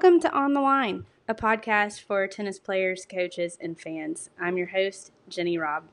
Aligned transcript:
Welcome 0.00 0.20
to 0.20 0.32
On 0.32 0.52
the 0.52 0.60
Line, 0.60 1.06
a 1.26 1.34
podcast 1.34 2.02
for 2.02 2.28
tennis 2.28 2.60
players, 2.60 3.04
coaches, 3.04 3.58
and 3.60 3.76
fans. 3.76 4.30
I'm 4.40 4.56
your 4.56 4.68
host, 4.68 5.10
Jenny 5.28 5.58
Robb. 5.58 5.86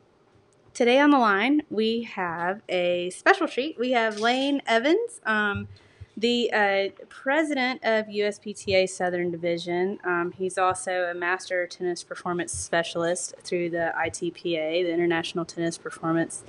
Today 0.75 0.99
on 0.99 1.09
the 1.09 1.17
line, 1.17 1.63
we 1.71 2.03
have 2.03 2.61
a 2.69 3.09
special 3.09 3.47
treat. 3.47 3.79
We 3.79 3.93
have 3.93 4.19
Lane 4.19 4.61
Evans, 4.67 5.21
um, 5.25 5.67
the 6.15 6.51
uh, 6.53 7.03
president 7.09 7.83
of 7.83 8.05
USPTA 8.05 8.87
Southern 8.87 9.31
Division. 9.31 9.97
Um, 10.03 10.33
he's 10.37 10.59
also 10.59 11.09
a 11.09 11.15
master 11.15 11.65
tennis 11.65 12.03
performance 12.03 12.53
specialist 12.53 13.33
through 13.43 13.71
the 13.71 13.91
ITPA, 13.97 14.83
the 14.83 14.93
International 14.93 15.45
Tennis 15.45 15.79
Performance 15.79 16.43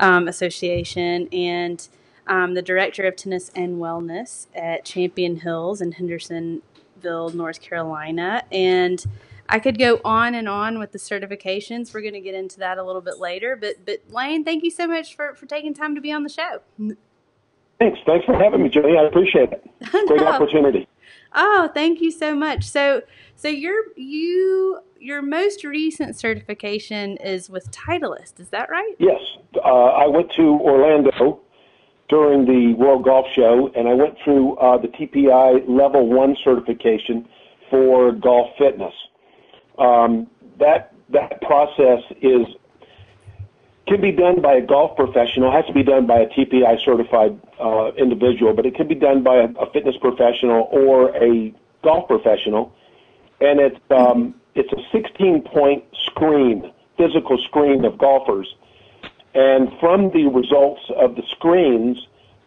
um, 0.00 0.26
Association, 0.26 1.28
and 1.34 1.86
um, 2.26 2.54
the 2.54 2.62
director 2.62 3.02
of 3.04 3.14
tennis 3.14 3.50
and 3.54 3.76
wellness 3.76 4.46
at 4.54 4.86
Champion 4.86 5.40
Hills 5.40 5.82
in 5.82 5.92
Henderson 5.92 6.62
North 7.04 7.60
Carolina. 7.60 8.42
And 8.50 9.04
I 9.48 9.58
could 9.58 9.78
go 9.78 10.00
on 10.04 10.34
and 10.34 10.48
on 10.48 10.78
with 10.78 10.92
the 10.92 10.98
certifications. 10.98 11.92
We're 11.92 12.00
going 12.00 12.14
to 12.14 12.20
get 12.20 12.34
into 12.34 12.58
that 12.60 12.78
a 12.78 12.82
little 12.82 13.02
bit 13.02 13.18
later. 13.18 13.56
But 13.56 13.84
but 13.84 14.00
Lane, 14.10 14.44
thank 14.44 14.64
you 14.64 14.70
so 14.70 14.86
much 14.86 15.14
for, 15.14 15.34
for 15.34 15.46
taking 15.46 15.74
time 15.74 15.94
to 15.94 16.00
be 16.00 16.12
on 16.12 16.22
the 16.22 16.28
show. 16.28 16.60
Thanks. 17.78 17.98
Thanks 18.06 18.24
for 18.24 18.34
having 18.34 18.62
me, 18.62 18.68
Jenny. 18.68 18.96
I 18.96 19.04
appreciate 19.04 19.52
it. 19.52 19.68
Great 19.90 20.20
no. 20.20 20.26
opportunity. 20.26 20.88
Oh, 21.34 21.68
thank 21.74 22.00
you 22.00 22.10
so 22.10 22.34
much. 22.34 22.64
So 22.64 23.02
so 23.36 23.48
your 23.48 23.76
you 23.96 24.80
your 24.98 25.20
most 25.20 25.64
recent 25.64 26.16
certification 26.16 27.16
is 27.18 27.50
with 27.50 27.70
Titleist. 27.70 28.40
Is 28.40 28.48
that 28.48 28.70
right? 28.70 28.94
Yes. 28.98 29.20
Uh, 29.56 29.68
I 29.68 30.06
went 30.06 30.32
to 30.32 30.42
Orlando 30.42 31.10
during 32.14 32.44
the 32.44 32.74
World 32.74 33.04
Golf 33.04 33.26
Show, 33.34 33.72
and 33.74 33.88
I 33.88 33.94
went 33.94 34.14
through 34.22 34.54
uh, 34.58 34.78
the 34.78 34.86
TPI 34.86 35.68
Level 35.68 36.06
One 36.06 36.36
certification 36.44 37.28
for 37.68 38.12
golf 38.12 38.50
fitness. 38.56 38.94
Um, 39.78 40.28
that 40.60 40.94
that 41.08 41.42
process 41.42 42.02
is 42.22 42.46
can 43.88 44.00
be 44.00 44.12
done 44.12 44.40
by 44.40 44.54
a 44.54 44.60
golf 44.64 44.96
professional. 44.96 45.50
It 45.50 45.56
has 45.56 45.66
to 45.66 45.72
be 45.72 45.82
done 45.82 46.06
by 46.06 46.20
a 46.20 46.28
TPI 46.28 46.84
certified 46.84 47.36
uh, 47.60 47.90
individual, 47.98 48.54
but 48.54 48.64
it 48.64 48.76
can 48.76 48.86
be 48.86 48.94
done 48.94 49.24
by 49.24 49.34
a, 49.34 49.48
a, 49.58 49.68
fitness 49.72 49.96
professional 50.00 50.68
or 50.70 51.10
a 51.16 51.52
golf 51.82 52.06
professional. 52.06 52.72
And 53.40 53.58
it's 53.58 53.80
um, 53.90 54.36
it's 54.54 54.72
a 54.72 54.82
16 54.92 55.42
point 55.52 55.82
screen, 56.06 56.72
physical 56.96 57.38
screen 57.48 57.84
of 57.84 57.98
golfers 57.98 58.54
and 59.34 59.68
from 59.80 60.10
the 60.12 60.26
results 60.26 60.82
of 60.96 61.16
the 61.16 61.22
screens, 61.32 61.98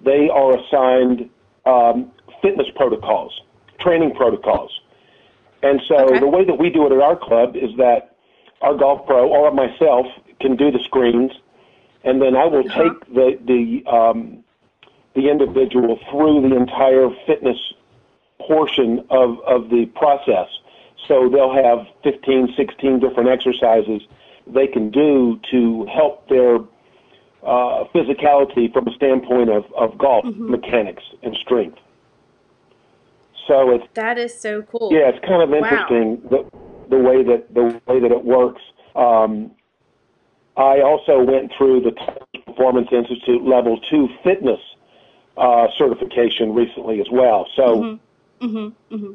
they 0.02 0.30
are 0.30 0.58
assigned 0.58 1.30
um, 1.66 2.12
fitness 2.42 2.67
protocols, 2.76 3.42
training 3.80 4.14
protocols. 4.16 4.72
And 5.64 5.81
so 5.88 6.06
okay. 6.06 6.20
the 6.20 6.28
way 6.28 6.45
that 6.45 6.56
we 6.56 6.70
do 6.70 6.86
it 6.86 6.92
at 6.92 7.02
our 7.02 7.16
club 7.16 7.56
is 7.56 7.76
that 7.78 8.16
our 8.62 8.75
golf 8.75 9.06
pro 9.06 9.28
or 9.28 9.52
myself 9.52 10.06
can 10.40 10.56
do 10.56 10.72
the 10.72 10.80
screens, 10.86 11.31
and 12.03 12.22
then 12.22 12.36
I 12.36 12.45
will 12.45 12.66
uh-huh. 12.66 12.84
take 12.84 13.14
the 13.14 13.40
the 13.45 13.92
um, 13.92 14.44
the 15.16 15.30
individual 15.30 16.00
through 16.12 16.48
the 16.48 16.56
entire 16.56 17.09
fitness 17.25 17.58
portion 18.40 19.03
of 19.09 19.40
of 19.42 19.70
the 19.70 19.88
process. 19.95 20.48
So 21.08 21.30
they'll 21.30 21.53
have 21.53 21.88
15, 22.03 22.53
16 22.58 23.00
different 23.00 23.30
exercises 23.30 24.02
they 24.53 24.68
can 24.68 24.90
do 24.90 25.40
to 25.52 25.86
help 25.86 26.28
their 26.30 26.59
uh, 27.43 27.83
physicality 27.93 28.71
from 28.71 28.88
a 28.88 28.93
standpoint 28.95 29.49
of, 29.49 29.63
of 29.75 29.97
golf 29.97 30.25
mm-hmm. 30.25 30.52
mechanics 30.52 31.03
and 31.23 31.35
strength. 31.44 31.77
So 33.47 33.71
it's 33.71 33.85
that 33.94 34.17
is 34.17 34.38
so 34.38 34.63
cool. 34.63 34.91
Yeah, 34.91 35.09
it's 35.09 35.25
kind 35.25 35.41
of 35.41 35.53
interesting 35.53 36.22
wow. 36.23 36.45
the 36.89 36.95
the 36.95 36.97
way 36.97 37.23
that 37.23 37.53
the 37.53 37.81
way 37.88 38.00
that 38.00 38.12
it 38.12 38.23
works. 38.25 38.62
Um, 38.95 39.51
I 40.57 40.81
also 40.81 41.23
went 41.23 41.51
through 41.57 41.81
the 41.81 41.91
Performance 42.45 42.88
Institute 42.91 43.44
Level 43.44 43.79
Two 43.89 44.09
Fitness 44.23 44.59
uh, 45.38 45.67
certification 45.78 46.53
recently 46.53 47.00
as 47.00 47.07
well. 47.12 47.47
So. 47.56 47.63
Mm-hmm. 47.63 48.03
Mm-hmm. 48.39 49.13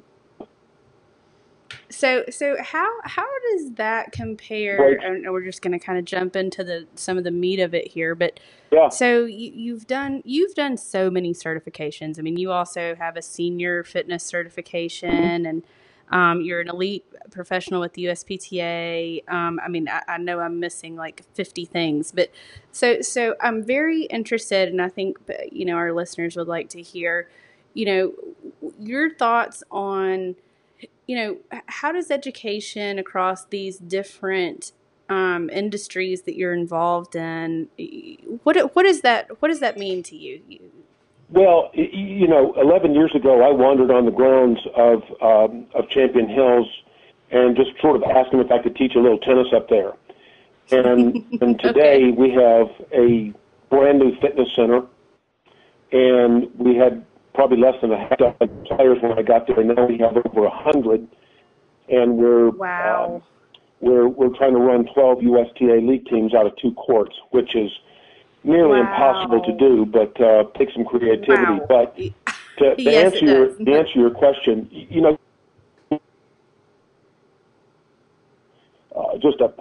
So 1.89 2.25
so 2.31 2.57
how 2.63 2.91
how 3.05 3.27
does 3.51 3.73
that 3.73 4.13
compare? 4.13 4.99
And 4.99 5.31
we're 5.31 5.45
just 5.45 5.63
going 5.63 5.79
to 5.79 5.85
kind 5.85 5.99
of 5.99 6.05
jump 6.05 6.37
into 6.37 6.65
the 6.65 6.87
some 6.95 7.19
of 7.19 7.25
the 7.25 7.31
meat 7.31 7.61
of 7.61 7.75
it 7.75 7.89
here, 7.89 8.15
but 8.15 8.41
yeah. 8.71 8.89
So 8.89 9.25
you, 9.25 9.53
you've 9.55 9.87
done 9.87 10.23
you've 10.25 10.55
done 10.55 10.77
so 10.77 11.11
many 11.11 11.35
certifications. 11.35 12.19
I 12.19 12.23
mean, 12.23 12.37
you 12.37 12.51
also 12.51 12.95
have 12.95 13.17
a 13.17 13.23
senior 13.23 13.85
fitness 13.85 14.25
certification, 14.25 15.47
and 15.47 15.63
um, 16.11 16.41
you're 16.41 16.61
an 16.61 16.69
elite 16.69 17.05
professional 17.31 17.81
with 17.81 17.95
the 17.95 18.07
USPTA. 18.07 19.29
Um, 19.29 19.61
I 19.65 19.69
mean, 19.69 19.89
I, 19.89 20.03
I, 20.09 20.19
know 20.19 20.41
I'm 20.41 20.61
missing 20.61 20.95
like 20.95 21.25
50 21.35 21.65
things, 21.65 22.13
but 22.13 22.31
so 22.71 23.01
so 23.01 23.35
I'm 23.41 23.63
very 23.63 24.05
interested, 24.05 24.69
and 24.69 24.81
I 24.81 24.89
think 24.89 25.19
you 25.51 25.65
know 25.65 25.75
our 25.75 25.93
listeners 25.93 26.37
would 26.37 26.49
like 26.49 26.69
to 26.71 26.83
hear, 26.83 27.29
you 27.75 27.85
know, 27.85 28.13
your 28.79 29.11
thoughts 29.15 29.63
on 29.71 30.37
you 31.07 31.17
know, 31.17 31.37
how 31.67 31.93
does 31.93 32.11
education 32.11 32.99
across 32.99 33.45
these 33.47 33.79
different 33.79 34.73
um, 35.09 35.51
industries 35.51 36.23
that 36.23 36.37
you're 36.37 36.55
involved 36.55 37.15
in, 37.15 37.69
what 38.45 38.75
what 38.75 38.85
does 38.85 39.03
that 39.03 39.43
what 39.43 39.49
does 39.49 39.61
that 39.61 39.77
mean 39.77 40.03
to 40.05 40.17
you? 40.17 40.41
Well, 41.31 41.71
you 41.73 42.29
know, 42.29 42.55
11 42.61 42.95
years 42.95 43.13
ago, 43.15 43.43
I 43.43 43.51
wandered 43.53 43.91
on 43.91 44.05
the 44.05 44.11
grounds 44.11 44.61
of 44.77 45.03
um, 45.21 45.67
of 45.75 45.89
Champion 45.91 46.29
Hills 46.29 46.67
and 47.31 47.57
just 47.57 47.71
sort 47.81 47.97
of 47.97 48.03
asked 48.03 48.31
them 48.31 48.41
if 48.41 48.51
I 48.51 48.63
could 48.63 48.77
teach 48.77 48.95
a 48.95 49.01
little 49.01 49.19
tennis 49.19 49.49
up 49.55 49.69
there. 49.69 49.93
And 50.71 51.25
and 51.41 51.59
today 51.59 52.05
okay. 52.05 52.11
we 52.11 52.31
have 52.31 52.69
a 52.93 53.33
brand 53.71 53.99
new 53.99 54.15
fitness 54.21 54.49
center, 54.55 54.83
and 55.91 56.49
we 56.59 56.77
had 56.77 57.05
probably 57.35 57.59
less 57.59 57.75
than 57.81 57.93
a 57.93 57.99
half 57.99 58.19
dozen 58.19 58.65
players 58.65 58.99
when 59.03 59.13
I 59.19 59.23
got 59.23 59.47
there. 59.47 59.61
And 59.61 59.75
Now 59.75 59.87
we 59.87 59.99
have 59.99 60.17
over 60.17 60.47
a 60.47 60.51
hundred, 60.51 61.07
and 61.89 62.17
we're 62.17 62.51
wow. 62.51 63.17
Um, 63.17 63.23
we're 63.81 64.09
we're 64.09 64.37
trying 64.37 64.53
to 64.53 64.61
run 64.61 64.87
12 64.95 65.23
USTA 65.23 65.81
league 65.83 66.07
teams 66.07 66.35
out 66.35 66.47
of 66.47 66.57
two 66.57 66.73
courts, 66.75 67.17
which 67.31 67.57
is 67.57 67.71
nearly 68.45 68.81
wow. 68.81 68.93
impossible 68.93 69.43
to 69.43 69.53
do, 69.53 69.85
but 69.87 70.21
uh, 70.21 70.45
takes 70.57 70.75
some 70.75 70.85
creativity. 70.85 71.53
Wow. 71.53 71.67
But 71.69 71.97
to, 72.59 72.77
to 72.77 72.83
yes, 72.83 73.13
answer 73.13 73.27
your 73.27 73.57
to 73.57 73.73
answer 73.73 73.99
your 73.99 74.11
question, 74.11 74.69
you 74.71 75.01
know, 75.01 75.19
uh, 78.97 79.19
just 79.21 79.41
a 79.41 79.53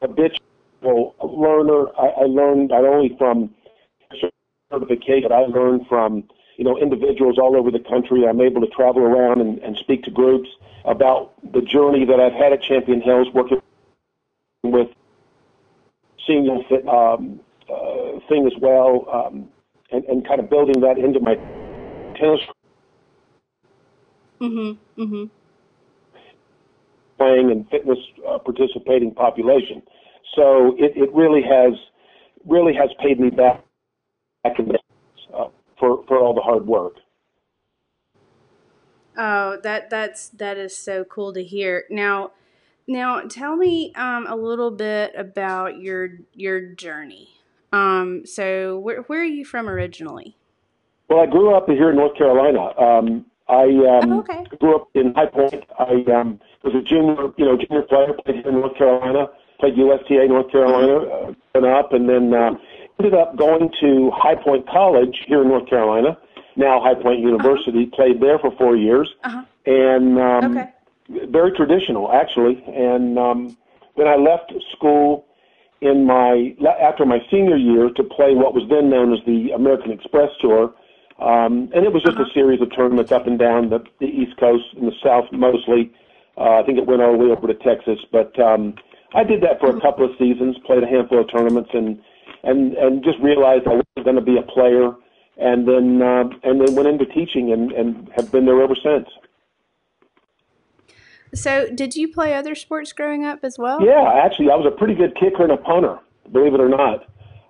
habitual 0.00 1.14
learner. 1.22 1.88
I, 1.98 2.22
I 2.22 2.24
learned 2.24 2.70
not 2.70 2.84
only 2.84 3.14
from 3.18 3.54
certification, 4.70 5.28
but 5.28 5.32
I 5.32 5.40
learned 5.40 5.86
from 5.88 6.24
you 6.58 6.64
know, 6.64 6.76
individuals 6.76 7.38
all 7.38 7.56
over 7.56 7.70
the 7.70 7.78
country. 7.78 8.26
I'm 8.26 8.40
able 8.40 8.60
to 8.60 8.66
travel 8.66 9.02
around 9.02 9.40
and, 9.40 9.60
and 9.60 9.76
speak 9.76 10.02
to 10.02 10.10
groups 10.10 10.48
about 10.84 11.32
the 11.52 11.62
journey 11.62 12.04
that 12.04 12.18
I've 12.18 12.32
had 12.32 12.52
at 12.52 12.62
Champion 12.62 13.00
Hills, 13.00 13.28
working 13.32 13.62
with 14.64 14.88
senior 16.26 16.58
fit 16.68 16.86
um, 16.88 17.40
uh, 17.72 18.18
thing 18.28 18.44
as 18.46 18.52
well, 18.60 19.06
um, 19.10 19.48
and, 19.92 20.04
and 20.06 20.26
kind 20.26 20.40
of 20.40 20.50
building 20.50 20.80
that 20.80 20.98
into 20.98 21.20
my 21.20 21.36
tennis. 22.16 22.40
Mm-hmm. 24.40 25.02
Mm-hmm. 25.02 25.24
Playing 27.18 27.50
and 27.52 27.68
fitness 27.70 27.98
uh, 28.28 28.38
participating 28.38 29.14
population, 29.14 29.82
so 30.34 30.74
it, 30.78 30.96
it 30.96 31.12
really 31.14 31.42
has 31.42 31.74
really 32.46 32.74
has 32.74 32.90
paid 33.00 33.20
me 33.20 33.30
back. 33.30 33.62
back 34.44 34.58
in 34.58 34.68
the, 34.68 34.77
for, 35.78 36.04
for 36.06 36.18
all 36.18 36.34
the 36.34 36.40
hard 36.40 36.66
work. 36.66 36.94
Oh, 39.16 39.58
that 39.64 39.90
that's 39.90 40.28
that 40.28 40.56
is 40.56 40.76
so 40.76 41.04
cool 41.04 41.32
to 41.32 41.42
hear. 41.42 41.84
Now, 41.90 42.30
now 42.86 43.20
tell 43.22 43.56
me 43.56 43.92
um, 43.96 44.26
a 44.28 44.36
little 44.36 44.70
bit 44.70 45.12
about 45.16 45.80
your 45.80 46.10
your 46.34 46.60
journey. 46.74 47.30
Um, 47.72 48.22
so, 48.24 48.78
where 48.78 49.02
where 49.02 49.20
are 49.20 49.24
you 49.24 49.44
from 49.44 49.68
originally? 49.68 50.36
Well, 51.08 51.20
I 51.20 51.26
grew 51.26 51.54
up 51.54 51.68
here 51.68 51.90
in 51.90 51.96
North 51.96 52.16
Carolina. 52.16 52.78
Um, 52.78 53.26
I 53.48 53.64
um, 53.64 54.12
oh, 54.12 54.18
okay. 54.20 54.44
grew 54.60 54.76
up 54.76 54.88
in 54.94 55.14
High 55.14 55.26
Point. 55.26 55.64
I 55.78 56.04
um, 56.12 56.38
was 56.62 56.74
a 56.74 56.82
junior, 56.82 57.32
you 57.36 57.44
know, 57.44 57.56
junior 57.56 57.82
player. 57.82 58.12
Played 58.24 58.36
here 58.36 58.48
in 58.48 58.60
North 58.60 58.76
Carolina. 58.76 59.26
Played 59.58 59.76
USTA 59.76 60.28
North 60.28 60.52
Carolina. 60.52 61.34
Uh, 61.56 61.66
up, 61.66 61.92
and 61.92 62.08
then 62.08 62.32
uh, 62.32 62.52
ended 62.98 63.14
up 63.14 63.36
going 63.36 63.70
to 63.80 64.10
High 64.14 64.34
Point 64.34 64.68
College 64.68 65.16
here 65.26 65.42
in 65.42 65.48
North 65.48 65.68
Carolina, 65.68 66.18
now 66.56 66.80
High 66.82 67.00
Point 67.00 67.20
University. 67.20 67.84
Uh-huh. 67.84 67.96
Played 67.96 68.20
there 68.20 68.38
for 68.38 68.50
four 68.56 68.76
years, 68.76 69.08
uh-huh. 69.24 69.44
and 69.66 70.18
um, 70.18 70.58
okay. 70.58 70.72
very 71.30 71.52
traditional 71.52 72.12
actually. 72.12 72.62
And 72.66 73.18
um, 73.18 73.56
then 73.96 74.08
I 74.08 74.16
left 74.16 74.52
school 74.76 75.26
in 75.80 76.04
my 76.04 76.54
after 76.82 77.06
my 77.06 77.18
senior 77.30 77.56
year 77.56 77.90
to 77.90 78.02
play 78.02 78.34
what 78.34 78.54
was 78.54 78.64
then 78.68 78.90
known 78.90 79.12
as 79.12 79.20
the 79.26 79.50
American 79.54 79.92
Express 79.92 80.30
Tour. 80.40 80.74
Um, 81.18 81.68
and 81.74 81.84
it 81.84 81.92
was 81.92 82.02
just 82.04 82.18
a 82.18 82.26
series 82.32 82.60
of 82.62 82.74
tournaments 82.74 83.10
up 83.10 83.26
and 83.26 83.38
down 83.38 83.70
the, 83.70 83.82
the 83.98 84.06
East 84.06 84.38
Coast 84.38 84.64
and 84.76 84.86
the 84.86 84.94
South 85.02 85.24
mostly. 85.32 85.92
Uh, 86.36 86.60
I 86.60 86.62
think 86.62 86.78
it 86.78 86.86
went 86.86 87.02
all 87.02 87.10
the 87.10 87.18
way 87.18 87.30
over 87.30 87.48
to 87.48 87.54
Texas, 87.54 87.98
but 88.12 88.38
um, 88.38 88.74
I 89.14 89.24
did 89.24 89.42
that 89.42 89.58
for 89.58 89.76
a 89.76 89.80
couple 89.80 90.04
of 90.04 90.12
seasons, 90.16 90.56
played 90.64 90.84
a 90.84 90.86
handful 90.86 91.20
of 91.20 91.26
tournaments, 91.28 91.70
and 91.72 91.98
and 92.42 92.74
and 92.74 93.02
just 93.04 93.18
realized 93.20 93.66
I 93.66 93.80
wasn't 93.80 94.04
going 94.04 94.16
to 94.16 94.22
be 94.22 94.38
a 94.38 94.42
player, 94.42 94.92
and 95.36 95.66
then 95.66 96.02
uh, 96.02 96.24
and 96.42 96.60
then 96.60 96.74
went 96.74 96.88
into 96.88 97.06
teaching 97.06 97.52
and 97.52 97.72
and 97.72 98.10
have 98.16 98.30
been 98.32 98.46
there 98.46 98.62
ever 98.62 98.76
since. 98.82 99.08
So, 101.34 101.68
did 101.74 101.94
you 101.94 102.08
play 102.08 102.34
other 102.34 102.54
sports 102.54 102.92
growing 102.92 103.24
up 103.24 103.40
as 103.42 103.56
well? 103.58 103.84
Yeah, 103.84 104.22
actually, 104.24 104.50
I 104.50 104.56
was 104.56 104.66
a 104.66 104.76
pretty 104.76 104.94
good 104.94 105.14
kicker 105.14 105.42
and 105.42 105.52
a 105.52 105.58
punter, 105.58 105.98
believe 106.32 106.54
it 106.54 106.60
or 106.60 106.70
not. 106.70 107.04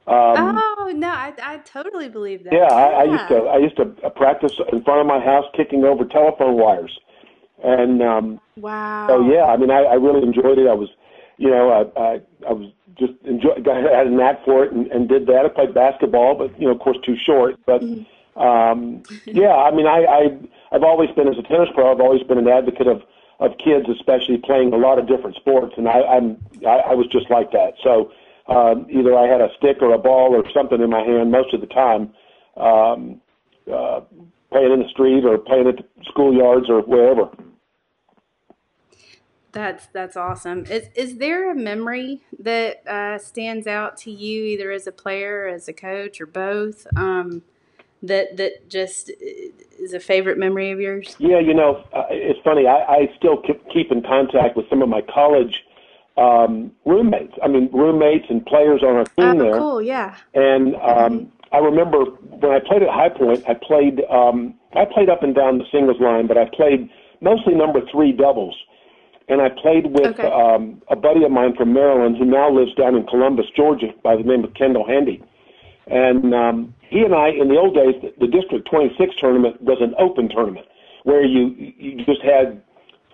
Um, 0.08 0.58
oh 0.58 0.92
no, 0.96 1.10
I, 1.10 1.34
I 1.42 1.58
totally 1.58 2.08
believe 2.08 2.42
that. 2.44 2.52
Yeah, 2.54 2.72
I, 2.72 3.02
I 3.02 3.04
used 3.04 3.28
to 3.28 3.36
I 3.36 3.58
used 3.58 3.76
to 3.76 3.84
practice 4.16 4.58
in 4.72 4.82
front 4.82 5.02
of 5.02 5.06
my 5.06 5.20
house 5.22 5.44
kicking 5.54 5.84
over 5.84 6.06
telephone 6.06 6.56
wires, 6.56 6.98
and 7.62 8.02
um, 8.02 8.40
wow. 8.56 9.06
So 9.06 9.30
yeah, 9.30 9.44
I 9.44 9.58
mean, 9.58 9.70
I, 9.70 9.82
I 9.82 9.94
really 9.94 10.22
enjoyed 10.22 10.58
it. 10.58 10.66
I 10.66 10.72
was, 10.72 10.88
you 11.36 11.50
know, 11.50 11.68
I 11.70 12.00
I, 12.00 12.20
I 12.48 12.52
was 12.54 12.72
just 12.98 13.12
enjoy. 13.24 13.50
I 13.70 13.96
had 13.96 14.06
a 14.06 14.10
knack 14.10 14.44
for 14.44 14.64
it 14.64 14.72
and, 14.72 14.86
and 14.88 15.08
did 15.08 15.26
that. 15.26 15.44
I 15.44 15.48
played 15.48 15.74
basketball, 15.74 16.34
but 16.36 16.58
you 16.60 16.66
know, 16.66 16.74
of 16.74 16.80
course, 16.80 16.98
too 17.04 17.16
short. 17.24 17.56
But 17.66 17.80
mm-hmm. 17.80 18.40
um, 18.40 19.02
yeah, 19.26 19.54
I 19.54 19.70
mean, 19.70 19.86
I, 19.86 20.04
I 20.04 20.74
I've 20.74 20.82
always 20.82 21.10
been 21.12 21.28
as 21.28 21.38
a 21.38 21.42
tennis 21.42 21.68
pro. 21.74 21.92
I've 21.92 22.00
always 22.00 22.22
been 22.24 22.38
an 22.38 22.48
advocate 22.48 22.86
of 22.86 23.02
of 23.40 23.52
kids, 23.58 23.86
especially 23.88 24.38
playing 24.38 24.72
a 24.72 24.76
lot 24.76 24.98
of 24.98 25.06
different 25.06 25.36
sports, 25.36 25.74
and 25.76 25.88
I, 25.88 26.02
I'm 26.02 26.36
I, 26.66 26.90
I 26.90 26.94
was 26.94 27.06
just 27.10 27.30
like 27.30 27.52
that. 27.52 27.74
So 27.82 28.10
um, 28.48 28.86
either 28.90 29.14
I 29.14 29.26
had 29.26 29.40
a 29.40 29.48
stick 29.56 29.78
or 29.80 29.94
a 29.94 29.98
ball 29.98 30.34
or 30.34 30.42
something 30.52 30.80
in 30.80 30.90
my 30.90 31.02
hand 31.02 31.30
most 31.30 31.54
of 31.54 31.60
the 31.60 31.66
time, 31.68 32.12
um, 32.56 33.20
uh, 33.72 34.00
playing 34.50 34.72
in 34.72 34.80
the 34.80 34.88
street 34.90 35.24
or 35.24 35.38
playing 35.38 35.68
at 35.68 35.76
the 35.76 35.84
schoolyards 36.10 36.68
or 36.68 36.80
wherever. 36.82 37.28
That's 39.58 39.88
that's 39.92 40.16
awesome. 40.16 40.66
Is 40.66 40.88
is 40.94 41.16
there 41.16 41.50
a 41.50 41.54
memory 41.54 42.20
that 42.38 42.86
uh, 42.86 43.18
stands 43.18 43.66
out 43.66 43.96
to 43.98 44.10
you, 44.12 44.44
either 44.44 44.70
as 44.70 44.86
a 44.86 44.92
player, 44.92 45.48
as 45.48 45.66
a 45.66 45.72
coach, 45.72 46.20
or 46.20 46.26
both? 46.26 46.86
Um, 46.94 47.42
that 48.00 48.36
that 48.36 48.70
just 48.70 49.10
is 49.10 49.94
a 49.94 49.98
favorite 49.98 50.38
memory 50.38 50.70
of 50.70 50.78
yours? 50.78 51.16
Yeah, 51.18 51.40
you 51.40 51.54
know, 51.54 51.82
uh, 51.92 52.04
it's 52.08 52.38
funny. 52.44 52.68
I, 52.68 52.84
I 52.84 53.12
still 53.18 53.42
keep 53.42 53.60
keep 53.74 53.90
in 53.90 54.00
contact 54.00 54.56
with 54.56 54.66
some 54.70 54.80
of 54.80 54.88
my 54.88 55.00
college 55.12 55.64
um, 56.16 56.70
roommates. 56.86 57.34
I 57.42 57.48
mean, 57.48 57.68
roommates 57.72 58.26
and 58.30 58.46
players 58.46 58.84
on 58.84 58.94
our 58.94 59.06
team 59.06 59.40
oh, 59.40 59.42
there. 59.42 59.58
Cool, 59.58 59.82
yeah. 59.82 60.14
And 60.34 60.76
um, 60.76 60.80
mm-hmm. 60.82 61.24
I 61.50 61.58
remember 61.58 62.04
when 62.04 62.52
I 62.52 62.60
played 62.60 62.82
at 62.82 62.90
High 62.90 63.08
Point, 63.08 63.42
I 63.48 63.54
played 63.54 64.02
um, 64.08 64.54
I 64.76 64.84
played 64.84 65.10
up 65.10 65.24
and 65.24 65.34
down 65.34 65.58
the 65.58 65.64
singles 65.72 66.00
line, 66.00 66.28
but 66.28 66.38
I 66.38 66.44
played 66.44 66.88
mostly 67.20 67.56
number 67.56 67.80
three 67.90 68.12
doubles. 68.12 68.54
And 69.28 69.42
I 69.42 69.50
played 69.50 69.86
with 69.86 70.18
okay. 70.18 70.26
um, 70.26 70.80
a 70.88 70.96
buddy 70.96 71.22
of 71.22 71.30
mine 71.30 71.54
from 71.54 71.74
Maryland 71.74 72.16
who 72.16 72.24
now 72.24 72.50
lives 72.50 72.74
down 72.74 72.94
in 72.94 73.06
Columbus, 73.06 73.46
Georgia, 73.54 73.88
by 74.02 74.16
the 74.16 74.22
name 74.22 74.42
of 74.42 74.54
Kendall 74.54 74.86
Handy. 74.86 75.22
And 75.86 76.34
um, 76.34 76.74
he 76.88 77.00
and 77.00 77.14
I, 77.14 77.28
in 77.28 77.48
the 77.48 77.56
old 77.56 77.74
days, 77.74 77.94
the, 78.00 78.26
the 78.26 78.26
District 78.26 78.68
26 78.68 79.16
tournament 79.20 79.60
was 79.62 79.78
an 79.80 79.94
open 79.98 80.28
tournament 80.28 80.66
where 81.04 81.24
you 81.24 81.54
you 81.78 82.04
just 82.04 82.22
had 82.22 82.62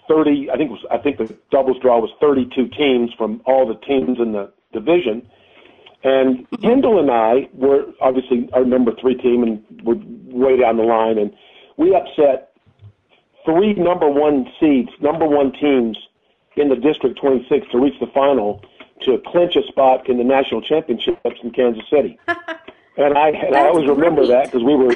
30. 0.09 0.51
I 0.51 0.57
think 0.57 0.71
was 0.71 0.85
I 0.91 0.99
think 0.99 1.19
the 1.19 1.37
doubles 1.51 1.79
draw 1.81 2.01
was 2.01 2.11
32 2.21 2.69
teams 2.69 3.13
from 3.17 3.43
all 3.47 3.67
the 3.67 3.75
teams 3.87 4.19
in 4.19 4.33
the 4.33 4.53
division. 4.73 5.29
And 6.03 6.47
Kendall 6.61 7.01
and 7.01 7.11
I 7.11 7.49
were 7.55 7.87
obviously 8.01 8.49
our 8.53 8.65
number 8.65 8.93
three 9.01 9.15
team 9.15 9.43
and 9.43 9.65
were 9.83 9.97
way 10.27 10.59
down 10.59 10.77
the 10.77 10.83
line, 10.83 11.19
and 11.19 11.33
we 11.77 11.95
upset 11.95 12.54
three 13.45 13.75
number 13.75 14.09
one 14.09 14.47
seeds, 14.59 14.91
number 15.01 15.27
one 15.27 15.53
teams 15.53 15.99
in 16.57 16.69
the 16.69 16.77
District 16.77 17.19
26 17.19 17.67
to 17.73 17.79
reach 17.79 17.99
the 18.01 18.07
final 18.09 18.63
to 19.03 19.21
clinch 19.27 19.57
a 19.57 19.63
spot 19.67 20.09
in 20.09 20.19
the 20.19 20.25
national 20.25 20.63
championships 20.63 21.41
in 21.43 21.51
Kansas 21.51 21.85
City. 21.91 22.19
And 22.97 23.19
I, 23.19 23.31
and 23.31 23.57
I 23.57 23.67
always 23.67 23.89
remember 23.89 24.25
that 24.27 24.45
because 24.45 24.63
we 24.63 24.77
were 24.77 24.95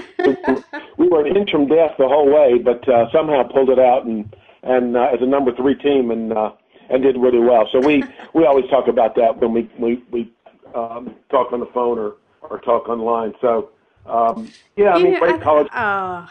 we 0.98 1.08
were 1.08 1.26
an 1.26 1.36
inch 1.36 1.50
from 1.50 1.66
death 1.66 1.96
the 1.98 2.06
whole 2.06 2.32
way, 2.32 2.58
but 2.58 2.88
uh, 2.88 3.10
somehow 3.10 3.42
pulled 3.42 3.70
it 3.70 3.80
out 3.80 4.04
and 4.04 4.32
and 4.62 4.96
uh, 4.96 5.10
as 5.12 5.20
a 5.20 5.26
number 5.26 5.52
three 5.54 5.74
team 5.74 6.12
and 6.12 6.32
uh, 6.32 6.52
and 6.90 7.02
did 7.02 7.16
really 7.16 7.40
well. 7.40 7.68
So 7.72 7.80
we 7.80 8.04
we 8.34 8.46
always 8.46 8.70
talk 8.70 8.86
about 8.86 9.16
that 9.16 9.38
when 9.38 9.52
we 9.52 9.68
we 9.80 10.04
we 10.12 10.32
um, 10.76 11.16
talk 11.28 11.52
on 11.52 11.58
the 11.58 11.66
phone 11.66 11.98
or 11.98 12.14
or 12.42 12.60
talk 12.60 12.88
online. 12.88 13.34
So 13.40 13.70
um, 14.06 14.48
yeah, 14.76 14.94
I 14.94 15.02
mean, 15.02 15.18
great 15.18 15.40
college. 15.40 15.66
Uh, 15.72 16.24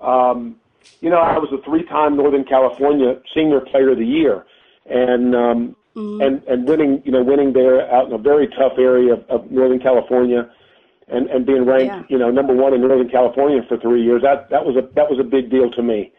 um, 0.00 0.56
you 1.00 1.10
know, 1.10 1.18
I 1.18 1.38
was 1.38 1.50
a 1.52 1.62
three-time 1.64 2.16
North 2.16 2.34
Carolina 2.48 3.20
Senior 3.34 3.60
Player 3.60 3.92
of 3.92 3.98
the 3.98 4.06
Year, 4.06 4.44
and 4.86 5.34
um, 5.34 5.76
mm-hmm. 5.96 6.20
and 6.20 6.42
and 6.44 6.68
winning, 6.68 7.02
you 7.04 7.12
know, 7.12 7.22
winning 7.22 7.52
there 7.52 7.90
out 7.92 8.06
in 8.06 8.12
a 8.12 8.18
very 8.18 8.48
tough 8.48 8.78
area 8.78 9.14
of, 9.14 9.24
of 9.28 9.50
North 9.50 9.80
Carolina, 9.82 10.50
and 11.08 11.28
and 11.28 11.46
being 11.46 11.64
ranked, 11.64 11.94
yeah. 11.94 12.02
you 12.08 12.18
know, 12.18 12.30
number 12.30 12.54
one 12.54 12.74
in 12.74 12.80
North 12.80 13.10
Carolina 13.10 13.62
for 13.68 13.78
three 13.78 14.02
years. 14.02 14.22
That 14.22 14.50
that 14.50 14.64
was 14.64 14.76
a 14.76 14.82
that 14.94 15.08
was 15.10 15.18
a 15.20 15.24
big 15.24 15.50
deal 15.50 15.70
to 15.70 15.82
me. 15.82 16.12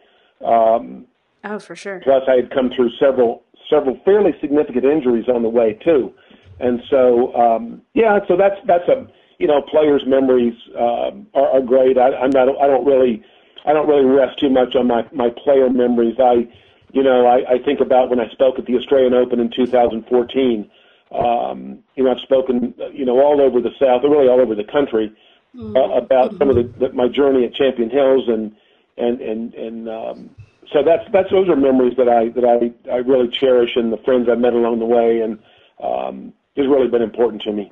Um, 0.44 1.06
oh, 1.44 1.58
for 1.58 1.76
sure. 1.76 2.00
Plus, 2.00 2.22
I 2.28 2.36
had 2.36 2.50
come 2.50 2.70
through 2.74 2.90
several 2.98 3.44
several 3.70 3.98
fairly 4.04 4.32
significant 4.40 4.84
injuries 4.84 5.28
on 5.28 5.42
the 5.42 5.48
way 5.48 5.78
too, 5.84 6.12
and 6.60 6.80
so 6.90 7.34
um, 7.34 7.82
yeah, 7.94 8.18
so 8.28 8.36
that's 8.36 8.56
that's 8.66 8.88
a 8.88 9.06
you 9.42 9.48
know, 9.48 9.60
players' 9.60 10.04
memories 10.06 10.54
um, 10.78 11.26
are, 11.34 11.50
are 11.50 11.60
great. 11.60 11.98
I, 11.98 12.14
I'm 12.14 12.30
not 12.30 12.48
I 12.62 12.68
don't 12.68 12.86
really 12.86 13.24
I 13.64 13.72
don't 13.72 13.88
really 13.88 14.04
rest 14.04 14.38
too 14.38 14.50
much 14.50 14.74
on 14.74 14.86
my 14.86 15.06
my 15.12 15.30
player 15.30 15.70
memories. 15.70 16.16
I 16.18 16.48
you 16.92 17.02
know, 17.02 17.26
I, 17.26 17.54
I 17.54 17.58
think 17.64 17.80
about 17.80 18.10
when 18.10 18.20
I 18.20 18.28
spoke 18.30 18.58
at 18.58 18.66
the 18.66 18.76
Australian 18.76 19.14
Open 19.14 19.40
in 19.40 19.50
2014. 19.50 20.70
Um, 21.10 21.78
you 21.96 22.04
know, 22.04 22.12
I've 22.12 22.20
spoken, 22.22 22.74
you 22.92 23.04
know, 23.04 23.18
all 23.20 23.40
over 23.40 23.60
the 23.60 23.72
South, 23.80 24.02
really 24.04 24.28
all 24.28 24.40
over 24.40 24.54
the 24.54 24.64
country, 24.64 25.12
mm-hmm. 25.54 25.76
uh, 25.76 25.96
about 25.96 26.30
mm-hmm. 26.30 26.38
some 26.38 26.50
of 26.50 26.56
the, 26.56 26.62
the 26.78 26.92
my 26.92 27.08
journey 27.08 27.44
at 27.44 27.54
Champion 27.54 27.90
Hills, 27.90 28.28
and 28.28 28.52
and 28.96 29.20
and 29.20 29.54
and 29.54 29.88
um, 29.88 30.30
so 30.72 30.82
that's 30.84 31.04
that's 31.12 31.30
those 31.30 31.48
are 31.48 31.56
memories 31.56 31.94
that 31.96 32.08
I 32.08 32.28
that 32.30 32.44
I 32.44 32.90
I 32.90 32.96
really 32.96 33.28
cherish, 33.28 33.70
and 33.76 33.92
the 33.92 33.98
friends 34.04 34.28
I 34.30 34.36
met 34.36 34.52
along 34.52 34.78
the 34.78 34.86
way, 34.86 35.20
and 35.20 35.38
um, 35.82 36.32
it's 36.56 36.68
really 36.68 36.88
been 36.88 37.02
important 37.02 37.42
to 37.42 37.52
me. 37.52 37.70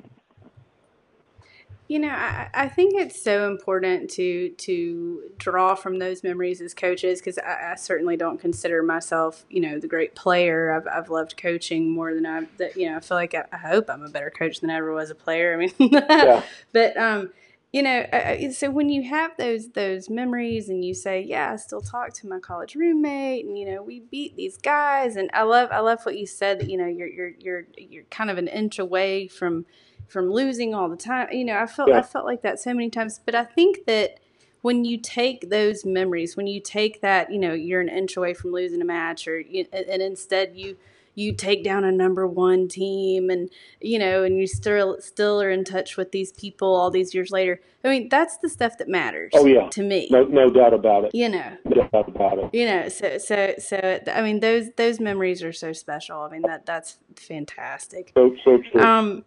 You 1.91 1.99
know, 1.99 2.07
I, 2.07 2.47
I 2.53 2.69
think 2.69 2.93
it's 2.95 3.21
so 3.21 3.51
important 3.51 4.09
to 4.11 4.51
to 4.51 5.23
draw 5.37 5.75
from 5.75 5.99
those 5.99 6.23
memories 6.23 6.61
as 6.61 6.73
coaches 6.73 7.19
because 7.19 7.37
I, 7.37 7.73
I, 7.73 7.75
certainly 7.75 8.15
don't 8.15 8.39
consider 8.39 8.81
myself, 8.81 9.43
you 9.49 9.59
know, 9.59 9.77
the 9.77 9.89
great 9.89 10.15
player. 10.15 10.71
I've, 10.71 10.87
I've 10.87 11.09
loved 11.09 11.35
coaching 11.35 11.91
more 11.91 12.13
than 12.13 12.25
I've, 12.25 12.57
that, 12.59 12.77
you 12.77 12.89
know, 12.89 12.95
I 12.95 13.01
feel 13.01 13.17
like 13.17 13.35
I, 13.35 13.43
I, 13.51 13.57
hope 13.57 13.89
I'm 13.89 14.03
a 14.03 14.09
better 14.09 14.29
coach 14.29 14.61
than 14.61 14.69
I 14.69 14.77
ever 14.77 14.93
was 14.93 15.09
a 15.09 15.15
player. 15.15 15.53
I 15.53 15.57
mean, 15.57 15.73
yeah. 15.79 16.43
but 16.71 16.95
um, 16.95 17.31
you 17.73 17.83
know, 17.83 18.05
so 18.53 18.71
when 18.71 18.87
you 18.87 19.03
have 19.09 19.35
those 19.35 19.71
those 19.71 20.09
memories 20.09 20.69
and 20.69 20.85
you 20.85 20.93
say, 20.93 21.21
"Yeah, 21.21 21.51
I 21.51 21.55
still 21.57 21.81
talk 21.81 22.13
to 22.13 22.27
my 22.27 22.39
college 22.39 22.73
roommate," 22.73 23.45
and 23.45 23.57
you 23.57 23.69
know, 23.69 23.83
we 23.83 23.99
beat 23.99 24.37
these 24.37 24.55
guys, 24.55 25.17
and 25.17 25.29
I 25.33 25.43
love 25.43 25.67
I 25.73 25.79
love 25.79 26.03
what 26.03 26.17
you 26.17 26.25
said 26.25 26.61
that 26.61 26.69
you 26.69 26.77
know 26.77 26.87
you're 26.87 27.07
you're 27.07 27.33
you're 27.37 27.67
you're 27.77 28.03
kind 28.05 28.29
of 28.29 28.37
an 28.37 28.47
inch 28.47 28.79
away 28.79 29.27
from 29.27 29.65
from 30.11 30.29
losing 30.29 30.75
all 30.75 30.89
the 30.89 30.97
time. 30.97 31.29
You 31.31 31.45
know, 31.45 31.57
I 31.57 31.65
felt 31.65 31.89
yeah. 31.89 31.99
I 31.99 32.01
felt 32.01 32.25
like 32.25 32.41
that 32.41 32.59
so 32.59 32.73
many 32.73 32.89
times. 32.89 33.19
But 33.23 33.33
I 33.33 33.45
think 33.45 33.85
that 33.85 34.19
when 34.61 34.85
you 34.85 34.97
take 34.97 35.49
those 35.49 35.85
memories, 35.85 36.35
when 36.35 36.47
you 36.47 36.59
take 36.59 37.01
that, 37.01 37.31
you 37.31 37.39
know, 37.39 37.53
you're 37.53 37.81
an 37.81 37.89
inch 37.89 38.17
away 38.17 38.33
from 38.33 38.51
losing 38.51 38.81
a 38.81 38.85
match, 38.85 39.27
or 39.27 39.39
you, 39.39 39.65
and 39.71 40.01
instead 40.01 40.55
you 40.55 40.77
you 41.13 41.33
take 41.33 41.63
down 41.63 41.83
a 41.83 41.91
number 41.91 42.25
one 42.27 42.67
team, 42.67 43.29
and 43.29 43.49
you 43.79 43.99
know, 43.99 44.23
and 44.23 44.37
you 44.37 44.47
still 44.47 44.97
still 44.99 45.41
are 45.41 45.49
in 45.49 45.63
touch 45.63 45.97
with 45.97 46.11
these 46.11 46.31
people 46.33 46.75
all 46.75 46.91
these 46.91 47.13
years 47.13 47.31
later. 47.31 47.61
I 47.83 47.89
mean, 47.89 48.09
that's 48.09 48.37
the 48.37 48.49
stuff 48.49 48.77
that 48.77 48.87
matters. 48.87 49.31
Oh 49.33 49.45
yeah, 49.45 49.69
to 49.69 49.81
me, 49.81 50.07
no, 50.11 50.23
no 50.23 50.49
doubt 50.49 50.73
about 50.73 51.05
it. 51.05 51.11
You 51.13 51.29
know, 51.29 51.57
no 51.65 51.87
doubt 51.87 52.09
about 52.09 52.37
it. 52.39 52.49
You 52.53 52.65
know, 52.65 52.89
so 52.89 53.17
so 53.17 53.55
so 53.59 53.99
I 54.13 54.21
mean, 54.21 54.41
those 54.41 54.71
those 54.77 54.99
memories 54.99 55.41
are 55.41 55.53
so 55.53 55.73
special. 55.73 56.21
I 56.21 56.29
mean, 56.29 56.43
that 56.43 56.65
that's 56.65 56.97
fantastic. 57.15 58.11
So 58.15 58.35
so 58.43 58.59
true. 58.71 58.81
Um, 58.81 59.25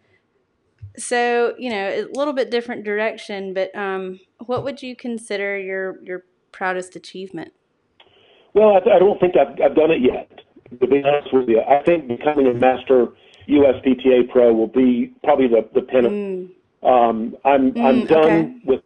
so 0.96 1.54
you 1.58 1.70
know 1.70 1.88
a 1.88 2.06
little 2.16 2.32
bit 2.32 2.50
different 2.50 2.84
direction 2.84 3.52
but 3.54 3.74
um, 3.76 4.20
what 4.46 4.64
would 4.64 4.82
you 4.82 4.94
consider 4.94 5.58
your 5.58 6.02
your 6.02 6.24
proudest 6.52 6.96
achievement 6.96 7.52
well 8.54 8.74
i, 8.76 8.96
I 8.96 8.98
don't 8.98 9.18
think 9.20 9.34
I've, 9.36 9.60
I've 9.60 9.74
done 9.74 9.90
it 9.90 10.00
yet 10.00 10.30
to 10.80 10.86
be 10.86 11.02
honest 11.04 11.32
with 11.32 11.48
you 11.48 11.60
i 11.60 11.82
think 11.82 12.08
becoming 12.08 12.46
a 12.46 12.54
master 12.54 13.08
uspta 13.48 14.28
pro 14.30 14.52
will 14.52 14.68
be 14.68 15.12
probably 15.22 15.48
the 15.48 15.68
the 15.74 15.82
pinnacle 15.82 16.10
mm. 16.10 16.50
um, 16.82 17.36
i'm 17.44 17.72
mm, 17.72 17.84
i'm 17.84 18.06
done 18.06 18.26
okay. 18.26 18.54
with 18.64 18.80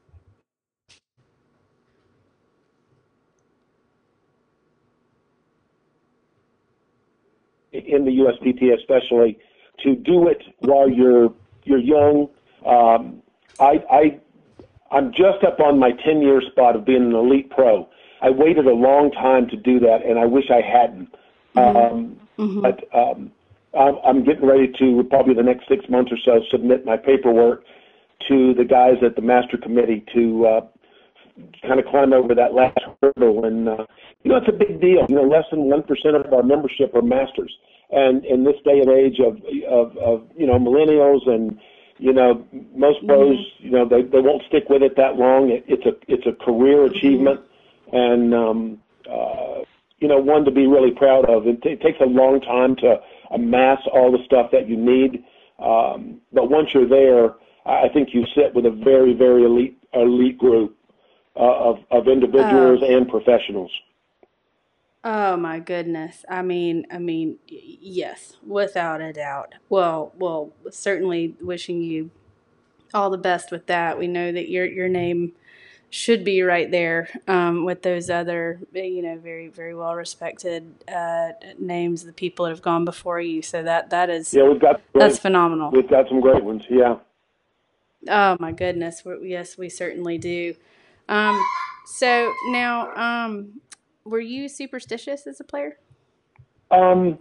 in 7.72 8.04
the 8.04 8.10
uspta 8.10 8.74
especially 8.78 9.38
to 9.84 9.94
do 9.94 10.26
it 10.26 10.42
while 10.60 10.88
you're 10.88 11.32
you're 11.68 11.78
young. 11.78 12.28
Um, 12.66 13.22
I, 13.60 13.82
I 13.90 14.20
I'm 14.90 15.10
just 15.12 15.44
up 15.46 15.60
on 15.60 15.78
my 15.78 15.92
10 15.92 16.22
year 16.22 16.40
spot 16.50 16.76
of 16.76 16.84
being 16.84 17.02
an 17.02 17.14
elite 17.14 17.50
pro. 17.50 17.88
I 18.20 18.30
waited 18.30 18.66
a 18.66 18.74
long 18.74 19.10
time 19.12 19.48
to 19.48 19.56
do 19.56 19.78
that, 19.80 20.04
and 20.04 20.18
I 20.18 20.24
wish 20.24 20.50
I 20.50 20.60
hadn't. 20.60 21.14
Mm-hmm. 21.54 21.76
Um, 21.76 22.20
mm-hmm. 22.38 22.60
But 22.62 22.84
um, 22.96 23.30
I'm, 23.78 23.96
I'm 24.04 24.24
getting 24.24 24.46
ready 24.46 24.72
to 24.78 25.04
probably 25.08 25.34
the 25.34 25.42
next 25.42 25.68
six 25.68 25.84
months 25.88 26.10
or 26.10 26.18
so 26.24 26.40
submit 26.50 26.84
my 26.84 26.96
paperwork 26.96 27.64
to 28.28 28.54
the 28.54 28.64
guys 28.64 28.96
at 29.04 29.14
the 29.14 29.22
master 29.22 29.56
committee 29.56 30.04
to 30.14 30.46
uh, 30.46 30.60
kind 31.62 31.78
of 31.78 31.86
climb 31.86 32.12
over 32.12 32.34
that 32.34 32.54
last 32.54 32.78
hurdle. 33.02 33.44
And 33.44 33.68
uh, 33.68 33.86
you 34.24 34.32
know, 34.32 34.38
it's 34.38 34.48
a 34.48 34.52
big 34.52 34.80
deal. 34.80 35.06
You 35.08 35.16
know, 35.16 35.22
less 35.22 35.44
than 35.50 35.64
one 35.64 35.82
percent 35.82 36.16
of 36.16 36.32
our 36.32 36.42
membership 36.42 36.94
are 36.94 37.02
masters, 37.02 37.54
and 37.90 38.24
in 38.24 38.44
this 38.44 38.56
day 38.64 38.80
and 38.80 38.90
age 38.90 39.18
of 39.20 39.36
of, 39.68 39.96
of 39.96 40.26
you 40.36 40.46
know 40.46 40.58
millennials 40.58 41.28
and 41.28 41.58
you 41.98 42.12
know 42.12 42.46
most 42.74 43.04
pros, 43.06 43.36
mm-hmm. 43.36 43.64
you 43.64 43.70
know, 43.70 43.88
they 43.88 44.02
they 44.02 44.20
won't 44.20 44.42
stick 44.48 44.68
with 44.68 44.82
it 44.82 44.96
that 44.96 45.16
long. 45.16 45.50
It, 45.50 45.64
it's 45.66 45.86
a 45.86 45.96
it's 46.06 46.26
a 46.26 46.44
career 46.44 46.84
achievement, 46.84 47.40
and 47.92 48.34
um, 48.34 48.78
uh, 49.10 49.62
you 49.98 50.08
know, 50.08 50.18
one 50.18 50.44
to 50.44 50.50
be 50.50 50.66
really 50.66 50.92
proud 50.92 51.28
of. 51.28 51.46
It, 51.46 51.62
t- 51.62 51.70
it 51.70 51.80
takes 51.80 52.00
a 52.00 52.06
long 52.06 52.40
time 52.40 52.76
to 52.76 53.00
amass 53.30 53.80
all 53.92 54.12
the 54.12 54.24
stuff 54.24 54.50
that 54.52 54.68
you 54.68 54.76
need, 54.76 55.24
um, 55.58 56.20
but 56.32 56.50
once 56.50 56.68
you're 56.72 56.88
there, 56.88 57.34
I 57.66 57.88
think 57.92 58.10
you 58.12 58.24
sit 58.34 58.54
with 58.54 58.64
a 58.66 58.70
very 58.70 59.14
very 59.14 59.44
elite 59.44 59.78
elite 59.92 60.38
group 60.38 60.76
uh, 61.36 61.40
of 61.40 61.78
of 61.90 62.08
individuals 62.08 62.80
oh. 62.82 62.96
and 62.96 63.08
professionals. 63.08 63.70
Oh 65.04 65.36
my 65.36 65.60
goodness. 65.60 66.24
I 66.28 66.42
mean, 66.42 66.86
I 66.90 66.98
mean, 66.98 67.38
yes, 67.46 68.36
without 68.44 69.00
a 69.00 69.12
doubt. 69.12 69.54
Well, 69.68 70.12
well, 70.18 70.52
certainly 70.70 71.36
wishing 71.40 71.82
you 71.82 72.10
all 72.92 73.10
the 73.10 73.18
best 73.18 73.50
with 73.50 73.66
that. 73.66 73.98
We 73.98 74.08
know 74.08 74.32
that 74.32 74.48
your 74.48 74.66
your 74.66 74.88
name 74.88 75.32
should 75.90 76.22
be 76.22 76.42
right 76.42 76.70
there 76.70 77.08
um, 77.26 77.64
with 77.64 77.82
those 77.82 78.10
other, 78.10 78.60
you 78.74 79.02
know, 79.02 79.16
very 79.18 79.48
very 79.48 79.74
well 79.74 79.94
respected 79.94 80.74
uh, 80.92 81.28
names, 81.58 82.04
the 82.04 82.12
people 82.12 82.44
that 82.44 82.50
have 82.50 82.62
gone 82.62 82.84
before 82.84 83.20
you. 83.20 83.40
So 83.40 83.62
that 83.62 83.90
that 83.90 84.10
is 84.10 84.34
yeah, 84.34 84.44
we've 84.44 84.60
got 84.60 84.80
great, 84.92 85.00
that's 85.00 85.18
phenomenal. 85.18 85.70
We've 85.70 85.88
got 85.88 86.08
some 86.08 86.20
great 86.20 86.42
ones. 86.42 86.64
Yeah. 86.68 86.96
Oh 88.08 88.36
my 88.40 88.52
goodness. 88.52 89.02
We're, 89.04 89.22
yes, 89.24 89.56
we 89.56 89.68
certainly 89.68 90.18
do. 90.18 90.54
Um, 91.08 91.40
so 91.86 92.32
now, 92.48 92.94
um, 92.94 93.60
were 94.04 94.20
you 94.20 94.48
superstitious 94.48 95.26
as 95.26 95.40
a 95.40 95.44
player? 95.44 95.78
Um, 96.70 97.18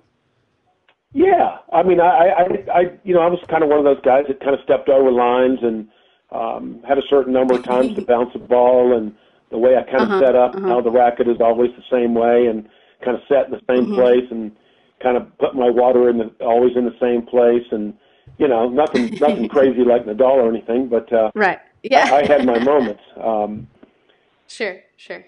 yeah. 1.13 1.57
I 1.73 1.83
mean, 1.83 1.99
I, 1.99 2.05
I, 2.05 2.43
I, 2.73 2.81
you 3.03 3.13
know, 3.13 3.21
I 3.21 3.27
was 3.27 3.39
kind 3.49 3.63
of 3.63 3.69
one 3.69 3.79
of 3.79 3.85
those 3.85 4.01
guys 4.03 4.25
that 4.27 4.39
kind 4.39 4.53
of 4.53 4.59
stepped 4.63 4.89
over 4.89 5.11
lines 5.11 5.59
and 5.61 5.87
um, 6.31 6.81
had 6.87 6.97
a 6.97 7.07
certain 7.09 7.33
number 7.33 7.55
of 7.55 7.63
times 7.63 7.95
to 7.95 8.01
bounce 8.01 8.31
a 8.35 8.39
ball, 8.39 8.97
and 8.97 9.15
the 9.49 9.57
way 9.57 9.77
I 9.77 9.83
kind 9.83 10.03
of 10.03 10.09
uh-huh, 10.09 10.19
set 10.19 10.35
up, 10.35 10.55
uh-huh. 10.55 10.67
how 10.67 10.81
the 10.81 10.91
racket 10.91 11.27
is 11.27 11.37
always 11.39 11.71
the 11.77 11.83
same 11.89 12.13
way, 12.13 12.47
and 12.47 12.67
kind 13.03 13.15
of 13.15 13.23
set 13.29 13.45
in 13.45 13.51
the 13.51 13.61
same 13.69 13.85
mm-hmm. 13.85 13.95
place, 13.95 14.25
and 14.29 14.51
kind 15.01 15.15
of 15.15 15.37
put 15.37 15.55
my 15.55 15.69
water 15.69 16.09
in 16.09 16.17
the 16.17 16.25
always 16.41 16.75
in 16.75 16.83
the 16.83 16.95
same 16.99 17.25
place, 17.25 17.63
and 17.71 17.93
you 18.37 18.47
know, 18.47 18.67
nothing, 18.67 19.17
nothing 19.21 19.47
crazy 19.47 19.85
like 19.85 20.05
Nadal 20.05 20.35
or 20.35 20.49
anything, 20.49 20.89
but 20.89 21.11
uh, 21.13 21.31
right, 21.33 21.59
yeah, 21.81 22.09
I, 22.11 22.17
I 22.17 22.25
had 22.25 22.45
my 22.45 22.59
moments. 22.63 23.03
Um, 23.15 23.67
Sure, 24.47 24.79
sure. 24.95 25.25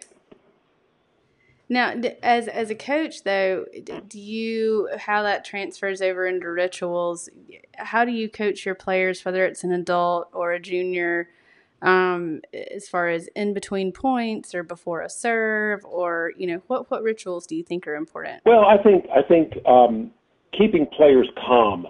Now, 1.71 1.93
as 2.23 2.47
as 2.47 2.71
a 2.71 2.75
coach, 2.75 3.23
though, 3.23 3.65
do 4.07 4.19
you 4.19 4.89
how 4.97 5.21
that 5.21 5.45
transfers 5.45 6.01
over 6.01 6.25
into 6.25 6.49
rituals? 6.49 7.29
How 7.77 8.05
do 8.05 8.11
you 8.11 8.27
coach 8.27 8.65
your 8.65 8.73
players, 8.73 9.23
whether 9.23 9.45
it's 9.45 9.63
an 9.63 9.71
adult 9.71 10.29
or 10.33 10.51
a 10.51 10.59
junior, 10.59 11.29
um, 11.83 12.41
as 12.71 12.89
far 12.89 13.09
as 13.09 13.29
in 13.35 13.53
between 13.53 13.91
points 13.91 14.55
or 14.55 14.63
before 14.63 15.01
a 15.01 15.09
serve, 15.09 15.85
or 15.85 16.33
you 16.35 16.47
know, 16.47 16.61
what 16.65 16.89
what 16.89 17.03
rituals 17.03 17.45
do 17.45 17.55
you 17.55 17.63
think 17.63 17.87
are 17.87 17.95
important? 17.95 18.41
Well, 18.45 18.65
I 18.65 18.81
think 18.81 19.05
I 19.15 19.21
think 19.21 19.53
um, 19.67 20.09
keeping 20.57 20.87
players 20.87 21.29
calm, 21.45 21.85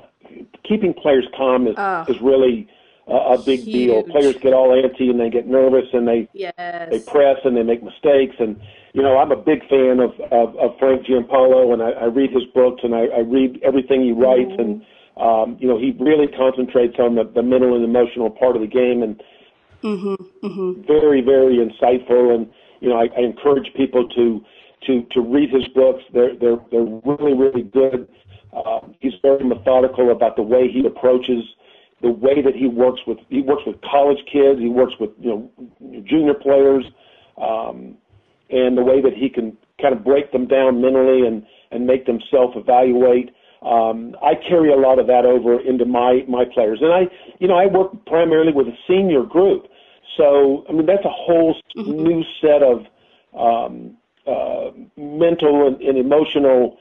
keeping 0.67 0.93
players 0.93 1.25
calm 1.37 1.67
is 1.67 1.75
oh. 1.77 2.03
is 2.09 2.19
really 2.19 2.67
a, 3.07 3.15
a 3.15 3.37
big 3.37 3.61
Huge. 3.61 3.73
deal. 3.73 4.03
Players 4.03 4.35
get 4.35 4.51
all 4.51 4.69
antsy 4.71 5.09
and 5.09 5.17
they 5.17 5.29
get 5.29 5.47
nervous 5.47 5.85
and 5.93 6.05
they 6.05 6.27
yes. 6.33 6.53
they 6.57 6.99
press 6.99 7.37
and 7.45 7.55
they 7.55 7.63
make 7.63 7.81
mistakes. 7.81 8.35
And 8.39 8.59
you 8.93 9.01
know, 9.01 9.17
I'm 9.17 9.31
a 9.31 9.35
big 9.35 9.61
fan 9.69 9.99
of 9.99 10.11
of, 10.31 10.55
of 10.57 10.77
Frank 10.79 11.05
Giampaolo, 11.05 11.73
and 11.73 11.81
I, 11.81 11.91
I 11.91 12.05
read 12.05 12.31
his 12.31 12.43
books 12.53 12.81
and 12.83 12.95
I, 12.95 13.05
I 13.05 13.19
read 13.19 13.59
everything 13.63 14.01
he 14.01 14.11
writes. 14.11 14.51
And 14.57 14.81
um, 15.17 15.57
you 15.59 15.67
know, 15.67 15.77
he 15.77 15.95
really 15.99 16.27
concentrates 16.27 16.95
on 16.99 17.15
the, 17.15 17.23
the 17.23 17.43
mental 17.43 17.75
and 17.75 17.83
emotional 17.83 18.29
part 18.29 18.55
of 18.55 18.61
the 18.61 18.67
game, 18.67 19.03
and 19.03 19.21
mm-hmm. 19.83 20.45
Mm-hmm. 20.45 20.81
very 20.87 21.21
very 21.21 21.57
insightful. 21.57 22.33
And 22.33 22.49
you 22.79 22.89
know, 22.89 22.97
I, 22.97 23.07
I 23.15 23.21
encourage 23.21 23.73
people 23.75 24.07
to 24.09 24.41
to 24.87 25.03
to 25.11 25.21
read 25.21 25.49
his 25.51 25.67
books. 25.75 26.03
They're 26.13 26.35
they're 26.35 26.59
they're 26.71 26.89
really 27.05 27.33
really 27.33 27.63
good. 27.63 28.07
Uh, 28.51 28.79
he's 28.99 29.13
very 29.21 29.43
methodical 29.43 30.11
about 30.11 30.35
the 30.35 30.41
way 30.41 30.67
he 30.71 30.85
approaches 30.87 31.43
the 32.01 32.09
way 32.09 32.41
that 32.41 32.55
he 32.55 32.67
works 32.67 33.01
with 33.05 33.17
he 33.29 33.41
works 33.41 33.63
with 33.65 33.75
college 33.81 34.19
kids, 34.31 34.59
he 34.59 34.69
works 34.69 34.93
with 34.99 35.11
you 35.19 35.29
know 35.29 36.03
junior 36.07 36.33
players, 36.33 36.85
um, 37.37 37.97
and 38.49 38.77
the 38.77 38.83
way 38.83 39.01
that 39.01 39.13
he 39.13 39.29
can 39.29 39.57
kind 39.81 39.93
of 39.93 40.03
break 40.03 40.31
them 40.31 40.47
down 40.47 40.81
mentally 40.81 41.25
and 41.25 41.45
and 41.71 41.85
make 41.85 42.05
them 42.05 42.19
self 42.31 42.55
evaluate. 42.55 43.31
Um, 43.61 44.15
I 44.23 44.35
carry 44.35 44.71
a 44.71 44.77
lot 44.77 44.99
of 44.99 45.07
that 45.07 45.25
over 45.25 45.59
into 45.59 45.85
my 45.85 46.23
my 46.27 46.45
players, 46.45 46.79
and 46.81 46.91
I 46.93 47.07
you 47.39 47.47
know 47.47 47.55
I 47.55 47.65
work 47.65 48.05
primarily 48.05 48.53
with 48.53 48.67
a 48.67 48.77
senior 48.87 49.23
group, 49.23 49.67
so 50.17 50.65
I 50.69 50.73
mean 50.73 50.85
that's 50.85 51.05
a 51.05 51.09
whole 51.09 51.55
mm-hmm. 51.75 51.91
new 51.91 52.23
set 52.41 52.63
of 52.63 52.85
um, 53.37 53.97
uh, 54.25 54.71
mental 54.97 55.67
and, 55.67 55.81
and 55.81 55.97
emotional 55.97 56.77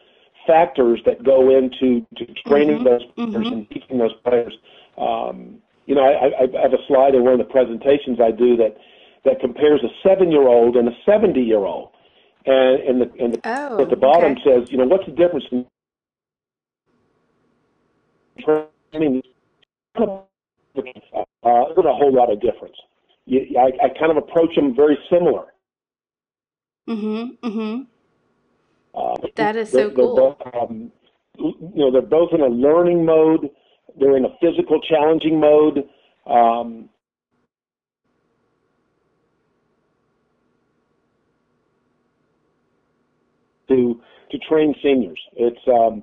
factors 0.46 1.00
that 1.04 1.22
go 1.22 1.50
into 1.50 2.06
to 2.16 2.26
training 2.46 2.78
mm-hmm. 2.78 2.84
those 2.84 3.04
players 3.14 3.34
mm-hmm. 3.34 3.52
and 3.52 3.70
teaching 3.70 3.98
those 3.98 4.14
players. 4.24 4.56
Um, 4.96 5.58
you 5.86 5.94
know, 5.94 6.02
I, 6.02 6.26
I 6.42 6.62
have 6.62 6.72
a 6.72 6.84
slide 6.86 7.14
in 7.14 7.24
one 7.24 7.32
of 7.32 7.38
the 7.38 7.50
presentations 7.50 8.20
I 8.20 8.30
do 8.30 8.56
that 8.56 8.76
that 9.24 9.40
compares 9.40 9.82
a 9.82 9.88
seven-year-old 10.08 10.76
and 10.76 10.88
a 10.88 10.92
seventy-year-old, 11.04 11.90
and 12.46 12.80
and 12.80 13.00
the 13.02 13.24
and 13.24 13.34
the, 13.34 13.40
oh, 13.44 13.82
at 13.82 13.90
the 13.90 13.96
bottom 13.96 14.32
okay. 14.32 14.42
says, 14.44 14.70
you 14.70 14.78
know, 14.78 14.86
what's 14.86 15.06
the 15.06 15.12
difference 15.12 15.44
in 15.50 15.66
training? 18.92 19.22
Uh, 19.96 20.22
there's 21.74 21.86
a 21.86 21.94
whole 21.94 22.12
lot 22.14 22.30
of 22.32 22.40
difference. 22.40 22.76
You, 23.26 23.40
I, 23.58 23.86
I 23.86 23.88
kind 23.98 24.10
of 24.10 24.16
approach 24.16 24.54
them 24.54 24.74
very 24.74 24.98
similar. 25.10 25.46
Mhm. 26.88 27.38
Mhm. 27.38 27.86
Uh, 28.94 29.16
that 29.36 29.56
is 29.56 29.70
so 29.70 29.90
cool. 29.90 30.16
Both, 30.16 30.54
um, 30.54 30.90
you 31.38 31.54
know, 31.74 31.90
they're 31.90 32.02
both 32.02 32.32
in 32.32 32.40
a 32.40 32.46
learning 32.48 33.04
mode. 33.04 33.50
They're 33.98 34.16
in 34.16 34.24
a 34.24 34.36
physical 34.40 34.80
challenging 34.80 35.38
mode. 35.38 35.88
Um, 36.26 36.88
to 43.68 44.00
to 44.30 44.38
train 44.38 44.74
seniors, 44.82 45.20
it's 45.36 45.60
um, 45.68 46.02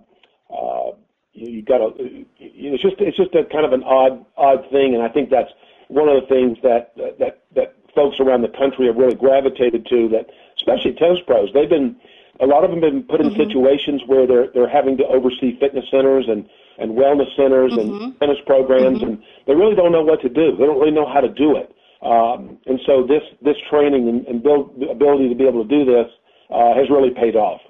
uh, 0.49 0.91
you, 1.33 1.57
you 1.57 1.61
got 1.61 1.79
to. 1.79 1.93
It's 2.39 2.81
just 2.81 2.95
it's 2.99 3.17
just 3.17 3.35
a 3.35 3.43
kind 3.45 3.65
of 3.65 3.73
an 3.73 3.83
odd 3.83 4.25
odd 4.37 4.69
thing, 4.71 4.95
and 4.95 5.03
I 5.03 5.09
think 5.09 5.29
that's 5.29 5.51
one 5.87 6.09
of 6.09 6.21
the 6.21 6.27
things 6.27 6.57
that 6.63 6.95
that 7.19 7.43
that 7.55 7.75
folks 7.93 8.19
around 8.19 8.41
the 8.41 8.53
country 8.57 8.87
have 8.87 8.95
really 8.95 9.15
gravitated 9.15 9.85
to. 9.87 10.09
That 10.09 10.27
especially 10.57 10.93
tennis 10.93 11.19
pros, 11.27 11.49
they've 11.53 11.69
been 11.69 11.95
a 12.39 12.45
lot 12.45 12.63
of 12.63 12.71
them 12.71 12.81
have 12.81 12.91
been 12.91 13.03
put 13.03 13.21
in 13.21 13.29
mm-hmm. 13.29 13.41
situations 13.41 14.01
where 14.07 14.27
they're 14.27 14.47
they're 14.53 14.69
having 14.69 14.97
to 14.97 15.05
oversee 15.05 15.59
fitness 15.59 15.85
centers 15.91 16.25
and 16.27 16.47
and 16.77 16.91
wellness 16.91 17.33
centers 17.35 17.71
mm-hmm. 17.71 18.03
and 18.03 18.19
tennis 18.19 18.37
programs, 18.45 18.99
mm-hmm. 18.99 19.15
and 19.15 19.23
they 19.47 19.55
really 19.55 19.75
don't 19.75 19.91
know 19.91 20.03
what 20.03 20.21
to 20.21 20.29
do. 20.29 20.55
They 20.57 20.65
don't 20.65 20.79
really 20.79 20.91
know 20.91 21.07
how 21.07 21.21
to 21.21 21.29
do 21.29 21.55
it. 21.55 21.71
Um, 22.01 22.59
and 22.65 22.79
so 22.85 23.05
this 23.07 23.23
this 23.41 23.55
training 23.69 24.09
and, 24.09 24.27
and 24.27 24.43
build 24.43 24.79
the 24.79 24.89
ability 24.89 25.29
to 25.29 25.35
be 25.35 25.47
able 25.47 25.63
to 25.63 25.69
do 25.69 25.85
this 25.85 26.07
has 26.49 26.89
really 26.89 27.11
paid 27.11 27.35
off. 27.35 27.61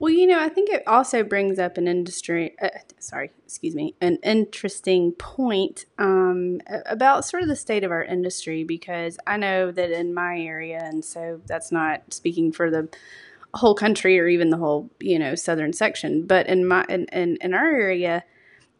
Well, 0.00 0.10
you 0.10 0.26
know, 0.26 0.40
I 0.40 0.48
think 0.48 0.70
it 0.70 0.82
also 0.86 1.22
brings 1.22 1.58
up 1.58 1.76
an 1.76 1.86
industry, 1.86 2.56
uh, 2.62 2.70
sorry, 2.98 3.32
excuse 3.44 3.74
me, 3.74 3.94
an 4.00 4.16
interesting 4.22 5.12
point 5.12 5.84
um, 5.98 6.62
about 6.86 7.26
sort 7.26 7.42
of 7.42 7.50
the 7.50 7.56
state 7.56 7.84
of 7.84 7.90
our 7.90 8.02
industry 8.02 8.64
because 8.64 9.18
I 9.26 9.36
know 9.36 9.70
that 9.70 9.90
in 9.90 10.14
my 10.14 10.40
area, 10.40 10.82
and 10.82 11.04
so 11.04 11.42
that's 11.44 11.70
not 11.70 12.14
speaking 12.14 12.50
for 12.50 12.70
the 12.70 12.88
whole 13.52 13.74
country 13.74 14.18
or 14.18 14.26
even 14.26 14.48
the 14.48 14.56
whole, 14.56 14.88
you 15.00 15.18
know, 15.18 15.34
southern 15.34 15.74
section, 15.74 16.26
but 16.26 16.46
in 16.46 16.66
my 16.66 16.86
in, 16.88 17.04
in, 17.12 17.36
in 17.42 17.52
our 17.52 17.70
area, 17.70 18.24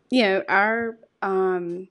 you 0.08 0.22
know, 0.22 0.42
our 0.48 0.96
um, 1.20 1.88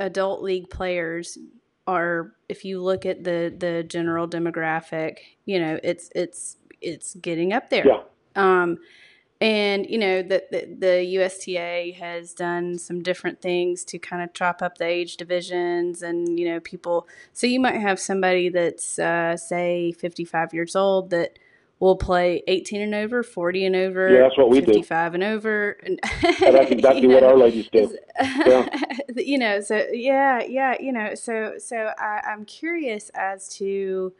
adult 0.00 0.42
league 0.42 0.68
players 0.68 1.38
are 1.86 2.32
if 2.54 2.64
you 2.64 2.82
look 2.82 3.04
at 3.04 3.24
the 3.24 3.54
the 3.56 3.82
general 3.82 4.26
demographic, 4.28 5.18
you 5.44 5.58
know, 5.58 5.74
it's 5.82 6.10
it's 6.14 6.56
it's 6.80 7.14
getting 7.14 7.52
up 7.52 7.70
there. 7.70 7.86
Yeah 7.86 8.00
um, 8.36 8.78
and 9.40 9.88
you 9.88 9.98
know 9.98 10.22
that 10.22 10.50
the, 10.50 10.76
the, 10.78 11.04
USTA 11.04 11.92
has 11.98 12.32
done 12.32 12.78
some 12.78 13.02
different 13.02 13.42
things 13.42 13.84
to 13.86 13.98
kind 13.98 14.22
of 14.22 14.32
chop 14.32 14.62
up 14.62 14.78
the 14.78 14.86
age 14.86 15.16
divisions, 15.16 16.02
and 16.02 16.38
you 16.38 16.48
know 16.48 16.60
people. 16.60 17.06
So 17.32 17.46
you 17.46 17.60
might 17.60 17.80
have 17.80 17.98
somebody 18.00 18.48
that's 18.48 18.98
uh, 18.98 19.36
say 19.36 19.92
55 19.92 20.54
years 20.54 20.76
old 20.76 21.10
that 21.10 21.38
will 21.80 21.96
play 21.96 22.42
18 22.46 22.80
and 22.80 22.94
over, 22.94 23.22
40 23.22 23.66
and 23.66 23.76
over. 23.76 24.10
Yeah, 24.10 24.22
that's 24.22 24.38
what 24.38 24.48
we 24.48 24.60
55 24.60 25.12
do. 25.12 25.14
and 25.14 25.24
over. 25.24 25.76
And, 25.82 26.00
yeah, 26.22 26.50
that's 26.50 26.70
exactly 26.70 27.06
what 27.08 27.22
know, 27.22 27.30
our 27.30 27.36
ladies 27.36 27.68
do. 27.72 27.96
Yeah. 28.20 28.68
you 29.16 29.38
know, 29.38 29.60
so 29.60 29.86
yeah, 29.92 30.42
yeah, 30.42 30.76
you 30.80 30.92
know, 30.92 31.14
so 31.14 31.54
so 31.58 31.92
I, 31.98 32.20
I'm 32.26 32.44
curious 32.44 33.10
as 33.14 33.48
to 33.56 34.12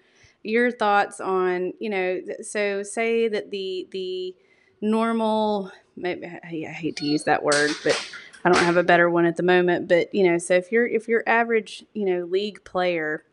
your 0.44 0.70
thoughts 0.70 1.20
on 1.20 1.72
you 1.80 1.88
know 1.90 2.20
so 2.42 2.82
say 2.82 3.26
that 3.26 3.50
the 3.50 3.88
the 3.90 4.36
normal 4.80 5.72
maybe 5.96 6.26
I 6.26 6.68
hate 6.68 6.96
to 6.96 7.06
use 7.06 7.24
that 7.24 7.42
word 7.42 7.70
but 7.82 7.98
I 8.44 8.52
don't 8.52 8.62
have 8.62 8.76
a 8.76 8.82
better 8.82 9.08
one 9.08 9.24
at 9.24 9.36
the 9.36 9.42
moment 9.42 9.88
but 9.88 10.14
you 10.14 10.22
know 10.22 10.36
so 10.36 10.54
if 10.54 10.70
you're 10.70 10.86
if 10.86 11.08
your 11.08 11.24
average 11.26 11.86
you 11.94 12.04
know 12.04 12.26
league 12.26 12.62
player 12.64 13.24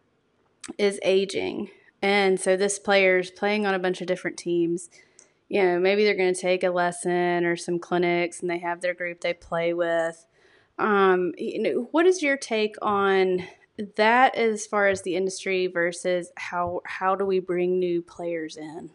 is 0.77 0.99
aging 1.03 1.69
and 2.01 2.39
so 2.39 2.57
this 2.57 2.79
player 2.79 3.19
is 3.19 3.31
playing 3.31 3.65
on 3.65 3.73
a 3.73 3.79
bunch 3.79 4.01
of 4.01 4.07
different 4.07 4.37
teams 4.37 4.89
you 5.49 5.61
know 5.61 5.79
maybe 5.79 6.03
they're 6.03 6.15
going 6.15 6.33
to 6.33 6.41
take 6.41 6.63
a 6.63 6.69
lesson 6.69 7.45
or 7.45 7.55
some 7.55 7.79
clinics 7.79 8.41
and 8.41 8.49
they 8.49 8.59
have 8.59 8.81
their 8.81 8.93
group 8.93 9.21
they 9.21 9.33
play 9.33 9.73
with 9.73 10.25
um, 10.79 11.33
you 11.37 11.61
know 11.61 11.87
what 11.91 12.05
is 12.05 12.21
your 12.21 12.37
take 12.37 12.75
on 12.81 13.43
that 13.95 14.35
as 14.35 14.65
far 14.65 14.87
as 14.87 15.01
the 15.03 15.15
industry 15.15 15.67
versus 15.67 16.31
how 16.37 16.81
how 16.85 17.15
do 17.15 17.25
we 17.25 17.39
bring 17.39 17.79
new 17.79 18.01
players 18.01 18.57
in? 18.57 18.89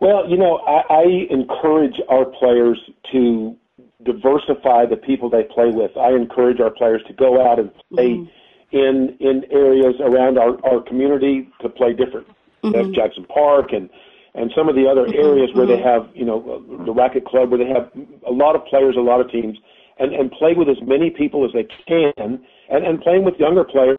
Well, 0.00 0.28
you 0.28 0.36
know, 0.36 0.58
I, 0.58 0.82
I 0.92 1.04
encourage 1.30 2.00
our 2.08 2.26
players 2.26 2.78
to 3.12 3.56
diversify 4.04 4.86
the 4.86 4.96
people 4.96 5.30
they 5.30 5.44
play 5.44 5.70
with. 5.70 5.96
I 5.96 6.10
encourage 6.10 6.60
our 6.60 6.70
players 6.70 7.02
to 7.06 7.14
go 7.14 7.46
out 7.46 7.58
and 7.58 7.70
play 7.92 8.10
mm-hmm. 8.10 8.30
In 8.74 9.16
in 9.20 9.44
areas 9.50 9.94
around 10.02 10.36
our, 10.36 10.58
our 10.66 10.82
community 10.82 11.48
to 11.62 11.68
play 11.68 11.94
different. 11.94 12.26
Mm-hmm. 12.64 12.92
Jackson 12.92 13.24
Park 13.24 13.72
and 13.72 13.88
and 14.34 14.50
some 14.56 14.68
of 14.68 14.74
the 14.74 14.86
other 14.90 15.06
mm-hmm. 15.06 15.24
areas 15.24 15.50
where 15.54 15.66
they 15.66 15.78
mm-hmm. 15.78 16.04
have, 16.04 16.10
you 16.12 16.24
know, 16.26 16.58
the 16.84 16.92
racket 16.92 17.24
club 17.24 17.50
where 17.50 17.58
they 17.58 17.70
have 17.70 17.88
a 18.26 18.32
lot 18.32 18.56
of 18.56 18.66
players, 18.66 18.96
a 18.98 19.00
lot 19.00 19.20
of 19.20 19.30
teams, 19.30 19.56
and, 20.00 20.12
and 20.12 20.32
play 20.32 20.54
with 20.56 20.68
as 20.68 20.78
many 20.82 21.08
people 21.08 21.44
as 21.44 21.52
they 21.54 21.62
can, 21.86 22.42
and, 22.68 22.84
and 22.84 23.00
playing 23.00 23.22
with 23.24 23.34
younger 23.38 23.62
players 23.62 23.96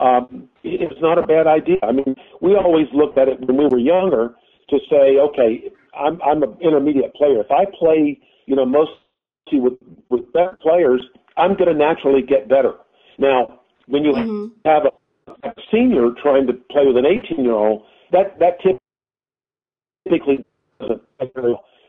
um, 0.00 0.48
it's 0.64 1.00
not 1.00 1.18
a 1.18 1.26
bad 1.26 1.46
idea. 1.46 1.76
I 1.82 1.92
mean, 1.92 2.16
we 2.40 2.56
always 2.56 2.86
looked 2.92 3.18
at 3.18 3.28
it 3.28 3.40
when 3.40 3.56
we 3.56 3.66
were 3.66 3.78
younger 3.78 4.34
to 4.70 4.78
say, 4.90 5.18
okay, 5.18 5.70
I'm 5.94 6.20
I'm 6.22 6.42
an 6.42 6.56
intermediate 6.60 7.14
player. 7.14 7.40
If 7.40 7.50
I 7.50 7.66
play, 7.78 8.18
you 8.46 8.56
know, 8.56 8.64
mostly 8.64 9.60
with 9.60 9.74
with 10.08 10.32
better 10.32 10.56
players, 10.62 11.02
I'm 11.36 11.54
going 11.54 11.70
to 11.70 11.74
naturally 11.74 12.22
get 12.22 12.48
better. 12.48 12.74
Now, 13.18 13.59
when 13.90 14.04
you 14.04 14.12
mm-hmm. 14.12 14.68
have 14.68 14.86
a, 14.86 15.48
a 15.48 15.52
senior 15.70 16.10
trying 16.22 16.46
to 16.46 16.54
play 16.70 16.86
with 16.86 16.96
an 16.96 17.06
18 17.06 17.44
year 17.44 17.52
old, 17.54 17.84
that 18.12 18.38
that 18.38 18.58
typically 20.06 20.44
doesn't. 20.80 21.02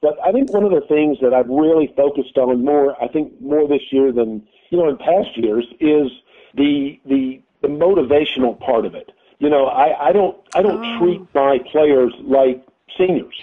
But 0.02 0.18
I 0.26 0.32
think 0.32 0.52
one 0.52 0.64
of 0.64 0.72
the 0.72 0.82
things 0.88 1.20
that 1.22 1.34
I've 1.34 1.48
really 1.48 1.94
focused 1.96 2.38
on 2.38 2.66
more, 2.66 3.02
I 3.02 3.08
think 3.08 3.40
more 3.40 3.68
this 3.68 3.84
year 3.92 4.12
than 4.12 4.46
you 4.70 4.78
know 4.78 4.90
in 4.90 4.98
past 4.98 5.38
years, 5.38 5.66
is 5.80 6.12
the 6.56 7.00
the 7.06 7.42
the 7.62 7.68
motivational 7.68 8.60
part 8.60 8.86
of 8.86 8.96
it. 8.96 9.12
You 9.40 9.50
know, 9.50 9.66
I, 9.66 10.10
I 10.10 10.12
don't 10.12 10.38
I 10.56 10.62
don't 10.62 10.84
oh. 10.84 11.00
treat 11.00 11.22
my 11.34 11.60
players 11.72 12.14
like 12.22 12.66
seniors. 12.98 13.36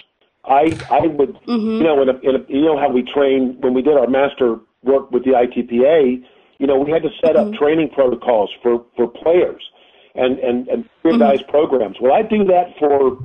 I 0.45 0.77
I 0.91 1.07
would 1.07 1.35
mm-hmm. 1.45 1.77
you 1.77 1.83
know 1.83 2.01
in 2.01 2.09
a, 2.09 2.17
in 2.19 2.35
a, 2.35 2.45
you 2.49 2.65
know 2.65 2.77
how 2.77 2.89
we 2.89 3.03
train 3.03 3.57
when 3.61 3.73
we 3.73 3.81
did 3.81 3.97
our 3.97 4.07
master 4.07 4.59
work 4.83 5.11
with 5.11 5.23
the 5.23 5.31
ITPA. 5.31 6.23
You 6.59 6.67
know, 6.67 6.77
we 6.77 6.91
had 6.91 7.03
to 7.03 7.09
set 7.21 7.35
mm-hmm. 7.35 7.53
up 7.53 7.59
training 7.59 7.89
protocols 7.89 8.51
for 8.61 8.85
for 8.95 9.07
players 9.07 9.63
and 10.15 10.37
and 10.39 10.67
and 10.67 10.89
standardized 10.99 11.43
mm-hmm. 11.43 11.51
programs. 11.51 11.97
Well, 11.99 12.13
I 12.13 12.21
do 12.21 12.43
that 12.45 12.75
for 12.77 13.17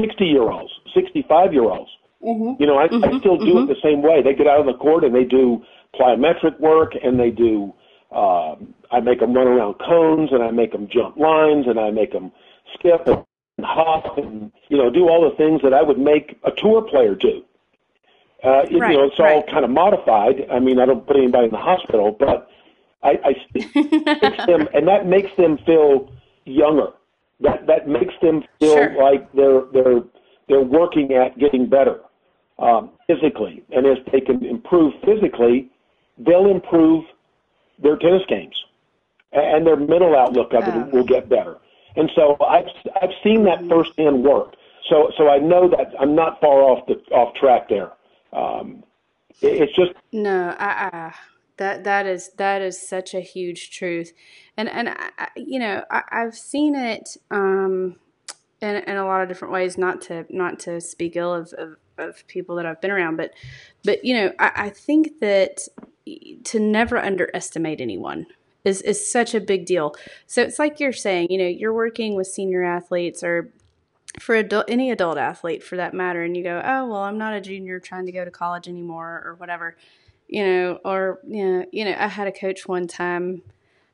sixty 0.00 0.24
year 0.24 0.50
olds, 0.50 0.72
sixty 0.94 1.24
five 1.28 1.52
year 1.52 1.64
olds. 1.64 1.90
Mm-hmm. 2.24 2.60
You 2.60 2.66
know, 2.66 2.76
I, 2.76 2.84
I 2.84 2.88
mm-hmm. 2.88 3.18
still 3.18 3.36
do 3.36 3.46
it 3.46 3.54
mm-hmm. 3.54 3.66
the 3.68 3.80
same 3.82 4.02
way. 4.02 4.22
They 4.22 4.34
get 4.34 4.48
out 4.48 4.60
on 4.60 4.66
the 4.66 4.74
court 4.74 5.04
and 5.04 5.14
they 5.14 5.24
do 5.24 5.62
plyometric 5.94 6.58
work 6.58 6.92
and 7.02 7.18
they 7.18 7.30
do. 7.30 7.72
Uh, 8.10 8.56
I 8.90 9.00
make 9.00 9.20
them 9.20 9.34
run 9.34 9.46
around 9.46 9.74
cones 9.74 10.30
and 10.32 10.42
I 10.42 10.50
make 10.50 10.72
them 10.72 10.88
jump 10.90 11.16
lines 11.16 11.66
and 11.68 11.78
I 11.78 11.90
make 11.90 12.12
them 12.12 12.32
skip 12.74 13.06
and 13.06 13.24
hop 13.60 14.16
and 14.18 14.50
you 14.68 14.78
know 14.78 14.90
do 14.90 15.08
all 15.08 15.28
the 15.28 15.36
things 15.36 15.60
that 15.62 15.74
I 15.74 15.82
would 15.82 15.98
make 15.98 16.38
a 16.44 16.50
tour 16.50 16.82
player 16.82 17.14
do. 17.14 17.44
Uh, 18.44 18.48
right, 18.50 18.70
you 18.70 18.78
know, 18.78 19.04
it's 19.04 19.18
right. 19.18 19.34
all 19.34 19.42
kind 19.44 19.64
of 19.64 19.70
modified. 19.70 20.46
I 20.50 20.60
mean, 20.60 20.78
I 20.78 20.86
don't 20.86 21.06
put 21.06 21.16
anybody 21.16 21.46
in 21.46 21.50
the 21.50 21.56
hospital, 21.56 22.16
but 22.18 22.48
I, 23.02 23.18
I 23.24 23.34
makes 23.54 24.46
them, 24.46 24.68
and 24.74 24.86
that 24.86 25.06
makes 25.06 25.30
them 25.36 25.58
feel 25.66 26.12
younger. 26.44 26.92
That 27.40 27.66
that 27.66 27.88
makes 27.88 28.14
them 28.22 28.42
feel 28.60 28.74
sure. 28.74 29.02
like 29.02 29.30
they're 29.32 29.62
they're 29.72 30.02
they're 30.48 30.60
working 30.60 31.12
at 31.12 31.38
getting 31.38 31.68
better 31.68 32.00
um, 32.58 32.90
physically, 33.06 33.62
and 33.70 33.86
as 33.86 33.98
they 34.12 34.20
can 34.20 34.44
improve 34.44 34.94
physically, 35.04 35.70
they'll 36.18 36.50
improve 36.50 37.04
their 37.82 37.96
tennis 37.96 38.22
games, 38.28 38.54
and 39.32 39.66
their 39.66 39.76
mental 39.76 40.16
outlook 40.16 40.52
of 40.52 40.64
it 40.66 40.92
will 40.92 41.04
get 41.04 41.28
better. 41.28 41.58
And 41.96 42.10
so 42.14 42.36
I've 42.44 42.66
I've 43.00 43.14
seen 43.22 43.44
that 43.44 43.60
firsthand 43.68 44.22
work. 44.22 44.54
So 44.88 45.10
so 45.16 45.28
I 45.28 45.38
know 45.38 45.68
that 45.68 45.92
I'm 46.00 46.14
not 46.14 46.40
far 46.40 46.62
off 46.62 46.86
the 46.86 46.94
off 47.14 47.34
track 47.34 47.68
there. 47.68 47.92
Um, 48.32 48.84
it, 49.40 49.62
it's 49.62 49.76
just 49.76 49.92
no, 50.12 50.54
I, 50.58 50.90
I, 50.92 51.14
that 51.56 51.84
that 51.84 52.06
is 52.06 52.30
that 52.36 52.62
is 52.62 52.80
such 52.80 53.14
a 53.14 53.20
huge 53.20 53.70
truth, 53.70 54.12
and 54.56 54.68
and 54.68 54.90
I, 54.90 55.28
you 55.36 55.58
know 55.58 55.84
I, 55.90 56.02
I've 56.10 56.36
seen 56.36 56.74
it 56.74 57.16
um, 57.30 57.96
in 58.60 58.76
in 58.76 58.96
a 58.96 59.06
lot 59.06 59.22
of 59.22 59.28
different 59.28 59.52
ways. 59.52 59.78
Not 59.78 60.00
to 60.02 60.26
not 60.30 60.58
to 60.60 60.80
speak 60.80 61.16
ill 61.16 61.34
of, 61.34 61.52
of, 61.54 61.76
of 61.98 62.26
people 62.26 62.56
that 62.56 62.66
I've 62.66 62.80
been 62.80 62.90
around, 62.90 63.16
but 63.16 63.32
but 63.84 64.04
you 64.04 64.14
know 64.14 64.32
I, 64.38 64.52
I 64.54 64.68
think 64.70 65.20
that 65.20 65.60
to 66.44 66.58
never 66.58 66.98
underestimate 66.98 67.80
anyone 67.80 68.26
is 68.64 68.82
is 68.82 69.10
such 69.10 69.34
a 69.34 69.40
big 69.40 69.66
deal. 69.66 69.94
So 70.26 70.42
it's 70.42 70.58
like 70.58 70.80
you're 70.80 70.92
saying, 70.92 71.28
you 71.30 71.38
know, 71.38 71.46
you're 71.46 71.72
working 71.72 72.14
with 72.14 72.26
senior 72.26 72.64
athletes 72.64 73.22
or 73.22 73.52
for 74.20 74.34
adult, 74.34 74.66
any 74.68 74.90
adult 74.90 75.18
athlete 75.18 75.62
for 75.62 75.76
that 75.76 75.94
matter, 75.94 76.22
and 76.22 76.36
you 76.36 76.42
go, 76.42 76.60
oh 76.64 76.88
well, 76.88 77.02
I'm 77.02 77.18
not 77.18 77.34
a 77.34 77.40
junior 77.40 77.78
trying 77.78 78.06
to 78.06 78.12
go 78.12 78.24
to 78.24 78.30
college 78.30 78.68
anymore 78.68 79.22
or 79.24 79.34
whatever, 79.34 79.76
you 80.28 80.44
know, 80.44 80.78
or 80.84 81.20
you 81.26 81.46
know, 81.46 81.66
you 81.72 81.84
know, 81.84 81.94
I 81.98 82.08
had 82.08 82.26
a 82.26 82.32
coach 82.32 82.66
one 82.66 82.86
time 82.86 83.42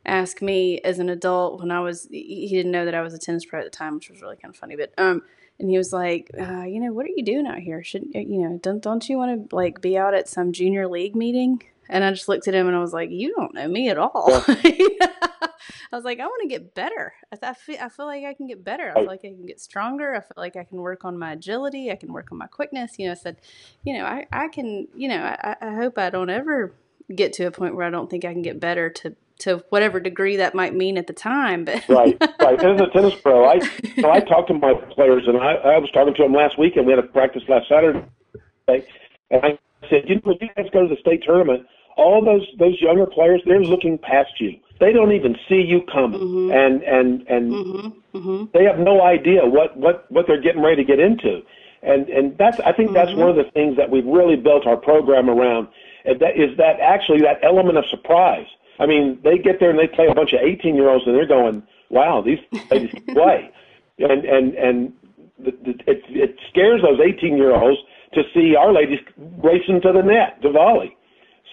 ask 0.07 0.43
me 0.43 0.81
as 0.81 0.99
an 0.99 1.09
adult 1.09 1.61
when 1.61 1.71
I 1.71 1.81
was 1.81 2.07
he 2.11 2.49
didn't 2.49 2.73
know 2.73 2.85
that 2.85 2.95
I 2.95 3.01
was 3.01 3.15
a 3.15 3.19
tennis 3.19 3.45
pro 3.45 3.61
at 3.61 3.65
the 3.65 3.71
time, 3.71 3.95
which 3.95 4.11
was 4.11 4.23
really 4.23 4.37
kind 4.37 4.55
of 4.55 4.59
funny, 4.59 4.77
but 4.77 4.93
um 4.99 5.23
and 5.59 5.71
he 5.71 5.79
was 5.79 5.93
like, 5.93 6.31
uh, 6.37 6.65
you 6.65 6.81
know, 6.81 6.93
what 6.93 7.07
are 7.07 7.13
you 7.15 7.23
doing 7.23 7.47
out 7.47 7.59
here? 7.59 7.83
Shouldn't 7.85 8.15
you 8.15 8.43
know, 8.43 8.59
don't 8.63 8.83
don't 8.83 9.09
you 9.09 9.17
want 9.17 9.51
to 9.51 9.57
like 9.57 9.81
be 9.81 9.97
out 9.97 10.15
at 10.15 10.29
some 10.29 10.53
junior 10.53 10.89
league 10.89 11.15
meeting? 11.15 11.63
And 11.89 12.03
I 12.03 12.11
just 12.11 12.29
looked 12.29 12.49
at 12.49 12.55
him 12.55 12.67
and 12.67 12.75
I 12.75 12.81
was 12.81 12.95
like, 12.95 13.11
"You 13.11 13.35
don't 13.35 13.53
know 13.55 13.69
me 13.69 13.91
at 13.91 13.99
all." 13.99 14.43
Yeah. 14.65 15.07
I 15.93 15.97
was 15.97 16.05
like, 16.05 16.21
"I 16.21 16.27
want 16.27 16.43
to 16.43 16.49
get 16.49 16.75
better. 16.75 17.15
I, 17.33 17.51
I, 17.51 17.55
feel, 17.55 17.77
I 17.81 17.89
feel 17.89 18.07
like 18.07 18.25
I 18.25 18.35
can 18.35 18.47
get 18.47 18.65
better. 18.65 18.91
I 18.91 18.95
feel 18.95 19.07
like 19.07 19.21
I 19.21 19.29
can 19.29 19.47
get 19.47 19.61
stronger. 19.61 20.15
I 20.15 20.21
feel 20.21 20.37
like 20.37 20.57
I 20.57 20.65
can 20.65 20.79
work 20.79 21.05
on 21.05 21.19
my 21.19 21.33
agility. 21.33 21.91
I 21.91 21.97
can 21.97 22.13
work 22.13 22.31
on 22.33 22.39
my 22.39 22.47
quickness." 22.47 22.99
You 22.99 23.07
know, 23.07 23.13
I 23.13 23.17
said, 23.17 23.37
"You 23.85 23.95
know, 23.95 24.05
I, 24.05 24.27
I 24.33 24.49
can. 24.49 24.89
You 24.95 25.09
know, 25.09 25.23
I, 25.23 25.57
I 25.61 25.75
hope 25.75 25.99
I 25.99 26.11
don't 26.11 26.31
ever 26.31 26.75
get 27.15 27.33
to 27.35 27.45
a 27.45 27.51
point 27.51 27.75
where 27.77 27.87
I 27.87 27.91
don't 27.91 28.09
think 28.09 28.25
I 28.25 28.33
can 28.33 28.43
get 28.43 28.61
better 28.61 28.91
to 28.91 29.17
to 29.37 29.65
whatever 29.69 29.99
degree 30.01 30.37
that 30.37 30.55
might 30.55 30.75
mean 30.75 30.99
at 30.99 31.07
the 31.07 31.13
time." 31.13 31.65
But 31.65 31.89
right, 31.89 32.17
right. 32.41 32.63
As 32.63 32.81
a 32.81 32.87
tennis 32.93 33.15
pro, 33.17 33.47
I 33.49 33.59
so 34.01 34.11
I 34.11 34.21
talked 34.29 34.49
to 34.49 34.55
my 34.55 34.75
players, 34.95 35.25
and 35.27 35.39
I, 35.39 35.55
I 35.55 35.79
was 35.79 35.91
talking 35.93 36.15
to 36.15 36.23
them 36.23 36.33
last 36.33 36.59
week, 36.59 36.77
and 36.77 36.87
we 36.87 36.93
had 36.93 37.05
a 37.05 37.09
practice 37.09 37.43
last 37.49 37.69
Saturday, 37.69 38.05
and 38.69 38.83
I 39.43 39.59
said, 39.89 40.09
"You 40.09 40.17
know, 40.17 40.23
when 40.25 40.39
you 40.41 40.49
guys 40.57 40.67
go 40.73 40.87
to 40.87 40.95
the 40.95 41.01
state 41.01 41.23
tournament." 41.25 41.67
all 41.97 42.25
those 42.25 42.47
those 42.59 42.81
younger 42.81 43.07
players 43.07 43.43
they're 43.47 43.63
looking 43.63 43.99
past 43.99 44.33
you 44.41 44.53
they 44.81 44.93
don't 44.93 45.13
even 45.13 45.37
see 45.49 45.61
you 45.61 45.83
coming 45.93 46.21
mm-hmm. 46.21 46.51
and 46.51 46.83
and 46.83 47.27
and 47.29 47.53
mm-hmm. 47.53 48.19
Mm-hmm. 48.19 48.45
they 48.53 48.65
have 48.65 48.79
no 48.79 49.03
idea 49.03 49.45
what 49.45 49.77
what 49.77 50.11
what 50.11 50.27
they're 50.27 50.41
getting 50.41 50.63
ready 50.63 50.77
to 50.77 50.85
get 50.85 51.01
into 51.01 51.41
and 51.83 52.09
and 52.09 52.37
that's 52.39 52.61
i 52.61 52.73
think 52.73 52.93
that's 52.93 53.13
one 53.15 53.31
of 53.31 53.37
the 53.37 53.51
things 53.53 53.77
that 53.77 53.91
we've 53.91 54.07
really 54.07 54.37
built 54.37 54.67
our 54.67 54.77
program 54.77 55.29
around 55.29 55.69
and 56.05 56.21
that 56.21 56.37
is 56.37 56.57
that 56.57 56.81
actually 56.81 57.21
that 57.21 57.39
element 57.43 57.79
of 57.79 57.85
surprise 57.91 58.47
i 58.81 58.87
mean 58.87 59.19
they 59.23 59.39
get 59.39 59.61
there 59.61 59.71
and 59.71 59.79
they 59.79 59.89
play 59.89 60.07
a 60.07 60.15
bunch 60.15 60.33
of 60.33 60.41
18 60.43 60.75
year 60.75 60.89
olds 60.89 61.05
and 61.07 61.15
they're 61.15 61.27
going 61.27 61.63
wow 61.91 62.23
these 62.23 62.39
ladies 62.71 62.91
can 62.91 63.05
play 63.15 63.51
and 63.99 64.25
and 64.25 64.55
and 64.55 64.93
it 65.39 66.03
it 66.09 66.37
scares 66.51 66.83
those 66.83 67.01
18 67.01 67.37
year 67.37 67.55
olds 67.55 67.79
to 68.13 68.23
see 68.33 68.55
our 68.55 68.73
ladies 68.73 69.01
racing 69.43 69.81
to 69.81 69.93
the 69.93 70.03
net 70.03 70.41
to 70.43 70.51
volley 70.51 70.97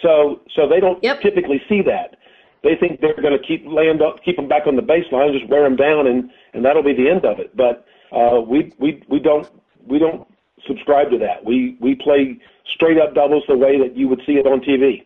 so 0.02 0.42
so 0.56 0.68
they 0.68 0.80
don't 0.80 1.04
yep. 1.04 1.22
typically 1.22 1.62
see 1.70 1.82
that. 1.84 2.18
They 2.63 2.76
think 2.80 3.02
they're 3.02 3.15
going 3.15 3.38
to 3.38 3.45
keep 3.45 3.65
land 3.65 4.02
up, 4.02 4.24
keep 4.24 4.36
them 4.36 4.47
back 4.47 4.67
on 4.67 4.76
the 4.76 4.84
baseline, 4.84 5.38
just 5.38 5.50
wear 5.50 5.63
them 5.63 5.76
down, 5.76 6.08
and 6.08 6.30
and 6.54 6.63
that'll 6.63 6.84
be 6.84 6.93
the 6.93 7.10
end 7.10 7.26
of 7.26 7.39
it. 7.39 7.56
But 7.56 7.86
uh, 8.12 8.41
we 8.41 8.71
we 8.78 9.02
we 9.10 9.19
don't 9.19 9.47
we 9.88 9.97
don't 10.00 10.28
subscribe 10.67 11.10
to 11.12 11.17
that. 11.19 11.43
We 11.43 11.78
we 11.80 11.95
play 11.95 12.39
straight 12.74 13.00
up 13.00 13.15
doubles 13.15 13.43
the 13.47 13.58
way 13.58 13.80
that 13.80 13.97
you 13.97 14.08
would 14.08 14.21
see 14.26 14.34
it 14.34 14.45
on 14.45 14.62
TV. 14.62 15.06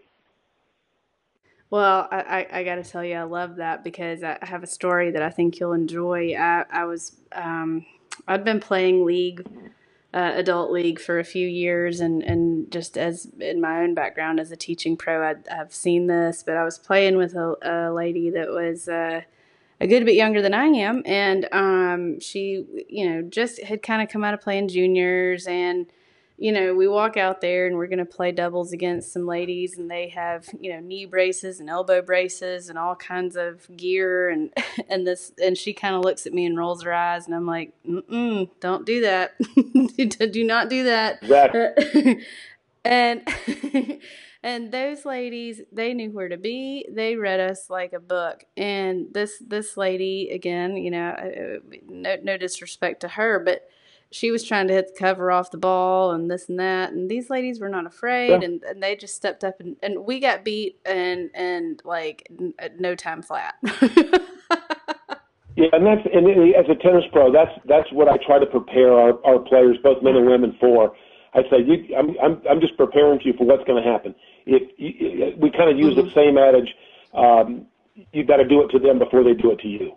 Well, 1.70 2.08
I, 2.12 2.22
I, 2.22 2.60
I 2.60 2.64
got 2.64 2.76
to 2.76 2.84
tell 2.84 3.04
you, 3.04 3.16
I 3.16 3.24
love 3.24 3.58
that 3.58 3.84
because 3.84 4.24
I 4.24 4.38
have 4.44 4.64
a 4.64 4.68
story 4.68 5.12
that 5.12 5.22
I 5.22 5.30
think 5.30 5.60
you'll 5.60 5.74
enjoy. 5.74 6.34
I, 6.36 6.64
I 6.72 6.86
was, 6.86 7.20
um, 7.32 7.86
I'd 8.28 8.46
been 8.46 8.60
playing 8.60 9.04
league, 9.04 9.46
uh, 10.16 10.32
adult 10.36 10.72
league 10.72 11.00
for 11.00 11.20
a 11.20 11.26
few 11.26 11.48
years, 11.48 12.00
and, 12.00 12.24
and 12.24 12.72
just 12.72 12.98
as 12.98 13.28
in 13.42 13.62
my 13.62 13.82
own 13.82 13.94
background 13.94 14.40
as 14.40 14.50
a 14.50 14.56
teaching 14.56 14.98
pro, 14.98 15.22
i 15.22 15.36
have 15.54 15.74
seen 15.74 16.08
this. 16.08 16.42
But 16.42 16.56
I 16.58 16.64
was 16.64 16.80
playing 16.80 17.18
with 17.18 17.36
a, 17.36 17.56
a 17.62 17.94
lady 17.94 18.30
that 18.32 18.50
was 18.50 18.88
uh, 18.88 19.22
a 19.82 19.88
good 19.88 20.06
bit 20.06 20.16
younger 20.16 20.42
than 20.42 20.54
I 20.54 20.68
am, 20.68 21.04
and 21.06 21.50
um, 21.52 22.22
she, 22.22 22.66
you 22.90 23.10
know, 23.10 23.24
just 23.24 23.62
had 23.62 23.84
kind 23.84 24.02
of 24.02 24.10
come 24.10 24.24
out 24.24 24.34
of 24.34 24.42
playing 24.42 24.70
juniors 24.70 25.48
and 25.48 25.86
you 26.38 26.52
know, 26.52 26.74
we 26.74 26.88
walk 26.88 27.16
out 27.16 27.40
there 27.40 27.66
and 27.66 27.78
we're 27.78 27.88
going 27.88 28.00
to 28.00 28.06
play 28.06 28.32
doubles 28.32 28.74
against 28.74 29.14
some 29.14 29.26
ladies, 29.26 29.78
and 29.78 29.90
they 29.90 30.10
have, 30.10 30.48
you 30.60 30.74
know, 30.74 30.82
knee 30.82 31.06
braces 31.06 31.62
and 31.62 31.70
elbow 31.70 32.02
braces 32.02 32.68
and 32.68 32.78
all 32.78 32.96
kinds 32.96 33.38
of 33.38 33.66
gear, 33.78 34.30
and 34.30 34.54
and 34.90 35.08
this, 35.08 35.32
and 35.42 35.58
she 35.58 35.74
kind 35.74 35.96
of 35.96 36.02
looks 36.02 36.26
at 36.26 36.34
me 36.34 36.46
and 36.46 36.58
rolls 36.58 36.84
her 36.84 36.94
eyes, 36.94 37.26
and 37.26 37.36
I'm 37.36 37.46
like, 37.46 37.74
mm 37.88 38.50
don't 38.60 38.86
do 38.86 39.02
that, 39.02 39.34
do 40.32 40.44
not 40.44 40.70
do 40.70 40.84
that. 40.84 41.20
Exactly. 41.22 42.22
and 42.86 43.22
and 44.44 44.72
those 44.72 45.06
ladies, 45.06 45.62
they 45.72 45.94
knew 45.94 46.12
where 46.12 46.30
to 46.30 46.38
be. 46.38 46.86
They 46.92 47.16
read 47.16 47.40
us 47.40 47.70
like 47.70 47.94
a 47.94 48.00
book, 48.00 48.44
and 48.58 49.08
this 49.14 49.42
this 49.46 49.78
lady, 49.78 50.30
again, 50.34 50.76
you 50.76 50.92
know, 50.92 51.60
no 51.88 52.18
no 52.22 52.38
disrespect 52.38 53.02
to 53.02 53.08
her, 53.08 53.40
but 53.40 53.70
she 54.16 54.32
was 54.32 54.46
trying 54.46 54.66
to 54.70 54.74
hit 54.74 54.94
the 54.94 54.98
cover 54.98 55.30
off 55.30 55.52
the 55.52 55.58
ball 55.58 56.12
and 56.12 56.32
this 56.32 56.48
and 56.48 56.58
that 56.58 56.94
and 56.94 57.12
these 57.12 57.30
ladies 57.30 57.60
were 57.60 57.68
not 57.68 57.86
afraid 57.86 58.30
yeah. 58.30 58.42
and, 58.42 58.64
and 58.64 58.82
they 58.82 58.96
just 58.96 59.14
stepped 59.14 59.44
up 59.44 59.60
and, 59.60 59.76
and 59.84 60.06
we 60.06 60.22
got 60.22 60.46
beat 60.46 60.80
and 60.86 61.30
and 61.34 61.82
like 61.84 62.26
no 62.80 62.96
time 62.96 63.22
flat 63.22 63.56
yeah 65.58 65.68
and 65.74 65.86
that's 65.86 66.08
and 66.14 66.56
as 66.56 66.66
a 66.70 66.76
tennis 66.82 67.04
pro 67.12 67.30
that's 67.30 67.52
that's 67.68 67.92
what 67.92 68.08
i 68.08 68.16
try 68.26 68.40
to 68.40 68.46
prepare 68.46 68.94
our, 68.94 69.20
our 69.26 69.40
players 69.40 69.76
both 69.84 70.02
men 70.02 70.16
and 70.16 70.26
women 70.26 70.56
for 70.62 70.96
i 71.34 71.42
say 71.50 71.60
you 71.60 71.94
i'm 71.98 72.16
i'm, 72.24 72.42
I'm 72.50 72.62
just 72.62 72.78
preparing 72.78 73.20
you 73.26 73.34
for 73.38 73.46
what's 73.46 73.66
going 73.66 73.84
to 73.84 73.90
happen 73.90 74.16
if 74.46 74.64
you, 74.78 75.36
we 75.38 75.52
kind 75.52 75.70
of 75.70 75.78
use 75.78 75.96
mm-hmm. 75.98 76.08
the 76.08 76.14
same 76.14 76.38
adage 76.38 76.74
um, 77.14 77.66
you 78.14 78.24
got 78.26 78.38
to 78.38 78.48
do 78.48 78.62
it 78.62 78.70
to 78.70 78.80
them 78.80 78.98
before 78.98 79.24
they 79.24 79.34
do 79.34 79.52
it 79.52 79.60
to 79.60 79.68
you 79.68 79.92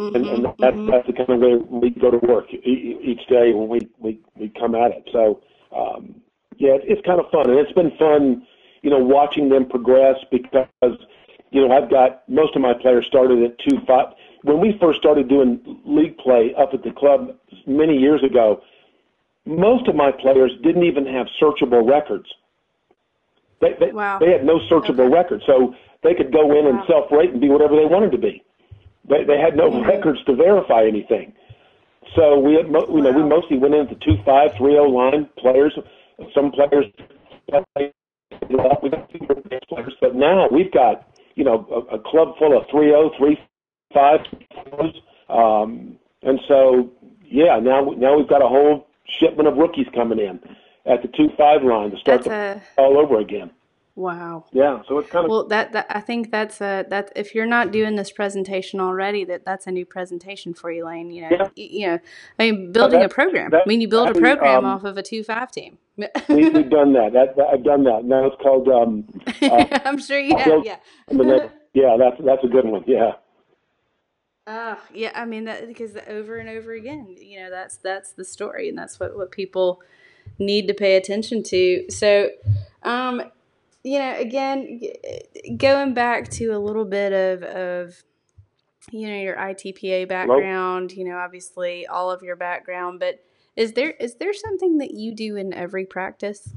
Mm-hmm, 0.00 0.16
and, 0.16 0.26
and 0.26 0.44
that's 0.58 0.76
mm-hmm. 0.76 0.90
that's 0.90 1.06
the 1.06 1.12
kind 1.12 1.28
of 1.28 1.40
way 1.40 1.60
we 1.68 1.90
go 1.90 2.10
to 2.10 2.16
work 2.26 2.46
each 2.52 3.20
day 3.28 3.52
when 3.52 3.68
we 3.68 3.80
we 3.98 4.18
we 4.34 4.48
come 4.58 4.74
at 4.74 4.92
it. 4.92 5.04
So 5.12 5.42
um, 5.76 6.14
yeah, 6.56 6.80
it's 6.80 7.04
kind 7.04 7.20
of 7.20 7.26
fun, 7.30 7.50
and 7.50 7.58
it's 7.58 7.72
been 7.72 7.92
fun, 7.98 8.46
you 8.80 8.88
know, 8.88 8.98
watching 8.98 9.50
them 9.50 9.68
progress 9.68 10.16
because 10.30 10.96
you 11.50 11.60
know 11.60 11.76
I've 11.76 11.90
got 11.90 12.26
most 12.30 12.56
of 12.56 12.62
my 12.62 12.72
players 12.72 13.04
started 13.08 13.44
at 13.44 13.58
two 13.68 13.76
five. 13.86 14.16
When 14.42 14.58
we 14.58 14.72
first 14.80 14.98
started 15.00 15.28
doing 15.28 15.60
league 15.84 16.16
play 16.16 16.54
up 16.56 16.70
at 16.72 16.82
the 16.82 16.92
club 16.96 17.36
many 17.66 17.98
years 17.98 18.24
ago, 18.24 18.62
most 19.44 19.86
of 19.86 19.94
my 19.94 20.12
players 20.12 20.50
didn't 20.62 20.84
even 20.84 21.04
have 21.04 21.26
searchable 21.36 21.86
records. 21.86 22.26
They 23.60 23.76
they, 23.78 23.92
wow. 23.92 24.18
they 24.18 24.32
had 24.32 24.46
no 24.46 24.60
searchable 24.70 25.12
okay. 25.12 25.12
records, 25.12 25.42
so 25.46 25.74
they 26.02 26.14
could 26.14 26.32
go 26.32 26.56
in 26.56 26.64
wow. 26.64 26.70
and 26.70 26.80
self 26.88 27.12
rate 27.12 27.32
and 27.32 27.40
be 27.40 27.50
whatever 27.50 27.76
they 27.76 27.84
wanted 27.84 28.12
to 28.12 28.18
be. 28.18 28.42
They, 29.10 29.24
they 29.24 29.38
had 29.38 29.56
no 29.56 29.70
mm-hmm. 29.70 29.88
records 29.88 30.22
to 30.24 30.34
verify 30.34 30.84
anything. 30.86 31.32
So 32.16 32.38
we, 32.38 32.54
had, 32.54 32.70
mo- 32.70 32.86
you 32.88 33.02
know, 33.02 33.12
we 33.12 33.22
mostly 33.22 33.58
went 33.58 33.74
into 33.74 33.94
two 33.96 34.16
five, 34.24 34.50
three 34.56 34.72
zero 34.72 34.88
line 34.88 35.28
players. 35.38 35.76
Some 36.34 36.52
players, 36.52 36.86
we 37.46 37.52
got 37.52 39.10
players, 39.68 39.94
but 40.00 40.14
now 40.14 40.48
we've 40.50 40.72
got 40.72 41.08
you 41.34 41.44
know 41.44 41.66
a, 41.70 41.96
a 41.96 41.98
club 41.98 42.36
full 42.38 42.56
of 42.56 42.64
three 42.70 42.88
zero, 42.88 43.10
three 43.18 43.38
five, 43.94 44.20
um, 45.28 45.96
and 46.22 46.40
so 46.48 46.90
yeah, 47.24 47.58
now 47.60 47.90
now 47.96 48.16
we've 48.16 48.28
got 48.28 48.42
a 48.42 48.48
whole 48.48 48.88
shipment 49.20 49.48
of 49.48 49.56
rookies 49.56 49.86
coming 49.94 50.18
in 50.18 50.40
at 50.90 51.02
the 51.02 51.08
two 51.16 51.28
five 51.36 51.62
line 51.62 51.90
to 51.90 51.98
start 51.98 52.24
the, 52.24 52.30
a, 52.30 52.62
all 52.76 52.98
over 52.98 53.18
again. 53.20 53.50
Wow. 54.00 54.46
Yeah, 54.50 54.80
so 54.88 54.98
it's 54.98 55.10
kind 55.10 55.26
of 55.26 55.30
well. 55.30 55.46
That, 55.48 55.72
that 55.72 55.84
I 55.90 56.00
think 56.00 56.30
that's 56.30 56.62
a 56.62 56.86
that 56.88 57.12
if 57.14 57.34
you're 57.34 57.44
not 57.44 57.70
doing 57.70 57.96
this 57.96 58.10
presentation 58.10 58.80
already, 58.80 59.26
that 59.26 59.44
that's 59.44 59.66
a 59.66 59.70
new 59.70 59.84
presentation 59.84 60.54
for 60.54 60.72
you, 60.72 60.86
Lane. 60.86 61.10
You 61.10 61.28
know, 61.28 61.50
yeah. 61.54 61.66
you, 61.66 61.86
know, 61.86 61.98
I 62.38 62.50
mean, 62.50 62.72
building 62.72 63.00
that, 63.00 63.10
a 63.10 63.14
program. 63.14 63.50
That, 63.50 63.64
I 63.66 63.68
mean, 63.68 63.82
you 63.82 63.88
build 63.88 64.08
a 64.08 64.18
program 64.18 64.64
um, 64.64 64.64
off 64.64 64.84
of 64.84 64.96
a 64.96 65.02
two 65.02 65.22
five 65.22 65.52
team. 65.52 65.76
we, 65.98 66.06
have 66.06 66.70
done 66.70 66.94
that. 66.94 67.10
That, 67.12 67.36
that. 67.36 67.48
I've 67.52 67.62
done 67.62 67.84
that. 67.84 68.04
Now 68.04 68.28
it's 68.28 68.36
called. 68.40 68.68
Um, 68.68 69.06
uh, 69.42 69.80
I'm 69.84 69.98
sure 69.98 70.18
you 70.18 70.34
have. 70.34 70.64
Yeah. 70.64 70.78
yeah, 71.74 71.96
that's 71.98 72.16
that's 72.24 72.42
a 72.42 72.48
good 72.48 72.64
one. 72.64 72.82
Yeah. 72.86 73.12
Uh, 74.46 74.76
yeah, 74.94 75.12
I 75.14 75.26
mean 75.26 75.44
that 75.44 75.66
because 75.66 75.98
over 76.08 76.38
and 76.38 76.48
over 76.48 76.72
again, 76.72 77.16
you 77.20 77.38
know, 77.38 77.50
that's 77.50 77.76
that's 77.76 78.12
the 78.12 78.24
story, 78.24 78.70
and 78.70 78.78
that's 78.78 78.98
what 78.98 79.14
what 79.14 79.30
people 79.30 79.82
need 80.38 80.68
to 80.68 80.74
pay 80.74 80.96
attention 80.96 81.42
to. 81.42 81.84
So, 81.90 82.30
um, 82.82 83.24
you 83.82 83.98
know, 83.98 84.14
again, 84.18 84.80
going 85.56 85.94
back 85.94 86.28
to 86.30 86.48
a 86.48 86.58
little 86.58 86.84
bit 86.84 87.12
of, 87.12 87.42
of 87.42 88.02
you 88.90 89.08
know, 89.08 89.16
your 89.16 89.36
ITPA 89.36 90.08
background, 90.08 90.92
you 90.92 91.04
know, 91.04 91.16
obviously 91.16 91.86
all 91.86 92.10
of 92.10 92.22
your 92.22 92.36
background, 92.36 93.00
but 93.00 93.20
is 93.56 93.72
there 93.72 93.90
is 93.90 94.14
there 94.16 94.32
something 94.32 94.78
that 94.78 94.92
you 94.92 95.14
do 95.14 95.36
in 95.36 95.52
every 95.52 95.84
practice? 95.84 96.54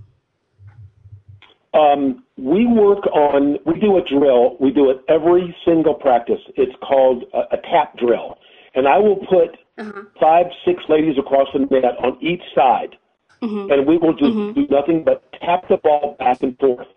Um, 1.73 2.23
we 2.37 2.67
work 2.67 3.05
on, 3.07 3.57
we 3.65 3.79
do 3.79 3.97
a 3.97 4.01
drill. 4.07 4.57
We 4.59 4.69
do 4.69 4.91
it 4.91 4.97
every 5.09 5.55
single 5.65 5.95
practice. 5.95 6.39
It's 6.55 6.75
called 6.87 7.23
a, 7.33 7.55
a 7.55 7.57
tap 7.57 7.97
drill. 7.97 8.37
And 8.75 8.87
I 8.87 8.99
will 8.99 9.17
put 9.17 9.57
uh-huh. 9.79 10.03
five, 10.19 10.45
six 10.65 10.83
ladies 10.87 11.17
across 11.17 11.47
the 11.51 11.59
net 11.59 11.97
on 12.03 12.17
each 12.21 12.43
side. 12.53 12.95
Mm-hmm. 13.41 13.71
And 13.71 13.87
we 13.87 13.97
will 13.97 14.13
just 14.13 14.31
mm-hmm. 14.31 14.53
do 14.53 14.67
nothing 14.69 15.03
but 15.03 15.23
tap 15.41 15.67
the 15.67 15.77
ball 15.77 16.15
back 16.19 16.43
and 16.43 16.57
forth. 16.59 16.87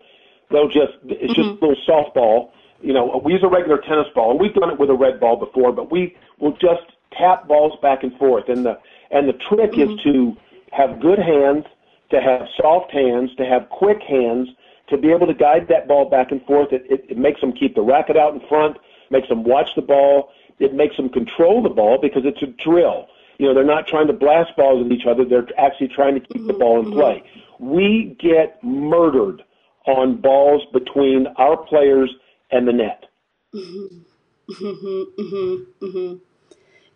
They'll 0.51 0.67
just 0.67 0.93
it's 1.03 1.33
mm-hmm. 1.33 1.33
just 1.33 1.61
a 1.61 1.65
little 1.65 1.75
softball. 1.87 2.51
You 2.81 2.93
know, 2.93 3.21
we 3.23 3.33
use 3.33 3.43
a 3.43 3.47
regular 3.47 3.79
tennis 3.79 4.07
ball, 4.13 4.31
and 4.31 4.39
we've 4.39 4.53
done 4.53 4.69
it 4.69 4.79
with 4.79 4.89
a 4.89 4.93
red 4.93 5.19
ball 5.19 5.35
before, 5.35 5.71
but 5.71 5.91
we 5.91 6.15
will 6.39 6.53
just 6.53 6.83
tap 7.17 7.47
balls 7.47 7.73
back 7.81 8.03
and 8.03 8.15
forth. 8.17 8.49
And 8.49 8.65
the 8.65 8.79
and 9.11 9.27
the 9.27 9.33
trick 9.33 9.71
mm-hmm. 9.71 9.93
is 9.93 10.03
to 10.03 10.37
have 10.71 10.99
good 10.99 11.19
hands, 11.19 11.65
to 12.11 12.21
have 12.21 12.47
soft 12.59 12.91
hands, 12.91 13.31
to 13.37 13.45
have 13.45 13.69
quick 13.69 14.01
hands, 14.01 14.49
to 14.89 14.97
be 14.97 15.11
able 15.11 15.27
to 15.27 15.33
guide 15.33 15.67
that 15.69 15.87
ball 15.87 16.09
back 16.09 16.31
and 16.31 16.43
forth. 16.45 16.71
It, 16.71 16.85
it, 16.89 17.05
it 17.09 17.17
makes 17.17 17.41
them 17.41 17.51
keep 17.51 17.75
the 17.75 17.81
racket 17.81 18.17
out 18.17 18.33
in 18.33 18.41
front, 18.47 18.77
makes 19.09 19.27
them 19.27 19.43
watch 19.43 19.69
the 19.75 19.81
ball. 19.81 20.31
It 20.59 20.73
makes 20.73 20.97
them 20.97 21.09
control 21.09 21.61
the 21.61 21.69
ball 21.69 21.99
because 22.01 22.23
it's 22.25 22.41
a 22.41 22.47
drill. 22.63 23.07
You 23.37 23.47
know, 23.47 23.53
they're 23.53 23.63
not 23.63 23.87
trying 23.87 24.07
to 24.07 24.13
blast 24.13 24.55
balls 24.57 24.85
at 24.85 24.91
each 24.91 25.05
other. 25.05 25.23
They're 25.23 25.47
actually 25.59 25.89
trying 25.89 26.15
to 26.15 26.19
keep 26.19 26.37
mm-hmm. 26.37 26.47
the 26.47 26.53
ball 26.53 26.79
in 26.79 26.85
mm-hmm. 26.85 26.99
play. 26.99 27.23
We 27.59 28.17
get 28.19 28.63
murdered 28.63 29.43
on 29.87 30.21
balls 30.21 30.63
between 30.73 31.27
our 31.37 31.57
players 31.57 32.11
and 32.51 32.67
the 32.67 32.73
net. 32.73 33.05
Mm-hmm. 33.53 34.65
Mm-hmm. 34.65 35.85
Mm-hmm. 35.85 36.15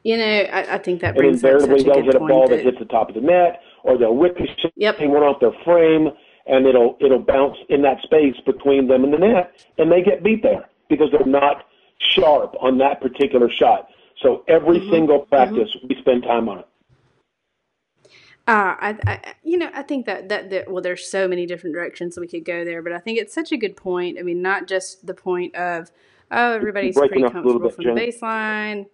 You 0.04 0.18
know, 0.18 0.24
I, 0.24 0.76
I, 0.76 0.78
think 0.80 1.02
that 1.02 1.16
brings 1.16 1.44
and 1.44 1.54
invariably 1.54 1.84
they'll 1.84 2.04
get 2.04 2.16
a 2.16 2.20
ball 2.20 2.48
that 2.48 2.62
hits 2.62 2.80
the 2.80 2.86
top 2.86 3.10
of 3.10 3.16
the 3.16 3.22
net, 3.22 3.62
or 3.84 3.98
they'll 3.98 4.16
ricochet 4.16 4.72
yep. 4.76 5.00
one 5.00 5.22
off 5.22 5.40
their 5.40 5.54
frame, 5.64 6.10
and 6.48 6.66
it'll 6.66 6.98
it'll 7.00 7.20
bounce 7.20 7.58
in 7.70 7.84
that 7.84 8.02
space 8.02 8.36
between 8.46 8.88
them 8.88 9.04
and 9.04 9.14
the 9.14 9.20
net, 9.20 9.64
and 9.78 9.92
they 9.92 10.02
get 10.02 10.24
beat 10.24 10.42
there 10.42 10.70
because 10.90 11.10
they're 11.12 11.26
not 11.26 11.66
sharp 12.00 12.56
on 12.60 12.80
that 12.80 13.00
particular 13.00 13.50
shot. 13.50 13.90
So 14.22 14.44
every 14.48 14.80
mm-hmm. 14.80 14.92
single 14.92 15.20
practice, 15.20 15.70
mm-hmm. 15.76 15.88
we 15.90 16.02
spend 16.02 16.24
time 16.24 16.50
on 16.50 16.60
it. 16.60 16.68
Uh, 18.48 18.76
I, 18.80 18.98
I, 19.06 19.34
you 19.44 19.58
know, 19.58 19.70
I 19.72 19.84
think 19.84 20.08
that, 20.08 20.30
that, 20.30 20.50
that, 20.50 20.72
well, 20.72 20.82
there's 20.82 21.08
so 21.08 21.28
many 21.28 21.46
different 21.46 21.76
directions 21.76 22.18
we 22.18 22.28
could 22.28 22.44
go 22.44 22.66
there, 22.66 22.82
but 22.82 22.92
I 22.92 22.98
think 22.98 23.20
it's 23.20 23.34
such 23.34 23.52
a 23.52 23.58
good 23.58 23.78
point. 23.78 24.18
I 24.20 24.24
mean, 24.24 24.42
not 24.42 24.68
just 24.68 25.06
the 25.06 25.14
point 25.14 25.56
of, 25.56 25.92
oh, 26.32 26.54
everybody's 26.54 26.98
pretty 26.98 27.22
comfortable 27.22 27.60
bit, 27.60 27.76
from 27.76 27.84
Jen. 27.86 27.96
the 27.96 28.02
baseline. 28.02 28.88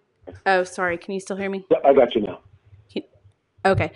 Oh, 0.44 0.64
sorry. 0.64 0.98
Can 0.98 1.14
you 1.14 1.20
still 1.20 1.36
hear 1.36 1.48
me? 1.48 1.64
Yeah, 1.70 1.78
I 1.82 1.94
got 1.94 2.14
you 2.14 2.20
now. 2.20 2.40
Can, 2.92 3.02
okay. 3.64 3.92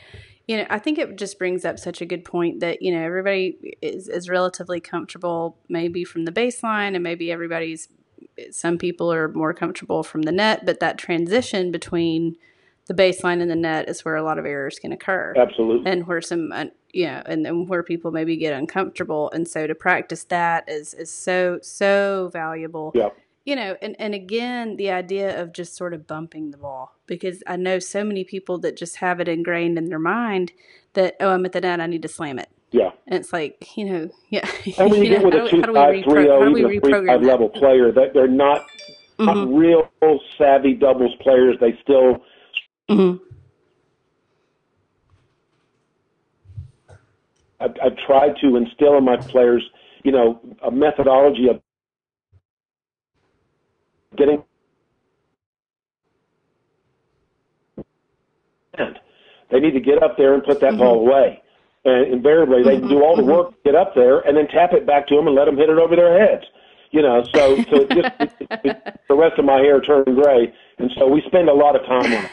You 0.49 0.57
know, 0.57 0.67
I 0.71 0.79
think 0.79 0.99
it 0.99 1.17
just 1.17 1.38
brings 1.38 1.67
up 1.67 1.79
such 1.79 2.01
a 2.01 2.07
good 2.07 2.25
point 2.25 2.61
that, 2.61 2.81
you 2.81 2.91
know, 2.91 3.03
everybody 3.05 3.77
is, 3.83 4.09
is 4.09 4.31
relatively 4.31 4.81
comfortable 4.81 5.59
maybe 5.69 6.03
from 6.03 6.25
the 6.25 6.33
baseline 6.33 6.95
and 6.95 7.03
maybe 7.03 7.31
everybody's, 7.31 7.88
some 8.51 8.79
people 8.79 9.12
are 9.12 9.29
more 9.29 9.53
comfortable 9.53 10.03
from 10.03 10.23
the 10.23 10.33
net, 10.33 10.65
but 10.65 10.81
that 10.81 10.97
transition 10.97 11.71
between– 11.71 12.37
the 12.87 12.95
baseline 12.95 13.40
and 13.40 13.51
the 13.51 13.57
net 13.57 13.88
is 13.88 14.05
where 14.05 14.16
a 14.16 14.23
lot 14.23 14.38
of 14.38 14.47
errors 14.47 14.79
can 14.79 14.92
occur. 14.92 15.35
Absolutely. 15.37 15.90
And 15.90 16.07
where 16.07 16.21
some, 16.21 16.53
yeah, 16.92 17.23
and 17.27 17.45
then 17.45 17.66
where 17.66 17.83
people 17.83 18.11
maybe 18.11 18.37
get 18.37 18.53
uncomfortable. 18.53 19.31
And 19.33 19.47
so 19.47 19.66
to 19.66 19.75
practice 19.75 20.25
that 20.25 20.68
is, 20.68 20.95
is 20.95 21.11
so, 21.11 21.61
so 21.62 22.31
valuable. 22.33 22.92
Yeah. 22.95 23.11
you 23.45 23.55
know, 23.55 23.77
and, 23.81 23.95
and 23.99 24.14
again, 24.14 24.77
the 24.77 24.90
idea 24.90 25.40
of 25.40 25.53
just 25.53 25.77
sort 25.77 25.95
of 25.95 26.07
bumping 26.07 26.51
the 26.51 26.59
ball 26.59 26.97
because 27.07 27.42
I 27.47 27.57
know 27.57 27.79
so 27.79 28.03
many 28.03 28.25
people 28.25 28.59
that 28.59 28.77
just 28.77 28.97
have 28.97 29.21
it 29.21 29.29
ingrained 29.29 29.79
in 29.79 29.87
their 29.87 29.99
mind 30.01 30.53
that, 30.95 31.16
oh, 31.21 31.31
I'm 31.31 31.45
at 31.45 31.53
the 31.53 31.61
net, 31.61 31.81
I 31.81 31.87
need 31.87 32.03
to 32.03 32.09
slam 32.09 32.38
it. 32.38 32.49
Yeah. 32.73 32.90
And 33.07 33.14
it's 33.21 33.33
like, 33.33 33.77
you 33.77 33.85
know, 33.85 34.11
yeah. 34.31 34.51
And 34.79 34.90
when 34.90 35.05
you, 35.05 35.11
you 35.11 35.16
get 35.16 35.25
with 35.25 35.35
know, 35.35 35.47
a 35.47 35.51
2 35.51 35.62
5 35.62 36.05
3 36.05 36.23
0, 36.25 36.57
even 36.57 36.79
a 36.79 36.81
3 36.81 37.07
5 37.07 37.23
level 37.23 37.49
player, 37.49 37.92
that 37.92 38.12
they're 38.12 38.27
not, 38.27 38.62
mm-hmm. 39.18 39.25
not 39.27 39.49
real 39.49 39.88
savvy 40.37 40.75
doubles 40.75 41.14
players. 41.21 41.57
They 41.61 41.79
still. 41.83 42.25
Mm-hmm. 42.90 43.25
I've, 47.61 47.75
I've 47.83 47.97
tried 48.07 48.35
to 48.40 48.57
instill 48.57 48.99
in 48.99 49.05
my 49.05 49.16
players, 49.16 49.62
you 50.03 50.12
know, 50.12 50.40
a 50.64 50.71
methodology 50.71 51.49
of 51.49 51.61
getting 54.16 54.42
and 58.75 58.99
they 59.51 59.61
need 59.61 59.73
to 59.73 59.81
get 59.81 60.03
up 60.03 60.16
there 60.16 60.35
and 60.35 60.42
put 60.42 60.61
that 60.61 60.71
mm-hmm. 60.71 60.79
ball 60.79 61.07
away. 61.07 61.42
And 61.85 62.12
invariably, 62.12 62.62
they 62.62 62.77
mm-hmm. 62.77 62.88
do 62.88 63.03
all 63.03 63.16
the 63.16 63.25
work 63.25 63.55
get 63.64 63.75
up 63.75 63.95
there 63.95 64.21
and 64.21 64.37
then 64.37 64.49
tap 64.49 64.73
it 64.73 64.87
back 64.87 65.07
to 65.09 65.16
them 65.16 65.27
and 65.27 65.37
let 65.37 65.47
them 65.47 65.57
hit 65.57 65.68
it 65.68 65.79
over 65.79 65.97
their 65.97 66.18
heads. 66.18 66.45
You 66.90 67.03
know, 67.03 67.25
so 67.35 67.57
so 67.71 67.87
just 67.87 68.11
the 69.09 69.14
rest 69.14 69.38
of 69.38 69.47
my 69.47 69.57
hair 69.59 69.81
turned 69.81 70.14
gray, 70.14 70.53
and 70.79 70.90
so 70.99 71.07
we 71.07 71.23
spend 71.27 71.49
a 71.49 71.55
lot 71.55 71.75
of 71.75 71.87
time 71.87 72.05
on 72.05 72.25
it. 72.27 72.31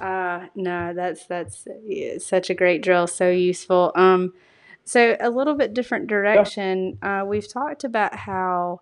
Uh, 0.00 0.46
no, 0.54 0.94
that's 0.94 1.26
that's 1.26 1.66
yeah, 1.84 2.18
such 2.18 2.50
a 2.50 2.54
great 2.54 2.82
drill, 2.82 3.06
so 3.06 3.28
useful. 3.28 3.92
Um, 3.94 4.32
so 4.84 5.16
a 5.20 5.30
little 5.30 5.54
bit 5.54 5.74
different 5.74 6.06
direction. 6.06 6.98
Yeah. 7.02 7.22
Uh, 7.22 7.24
we've 7.24 7.52
talked 7.52 7.84
about 7.84 8.14
how 8.14 8.80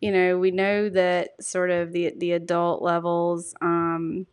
you 0.00 0.10
know, 0.10 0.38
we 0.38 0.50
know 0.50 0.88
that 0.88 1.42
sort 1.42 1.70
of 1.70 1.92
the 1.92 2.14
the 2.16 2.32
adult 2.32 2.82
levels, 2.82 3.54
um, 3.60 4.26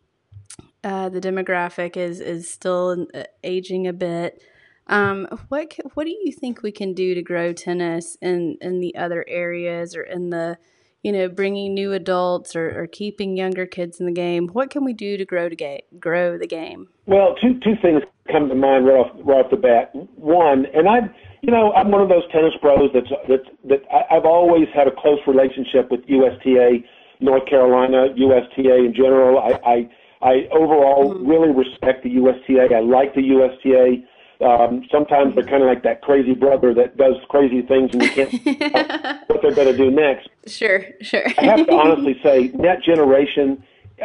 uh, 0.82 1.08
the 1.10 1.20
demographic 1.20 1.96
is 1.96 2.20
is 2.20 2.50
still 2.50 3.06
uh, 3.14 3.24
aging 3.44 3.86
a 3.86 3.92
bit. 3.92 4.42
Um, 4.86 5.28
what 5.48 5.76
what 5.92 6.04
do 6.04 6.10
you 6.10 6.32
think 6.32 6.62
we 6.62 6.72
can 6.72 6.94
do 6.94 7.14
to 7.14 7.22
grow 7.22 7.52
tennis 7.52 8.16
in 8.22 8.56
in 8.62 8.80
the 8.80 8.96
other 8.96 9.24
areas 9.28 9.94
or 9.94 10.02
in 10.02 10.30
the 10.30 10.56
you 11.02 11.12
know 11.12 11.28
bringing 11.28 11.74
new 11.74 11.92
adults 11.92 12.56
or, 12.56 12.82
or 12.82 12.86
keeping 12.86 13.36
younger 13.36 13.66
kids 13.66 14.00
in 14.00 14.06
the 14.06 14.12
game? 14.12 14.48
What 14.48 14.70
can 14.70 14.84
we 14.84 14.92
do 14.92 15.16
to 15.16 15.24
grow 15.24 15.48
to 15.48 15.56
ga- 15.56 15.84
grow 15.98 16.38
the 16.38 16.46
game? 16.46 16.88
Well, 17.06 17.34
two 17.40 17.58
two 17.60 17.74
things 17.80 18.02
come 18.30 18.48
to 18.48 18.54
mind 18.54 18.86
right 18.86 18.94
off 18.94 19.12
right 19.24 19.44
off 19.44 19.50
the 19.50 19.56
bat. 19.56 19.90
One, 19.94 20.66
and 20.74 20.88
I 20.88 21.08
you 21.42 21.52
know, 21.52 21.72
I'm 21.72 21.90
one 21.90 22.02
of 22.02 22.08
those 22.08 22.26
tennis 22.32 22.52
pros 22.60 22.90
that's 22.92 23.10
that 23.28 23.44
that 23.68 23.82
I've 24.10 24.24
always 24.24 24.66
had 24.74 24.88
a 24.88 24.90
close 24.90 25.20
relationship 25.26 25.90
with 25.90 26.00
USTA, 26.06 26.78
North 27.20 27.46
Carolina, 27.48 28.08
USTA 28.14 28.84
in 28.84 28.92
general. 28.94 29.38
I 29.38 29.52
I, 29.64 29.76
I 30.20 30.32
overall 30.50 31.14
mm-hmm. 31.14 31.26
really 31.26 31.50
respect 31.54 32.02
the 32.02 32.10
USTA. 32.10 32.74
I 32.74 32.80
like 32.80 33.14
the 33.14 33.22
USTA. 33.22 34.02
Um, 34.40 34.84
sometimes 34.92 35.34
they're 35.34 35.44
kind 35.44 35.62
of 35.62 35.68
like 35.68 35.82
that 35.82 36.00
crazy 36.02 36.32
brother 36.32 36.72
that 36.74 36.96
does 36.96 37.16
crazy 37.28 37.62
things 37.62 37.90
and 37.92 38.02
you 38.02 38.10
can't 38.10 38.32
what 39.28 39.42
they're 39.42 39.54
going 39.54 39.66
to 39.66 39.76
do 39.76 39.90
next. 39.90 40.28
Sure, 40.46 40.84
sure. 41.00 41.26
I 41.38 41.44
have 41.44 41.66
to 41.66 41.72
honestly 41.72 42.20
say, 42.22 42.52
Net 42.54 42.82
Generation, 42.84 43.64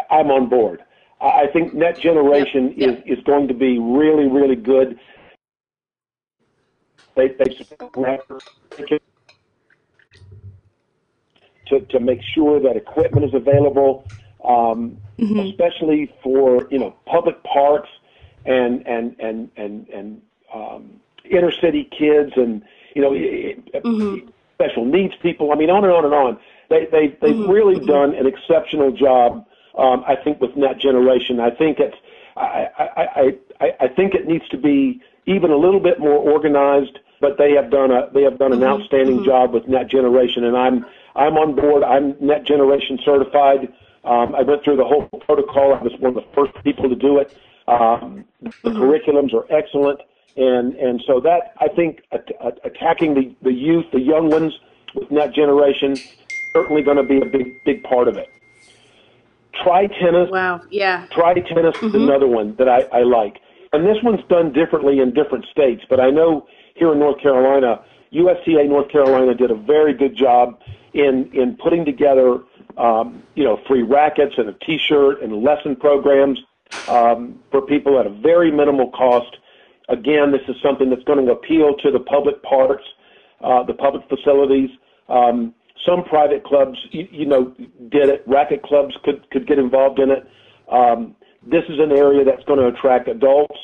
I'm 0.10 0.32
on 0.32 0.50
board. 0.50 0.84
I 1.22 1.46
think 1.54 1.74
Net 1.74 2.00
Generation 2.00 2.74
yep, 2.76 2.90
yep. 2.90 3.04
is 3.06 3.20
is 3.20 3.24
going 3.26 3.48
to 3.48 3.54
be 3.54 3.80
really, 3.80 4.28
really 4.28 4.56
good. 4.56 5.00
They 7.16 7.30
they 7.30 7.56
to 11.68 11.80
to 11.80 12.00
make 12.00 12.20
sure 12.34 12.60
that 12.60 12.76
equipment 12.76 13.26
is 13.26 13.34
available, 13.34 14.06
um, 14.44 14.98
mm-hmm. 15.18 15.40
especially 15.40 16.14
for 16.22 16.68
you 16.72 16.80
know 16.80 16.96
public 17.06 17.42
parks 17.44 17.90
and 18.46 18.86
and 18.88 19.16
and 19.20 19.50
and 19.56 19.88
and 19.90 20.22
um, 20.54 21.00
inner 21.30 21.52
city 21.52 21.90
kids 21.98 22.34
and 22.36 22.64
you 22.96 23.02
know 23.02 23.12
mm-hmm. 23.12 24.28
special 24.56 24.86
needs 24.86 25.14
people. 25.22 25.52
I 25.52 25.56
mean, 25.56 25.70
on 25.70 25.84
and 25.84 25.94
on 25.94 26.06
and 26.06 26.14
on. 26.14 26.40
They 26.70 26.86
they 26.86 27.08
they've 27.22 27.36
mm-hmm. 27.36 27.52
really 27.52 27.86
done 27.86 28.14
an 28.16 28.28
exceptional 28.28 28.92
job. 28.92 29.46
Um, 29.78 30.04
I 30.08 30.16
think 30.16 30.40
with 30.40 30.56
Net 30.56 30.80
Generation. 30.80 31.40
I 31.40 31.50
think 31.50 31.80
it's 31.80 31.98
I, 32.36 32.68
I 32.78 33.34
I 33.60 33.72
I 33.82 33.88
think 33.88 34.14
it 34.14 34.28
needs 34.28 34.48
to 34.50 34.58
be 34.58 35.02
even 35.26 35.52
a 35.52 35.58
little 35.58 35.80
bit 35.80 36.00
more 36.00 36.18
organized 36.18 37.00
but 37.24 37.38
they 37.38 37.54
have 37.54 37.72
done 37.72 37.90
a 37.90 38.10
they 38.14 38.22
have 38.22 38.38
done 38.38 38.52
an 38.52 38.60
mm-hmm. 38.60 38.82
outstanding 38.82 39.16
mm-hmm. 39.16 39.26
job 39.26 39.54
with 39.54 39.66
Net 39.66 39.88
Generation, 39.90 40.44
and 40.44 40.58
I'm 40.58 40.86
I'm 41.16 41.38
on 41.38 41.56
board. 41.56 41.82
I'm 41.82 42.16
Net 42.20 42.44
Generation 42.46 43.00
certified. 43.04 43.72
Um, 44.04 44.36
I 44.36 44.42
went 44.42 44.66
through 44.66 44.76
the 44.76 44.84
whole 44.84 45.08
protocol. 45.26 45.74
I 45.74 45.82
was 45.82 45.94
one 46.00 46.18
of 46.18 46.22
the 46.22 46.28
first 46.36 46.52
people 46.66 46.90
to 46.90 46.96
do 46.96 47.20
it. 47.20 47.34
Um, 47.68 48.26
the 48.42 48.50
mm-hmm. 48.50 48.70
curriculums 48.70 49.34
are 49.34 49.46
excellent, 49.56 50.00
and 50.36 50.76
and 50.76 51.02
so 51.08 51.20
that 51.22 51.54
I 51.60 51.68
think 51.70 52.02
at, 52.12 52.30
attacking 52.64 53.14
the 53.14 53.36
the 53.42 53.54
youth, 53.54 53.86
the 53.92 54.02
young 54.02 54.30
ones 54.30 54.54
with 54.96 55.10
Net 55.12 55.34
Generation, 55.34 55.96
certainly 56.54 56.82
going 56.82 56.98
to 56.98 57.04
be 57.04 57.22
a 57.22 57.26
big 57.26 57.64
big 57.64 57.84
part 57.84 58.08
of 58.08 58.18
it. 58.18 58.30
Try 59.64 59.88
Tennis. 59.88 60.30
Wow. 60.30 60.62
Yeah. 60.70 61.06
Try 61.12 61.36
Tennis 61.36 61.76
mm-hmm. 61.78 61.88
is 61.88 61.96
another 61.96 62.28
one 62.28 62.56
that 62.58 62.68
I, 62.68 62.82
I 62.92 63.04
like, 63.04 63.40
and 63.72 63.86
this 63.86 63.98
one's 64.04 64.26
done 64.28 64.52
differently 64.52 65.00
in 65.00 65.14
different 65.14 65.46
states. 65.52 65.84
But 65.90 66.00
I 66.00 66.10
know 66.10 66.48
here 66.76 66.92
in 66.92 67.00
North 67.00 67.22
Carolina, 67.22 67.84
USTA 68.12 68.68
North 68.68 68.90
Carolina 68.90 69.34
did 69.34 69.52
a 69.52 69.56
very 69.56 69.94
good 69.94 70.16
job 70.16 70.60
in 70.94 71.30
in 71.34 71.58
putting 71.62 71.86
together 71.86 72.40
um, 72.78 73.24
you 73.36 73.44
know 73.44 73.60
free 73.68 73.84
rackets 73.84 74.36
and 74.38 74.50
a 74.50 74.54
T-shirt 74.66 75.22
and 75.22 75.44
lesson 75.44 75.76
programs 75.76 76.40
um, 76.88 77.40
for 77.52 77.62
people 77.62 78.00
at 78.00 78.06
a 78.06 78.10
very 78.10 78.52
minimal 78.52 78.92
cost. 78.92 79.38
Again, 79.90 80.32
this 80.32 80.42
is 80.48 80.56
something 80.64 80.90
that's 80.90 81.04
going 81.04 81.26
to 81.26 81.32
appeal 81.32 81.76
to 81.84 81.92
the 81.92 82.00
public 82.00 82.42
parks, 82.44 82.84
uh, 83.42 83.64
the 83.64 83.74
public 83.74 84.04
facilities. 84.10 84.70
Um, 85.10 85.54
some 85.86 86.04
private 86.04 86.44
clubs, 86.44 86.78
you, 86.92 87.08
you 87.12 87.26
know, 87.26 87.54
did 87.90 88.10
it. 88.10 88.24
Racket 88.26 88.64
clubs 88.64 88.96
could 89.04 89.30
could 89.32 89.48
get 89.48 89.60
involved 89.60 90.00
in 90.00 90.12
it. 90.12 90.26
Um, 90.72 91.16
this 91.46 91.64
is 91.68 91.80
an 91.80 91.92
area 91.92 92.24
that's 92.24 92.44
going 92.46 92.60
to 92.60 92.68
attract 92.68 93.08
adults, 93.10 93.58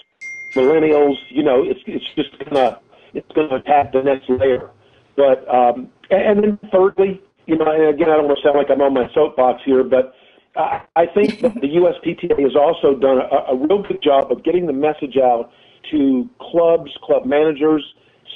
millennials. 0.56 1.16
You 1.30 1.44
know, 1.44 1.64
it's 1.64 1.80
it's 1.88 2.06
just 2.16 2.38
to 2.40 2.80
it's 3.14 3.28
to 3.36 3.56
attack 3.56 3.94
the 3.94 4.04
next 4.04 4.30
layer. 4.30 4.72
But 5.16 5.48
um, 5.54 5.90
and, 6.10 6.22
and 6.22 6.44
then 6.44 6.70
thirdly, 6.72 7.22
you 7.46 7.58
know, 7.58 7.72
and 7.72 7.96
again, 7.96 8.10
I 8.10 8.18
don't 8.18 8.28
want 8.28 8.40
to 8.40 8.44
sound 8.44 8.58
like 8.58 8.70
I'm 8.70 8.82
on 8.82 8.94
my 8.94 9.10
soapbox 9.14 9.62
here, 9.66 9.84
but 9.84 10.14
I, 10.60 10.82
I 10.96 11.06
think 11.06 11.40
that 11.42 11.56
the 11.56 11.68
USPTA 11.68 12.42
has 12.42 12.56
also 12.56 12.96
done 12.96 13.20
a, 13.20 13.54
a 13.54 13.56
real 13.56 13.82
good 13.82 14.02
job 14.04 14.32
of 14.32 14.44
getting 14.44 14.68
the 14.68 14.74
message 14.74 15.18
out 15.18 15.52
to 15.92 16.30
clubs, 16.40 16.92
club 17.02 17.26
managers, 17.26 17.84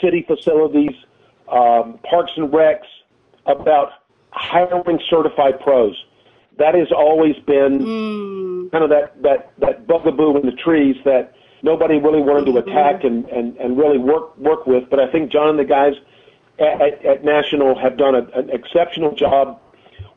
city 0.02 0.24
facilities, 0.26 0.96
um, 1.52 2.00
parks 2.10 2.32
and 2.38 2.52
recs 2.52 2.88
about 3.46 3.90
hiring 4.32 5.00
certified 5.10 5.60
pros. 5.60 5.94
That 6.58 6.76
has 6.76 6.92
always 6.96 7.36
been 7.46 7.80
mm. 7.80 8.72
kind 8.72 8.84
of 8.84 8.90
that, 8.90 9.22
that, 9.24 9.52
that 9.60 9.88
bugaboo 9.88 10.38
in 10.38 10.46
the 10.46 10.54
trees 10.54 10.96
that 11.04 11.36
nobody 11.62 11.98
really 11.98 12.22
wanted 12.22 12.46
to 12.52 12.58
attack 12.58 13.04
and, 13.04 13.26
and, 13.26 13.58
and 13.58 13.78
really 13.78 13.98
work 13.98 14.38
work 14.38 14.66
with. 14.66 14.90
But 14.90 15.00
I 15.00 15.12
think 15.12 15.32
John 15.32 15.50
and 15.50 15.60
the 15.60 15.66
guys 15.66 15.94
at, 16.60 16.82
at, 16.82 17.06
at 17.06 17.26
National 17.26 17.78
have 17.80 17.98
done 17.98 18.16
a, 18.16 18.24
an 18.38 18.50
exceptional 18.52 19.14
job 19.16 19.60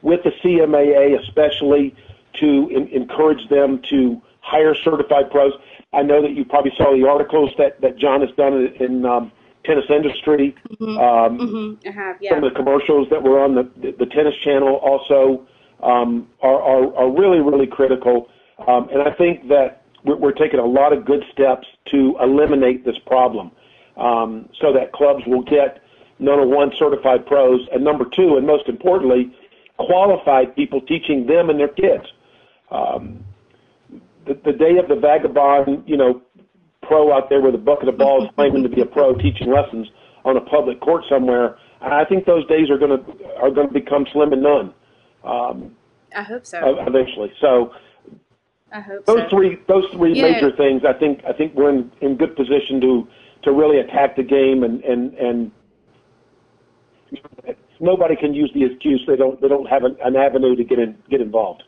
with 0.07 0.23
the 0.23 0.31
CMAA, 0.31 1.21
especially 1.21 1.93
to 2.35 2.69
in, 2.69 2.87
encourage 2.89 3.49
them 3.49 3.83
to 3.91 4.23
hire 4.41 4.73
certified 4.73 5.33
pros. 5.33 5.53
I 5.93 6.03
know 6.03 6.23
that 6.23 6.31
you 6.31 6.45
probably 6.45 6.71
saw 6.77 6.97
the 6.97 7.09
articles 7.09 7.51
that, 7.59 7.81
that 7.81 7.99
John 7.99 8.21
has 8.21 8.31
done 8.37 8.53
in, 8.55 8.85
in 8.85 9.05
um, 9.05 9.33
tennis 9.65 9.87
industry. 9.91 10.55
Mm-hmm. 10.71 10.97
Um, 10.97 11.39
mm-hmm. 11.39 11.89
I 11.89 11.93
have, 11.93 12.17
yeah. 12.21 12.31
Some 12.31 12.45
of 12.45 12.53
the 12.53 12.57
commercials 12.57 13.09
that 13.11 13.21
were 13.21 13.43
on 13.43 13.57
the, 13.57 13.65
the, 13.83 13.97
the 13.99 14.07
tennis 14.07 14.35
channel 14.45 14.77
also 14.77 15.45
um, 15.83 16.29
are, 16.41 16.63
are, 16.63 16.97
are 16.97 17.11
really, 17.11 17.41
really 17.41 17.67
critical. 17.67 18.29
Um, 18.69 18.89
and 18.91 19.03
I 19.03 19.11
think 19.11 19.49
that 19.49 19.83
we're, 20.05 20.17
we're 20.17 20.33
taking 20.33 20.61
a 20.61 20.65
lot 20.65 20.93
of 20.93 21.05
good 21.05 21.25
steps 21.33 21.67
to 21.91 22.17
eliminate 22.23 22.85
this 22.85 22.99
problem 23.07 23.51
um, 23.97 24.49
so 24.61 24.73
that 24.73 24.93
clubs 24.93 25.25
will 25.27 25.43
get 25.43 25.83
number 26.21 26.47
one 26.47 26.71
certified 26.79 27.27
pros 27.27 27.67
and 27.73 27.83
number 27.83 28.05
two 28.05 28.37
and 28.37 28.47
most 28.47 28.69
importantly 28.69 29.35
qualified 29.79 30.55
people 30.57 30.81
teaching 30.81 31.27
them 31.27 31.51
and 31.51 31.59
their 31.59 31.69
kids 31.69 32.05
um, 32.71 33.25
the, 34.27 34.35
the 34.45 34.53
day 34.53 34.77
of 34.79 34.89
the 34.89 34.97
vagabond 34.97 35.85
you 35.87 35.97
know 35.97 36.23
pro 36.83 37.13
out 37.13 37.29
there 37.29 37.41
with 37.41 37.55
a 37.55 37.59
bucket 37.59 37.89
of 37.89 37.99
balls 37.99 38.29
claiming 38.35 38.63
to 38.63 38.69
be 38.69 38.81
a 38.81 38.87
pro 38.87 39.15
teaching 39.15 39.53
lessons 39.53 39.87
on 40.25 40.37
a 40.37 40.41
public 40.41 40.81
court 40.81 41.05
somewhere 41.09 41.57
I 41.81 42.05
think 42.05 42.25
those 42.25 42.47
days 42.47 42.71
are 42.71 42.79
going 42.79 42.99
to 42.99 43.25
are 43.37 43.51
going 43.51 43.69
to 43.69 43.75
become 43.75 44.07
slim 44.13 44.33
and 44.33 44.43
none 44.43 44.75
um, 45.25 45.77
I 46.15 46.23
hope 46.23 46.47
so 46.47 46.77
eventually 46.87 47.33
so 47.41 47.73
I 48.73 48.81
hope 48.81 49.07
so 49.07 49.15
those 49.15 49.31
so. 49.31 49.37
three 49.37 49.59
those 49.69 49.85
three 49.93 50.15
yeah. 50.15 50.33
major 50.33 50.55
things. 50.57 50.83
I 50.87 50.93
think 50.99 51.25
I 51.25 51.33
think 51.33 51.55
we're 51.55 51.71
in, 51.71 51.91
in 52.01 52.17
good 52.17 52.35
position 52.37 52.81
to 52.81 53.09
to 53.45 53.53
really 53.53 53.79
attack 53.79 54.17
the 54.17 54.23
game 54.23 54.65
and 54.65 54.83
and 54.85 55.15
and 55.15 55.51
nobody 57.81 58.17
can 58.17 58.35
use 58.35 58.51
the 58.55 58.65
excuse 58.65 59.05
they 59.07 59.17
don't 59.17 59.41
they 59.41 59.49
don't 59.49 59.67
have 59.67 59.85
an, 59.85 59.97
an 60.05 60.17
avenue 60.17 60.57
to 60.57 60.65
get 60.65 60.79
in, 60.79 60.97
get 61.11 61.21
involved. 61.21 61.63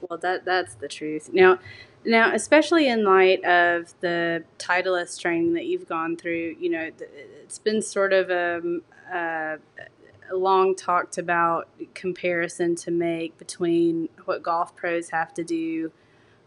Well, 0.00 0.18
that 0.18 0.44
that's 0.44 0.74
the 0.74 0.88
truth. 0.88 1.30
Now, 1.32 1.58
now, 2.04 2.32
especially 2.34 2.88
in 2.88 3.04
light 3.04 3.44
of 3.44 3.94
the 4.00 4.44
Titleist 4.58 5.20
training 5.20 5.54
that 5.54 5.66
you've 5.66 5.88
gone 5.88 6.16
through, 6.16 6.56
you 6.60 6.70
know, 6.70 6.90
it's 7.42 7.58
been 7.58 7.82
sort 7.82 8.12
of 8.12 8.30
a, 8.30 8.80
a, 9.12 9.58
a 10.30 10.36
long 10.36 10.76
talked 10.76 11.18
about 11.18 11.68
comparison 11.94 12.76
to 12.76 12.90
make 12.90 13.36
between 13.38 14.08
what 14.24 14.42
golf 14.42 14.76
pros 14.76 15.10
have 15.10 15.34
to 15.34 15.42
do 15.42 15.90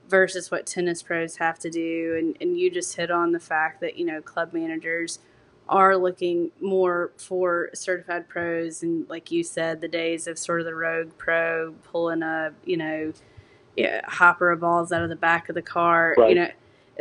versus 0.07 0.49
what 0.49 0.65
tennis 0.65 1.03
pros 1.03 1.37
have 1.37 1.59
to 1.59 1.69
do, 1.69 2.15
and 2.17 2.37
and 2.39 2.57
you 2.57 2.71
just 2.71 2.95
hit 2.95 3.11
on 3.11 3.31
the 3.31 3.39
fact 3.39 3.81
that 3.81 3.97
you 3.97 4.05
know 4.05 4.21
club 4.21 4.53
managers 4.53 5.19
are 5.69 5.95
looking 5.95 6.51
more 6.59 7.11
for 7.15 7.69
certified 7.73 8.27
pros 8.27 8.81
and 8.81 9.07
like 9.07 9.31
you 9.31 9.43
said 9.43 9.79
the 9.81 9.87
days 9.87 10.25
of 10.25 10.37
sort 10.37 10.59
of 10.59 10.65
the 10.65 10.73
rogue 10.73 11.11
pro 11.17 11.71
pulling 11.83 12.23
a 12.23 12.51
you 12.65 12.75
know 12.75 13.13
hopper 14.05 14.51
of 14.51 14.59
balls 14.59 14.91
out 14.91 15.03
of 15.03 15.09
the 15.09 15.15
back 15.15 15.47
of 15.47 15.55
the 15.55 15.61
car 15.61 16.15
right. 16.17 16.29
you 16.29 16.35
know. 16.35 16.49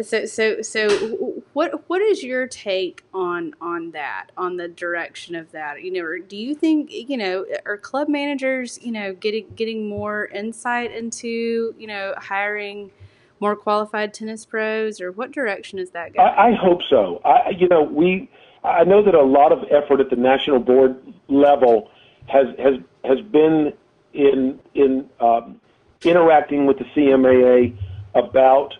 So 0.00 0.26
so 0.26 0.62
so 0.62 1.42
what 1.54 1.88
what 1.88 2.00
is 2.00 2.22
your 2.22 2.46
take 2.46 3.02
on 3.12 3.54
on 3.61 3.90
that 3.92 4.26
on 4.37 4.57
the 4.57 4.68
direction 4.68 5.35
of 5.35 5.50
that? 5.50 5.83
You 5.83 5.92
know 5.92 6.24
do 6.28 6.37
you 6.37 6.54
think 6.54 6.92
you 6.92 7.16
know 7.16 7.44
are 7.66 7.76
club 7.76 8.09
managers 8.09 8.78
you 8.81 8.92
know 8.92 9.12
getting 9.14 9.48
getting 9.57 9.88
more 9.88 10.26
insight 10.26 10.92
into 10.92 11.74
you 11.76 11.88
know 11.88 12.14
hiring 12.16 12.92
more 13.40 13.57
qualified 13.57 14.14
tennis 14.14 14.44
pros 14.44 15.00
or 15.00 15.11
what 15.11 15.33
direction 15.33 15.81
is 15.81 15.90
that 15.90 16.14
going? 16.14 16.28
I, 16.28 16.50
I 16.50 16.52
hope 16.54 16.81
so. 16.88 17.20
I 17.24 17.50
you 17.59 17.66
know 17.66 17.83
we 17.83 18.31
I 18.64 18.84
know 18.84 19.02
that 19.02 19.14
a 19.14 19.22
lot 19.22 19.52
of 19.52 19.64
effort 19.70 20.00
at 20.00 20.10
the 20.10 20.16
national 20.16 20.58
board 20.58 20.96
level 21.28 21.90
has 22.26 22.46
has 22.58 22.74
has 23.04 23.20
been 23.30 23.72
in 24.12 24.58
in 24.74 25.08
um, 25.20 25.60
interacting 26.02 26.66
with 26.66 26.78
the 26.78 26.84
CMAA 26.96 27.76
about 28.14 28.74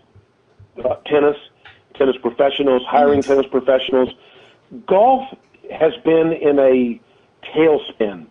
uh, 0.84 0.96
tennis, 1.06 1.36
tennis 1.94 2.16
professionals, 2.20 2.82
hiring 2.86 3.22
tennis 3.22 3.46
professionals. 3.50 4.10
Golf 4.86 5.22
has 5.70 5.92
been 6.04 6.32
in 6.32 6.58
a 6.58 7.00
tailspin 7.54 8.26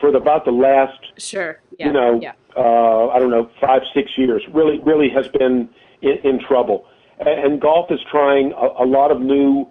for 0.00 0.10
the, 0.10 0.18
about 0.18 0.44
the 0.44 0.50
last, 0.50 0.98
sure, 1.18 1.60
yeah. 1.78 1.86
you 1.86 1.92
know, 1.92 2.18
yeah. 2.20 2.32
uh, 2.56 3.08
I 3.08 3.18
don't 3.18 3.30
know, 3.30 3.50
five 3.60 3.82
six 3.94 4.10
years. 4.16 4.42
Really, 4.52 4.78
really 4.80 5.08
has 5.10 5.28
been 5.28 5.68
in, 6.00 6.18
in 6.24 6.40
trouble, 6.40 6.86
and, 7.18 7.28
and 7.28 7.60
golf 7.60 7.90
is 7.90 8.00
trying 8.10 8.52
a, 8.52 8.84
a 8.84 8.86
lot 8.86 9.10
of 9.10 9.20
new 9.20 9.66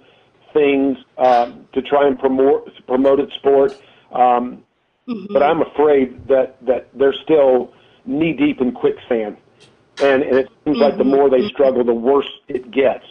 things 0.54 0.98
um, 1.18 1.68
to 1.74 1.82
try 1.82 2.08
and 2.08 2.18
promote 2.18 2.70
promote 2.88 3.20
its 3.20 3.34
sport. 3.36 3.74
Um, 4.12 4.64
mm-hmm. 5.08 5.34
But 5.34 5.44
I'm 5.44 5.62
afraid 5.62 6.28
that 6.28 6.64
that 6.66 6.90
they're 6.94 7.16
still 7.24 7.74
knee 8.06 8.34
deep 8.34 8.62
in 8.62 8.72
quicksand, 8.72 9.38
and, 10.02 10.24
and 10.24 10.38
it 10.38 10.50
seems 10.64 10.78
mm-hmm. 10.78 10.84
like 10.84 10.98
the 10.98 11.04
mm-hmm. 11.04 11.16
more 11.16 11.30
they 11.30 11.38
mm-hmm. 11.38 11.48
struggle, 11.48 11.84
the 11.84 11.94
worse 11.94 12.30
it 12.48 12.72
gets. 12.72 13.06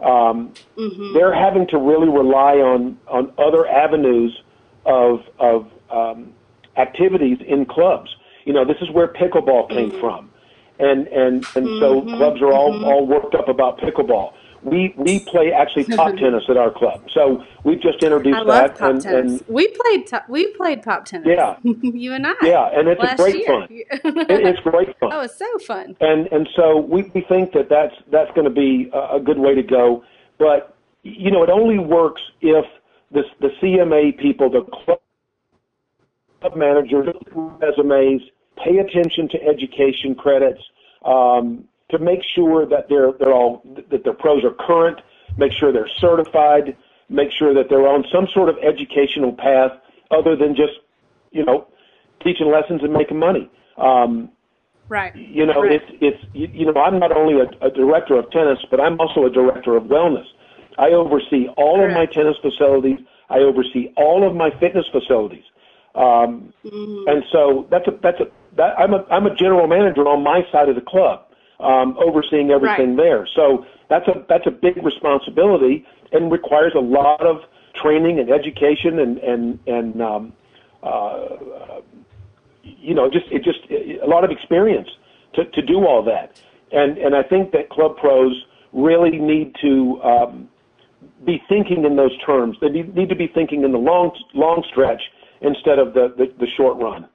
Um, 0.00 0.52
mm-hmm. 0.76 1.14
They're 1.14 1.34
having 1.34 1.66
to 1.68 1.78
really 1.78 2.08
rely 2.08 2.56
on 2.56 2.98
on 3.08 3.32
other 3.38 3.66
avenues 3.68 4.42
of 4.84 5.20
of 5.38 5.70
um, 5.90 6.32
activities 6.76 7.38
in 7.46 7.66
clubs. 7.66 8.14
You 8.44 8.52
know, 8.52 8.64
this 8.64 8.78
is 8.80 8.90
where 8.90 9.08
pickleball 9.08 9.68
came 9.68 9.90
mm-hmm. 9.90 10.00
from, 10.00 10.30
and 10.78 11.06
and 11.08 11.46
and 11.54 11.66
so 11.80 12.02
clubs 12.02 12.42
are 12.42 12.52
all 12.52 12.84
all 12.84 13.06
worked 13.06 13.34
up 13.34 13.48
about 13.48 13.78
pickleball 13.78 14.32
we 14.64 14.94
we 14.96 15.20
play 15.20 15.52
actually 15.52 15.84
pop 15.96 16.16
tennis 16.16 16.44
at 16.48 16.56
our 16.56 16.70
club. 16.70 17.04
So 17.12 17.44
we've 17.64 17.80
just 17.80 18.02
introduced 18.02 18.38
I 18.38 18.42
love 18.42 18.48
that. 18.48 18.76
Top 18.76 18.90
and, 18.90 19.02
tennis. 19.02 19.40
And 19.40 19.48
we 19.48 19.68
played 19.68 20.06
top, 20.06 20.28
we 20.28 20.52
played 20.54 20.82
pop 20.82 21.04
tennis. 21.04 21.28
Yeah, 21.28 21.56
you 21.62 22.12
and 22.12 22.26
I. 22.26 22.34
Yeah, 22.42 22.70
and 22.72 22.88
it's 22.88 23.02
a 23.02 23.16
great 23.16 23.36
year. 23.36 23.46
fun. 23.46 23.66
it, 23.70 24.46
it's 24.46 24.60
great 24.60 24.98
fun. 24.98 25.10
Oh, 25.12 25.20
it's 25.20 25.38
so 25.38 25.58
fun. 25.58 25.96
And 26.00 26.26
and 26.28 26.48
so 26.54 26.78
we 26.78 27.02
we 27.14 27.22
think 27.22 27.52
that 27.52 27.68
that's 27.68 27.94
that's 28.10 28.30
going 28.32 28.44
to 28.44 28.54
be 28.54 28.90
a, 28.92 29.16
a 29.16 29.20
good 29.20 29.38
way 29.38 29.54
to 29.54 29.62
go. 29.62 30.04
But 30.38 30.76
you 31.02 31.30
know, 31.30 31.42
it 31.42 31.50
only 31.50 31.78
works 31.78 32.22
if 32.40 32.64
the 33.10 33.22
the 33.40 33.48
CMA 33.60 34.18
people, 34.18 34.50
the 34.50 34.62
club 34.84 36.56
managers, 36.56 37.08
resumes, 37.34 38.22
pay 38.64 38.78
attention 38.78 39.28
to 39.30 39.42
education 39.42 40.14
credits. 40.14 40.60
Um, 41.04 41.64
to 41.92 41.98
make 41.98 42.20
sure 42.34 42.66
that 42.66 42.88
they're 42.88 43.12
they're 43.20 43.32
all 43.32 43.62
that 43.90 44.02
their 44.02 44.14
pros 44.14 44.42
are 44.44 44.54
current, 44.66 44.98
make 45.36 45.52
sure 45.52 45.72
they're 45.72 45.90
certified, 46.00 46.76
make 47.08 47.28
sure 47.38 47.54
that 47.54 47.66
they're 47.68 47.86
on 47.86 48.04
some 48.12 48.26
sort 48.34 48.48
of 48.48 48.56
educational 48.58 49.32
path 49.32 49.70
other 50.10 50.34
than 50.34 50.56
just 50.56 50.72
you 51.30 51.44
know 51.44 51.68
teaching 52.24 52.50
lessons 52.50 52.80
and 52.82 52.92
making 52.92 53.18
money. 53.18 53.50
Um, 53.76 54.30
right. 54.88 55.14
You 55.14 55.46
know, 55.46 55.62
right. 55.62 55.72
it's 55.72 55.84
it's 56.00 56.24
you, 56.32 56.48
you 56.52 56.72
know 56.72 56.80
I'm 56.80 56.98
not 56.98 57.16
only 57.16 57.40
a, 57.40 57.66
a 57.66 57.70
director 57.70 58.18
of 58.18 58.30
tennis, 58.30 58.58
but 58.70 58.80
I'm 58.80 58.98
also 58.98 59.26
a 59.26 59.30
director 59.30 59.76
of 59.76 59.84
wellness. 59.84 60.26
I 60.78 60.88
oversee 60.90 61.48
all 61.56 61.76
Correct. 61.76 61.92
of 61.92 61.96
my 61.96 62.06
tennis 62.06 62.36
facilities. 62.40 62.98
I 63.28 63.38
oversee 63.38 63.92
all 63.96 64.26
of 64.26 64.34
my 64.34 64.50
fitness 64.58 64.86
facilities. 64.90 65.44
Um, 65.94 66.54
mm-hmm. 66.64 67.08
And 67.08 67.22
so 67.30 67.68
that's 67.70 67.86
a 67.86 67.92
that's 68.02 68.20
a 68.20 68.24
that, 68.56 68.78
I'm 68.78 68.94
a 68.94 69.04
I'm 69.10 69.26
a 69.26 69.34
general 69.34 69.66
manager 69.66 70.08
on 70.08 70.24
my 70.24 70.40
side 70.50 70.70
of 70.70 70.74
the 70.74 70.80
club 70.80 71.26
um, 71.62 71.96
overseeing 71.98 72.50
everything 72.50 72.96
right. 72.96 73.04
there. 73.04 73.28
So 73.34 73.64
that's 73.88 74.06
a 74.08 74.24
that's 74.28 74.46
a 74.46 74.50
big 74.50 74.82
responsibility 74.84 75.86
and 76.12 76.30
requires 76.30 76.72
a 76.76 76.80
lot 76.80 77.24
of 77.24 77.38
training 77.82 78.18
and 78.18 78.30
education 78.30 78.98
and 78.98 79.18
and 79.18 79.58
and 79.66 80.02
um, 80.02 80.32
uh, 80.82 81.80
you 82.62 82.94
know 82.94 83.08
just 83.10 83.26
it 83.30 83.42
just 83.44 83.60
a 83.70 84.06
lot 84.06 84.24
of 84.24 84.30
experience 84.30 84.88
to 85.34 85.44
to 85.46 85.62
do 85.62 85.86
all 85.86 86.02
that. 86.04 86.40
And 86.72 86.98
and 86.98 87.14
I 87.14 87.22
think 87.22 87.52
that 87.52 87.70
club 87.70 87.96
pros 87.96 88.32
really 88.72 89.18
need 89.18 89.54
to 89.60 90.00
um, 90.02 90.48
be 91.24 91.42
thinking 91.48 91.84
in 91.84 91.96
those 91.96 92.16
terms. 92.24 92.56
They 92.60 92.68
need, 92.68 92.94
need 92.94 93.08
to 93.08 93.16
be 93.16 93.28
thinking 93.28 93.64
in 93.64 93.72
the 93.72 93.78
long 93.78 94.10
long 94.34 94.64
stretch 94.70 95.02
instead 95.40 95.78
of 95.78 95.92
the, 95.94 96.14
the, 96.16 96.26
the 96.38 96.46
short 96.56 96.78
run. 96.78 97.08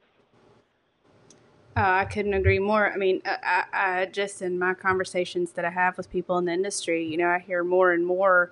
Uh, 1.77 1.99
I 2.01 2.05
couldn't 2.05 2.33
agree 2.33 2.57
more. 2.57 2.91
I 2.91 2.97
mean, 2.97 3.21
I, 3.23 3.65
I, 3.71 4.05
just 4.07 4.41
in 4.41 4.57
my 4.57 4.73
conversations 4.73 5.51
that 5.51 5.63
I 5.63 5.69
have 5.69 5.95
with 5.95 6.09
people 6.09 6.39
in 6.39 6.45
the 6.45 6.51
industry, 6.51 7.05
you 7.05 7.17
know, 7.17 7.27
I 7.27 7.37
hear 7.37 7.63
more 7.63 7.91
and 7.91 8.03
more 8.03 8.51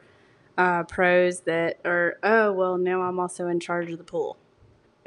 uh, 0.59 0.83
pros 0.83 1.39
that 1.41 1.79
are, 1.83 2.19
oh, 2.21 2.51
well, 2.51 2.77
now 2.77 3.01
I'm 3.01 3.19
also 3.19 3.47
in 3.47 3.59
charge 3.59 3.89
of 3.89 3.97
the 3.97 4.03
pool, 4.03 4.37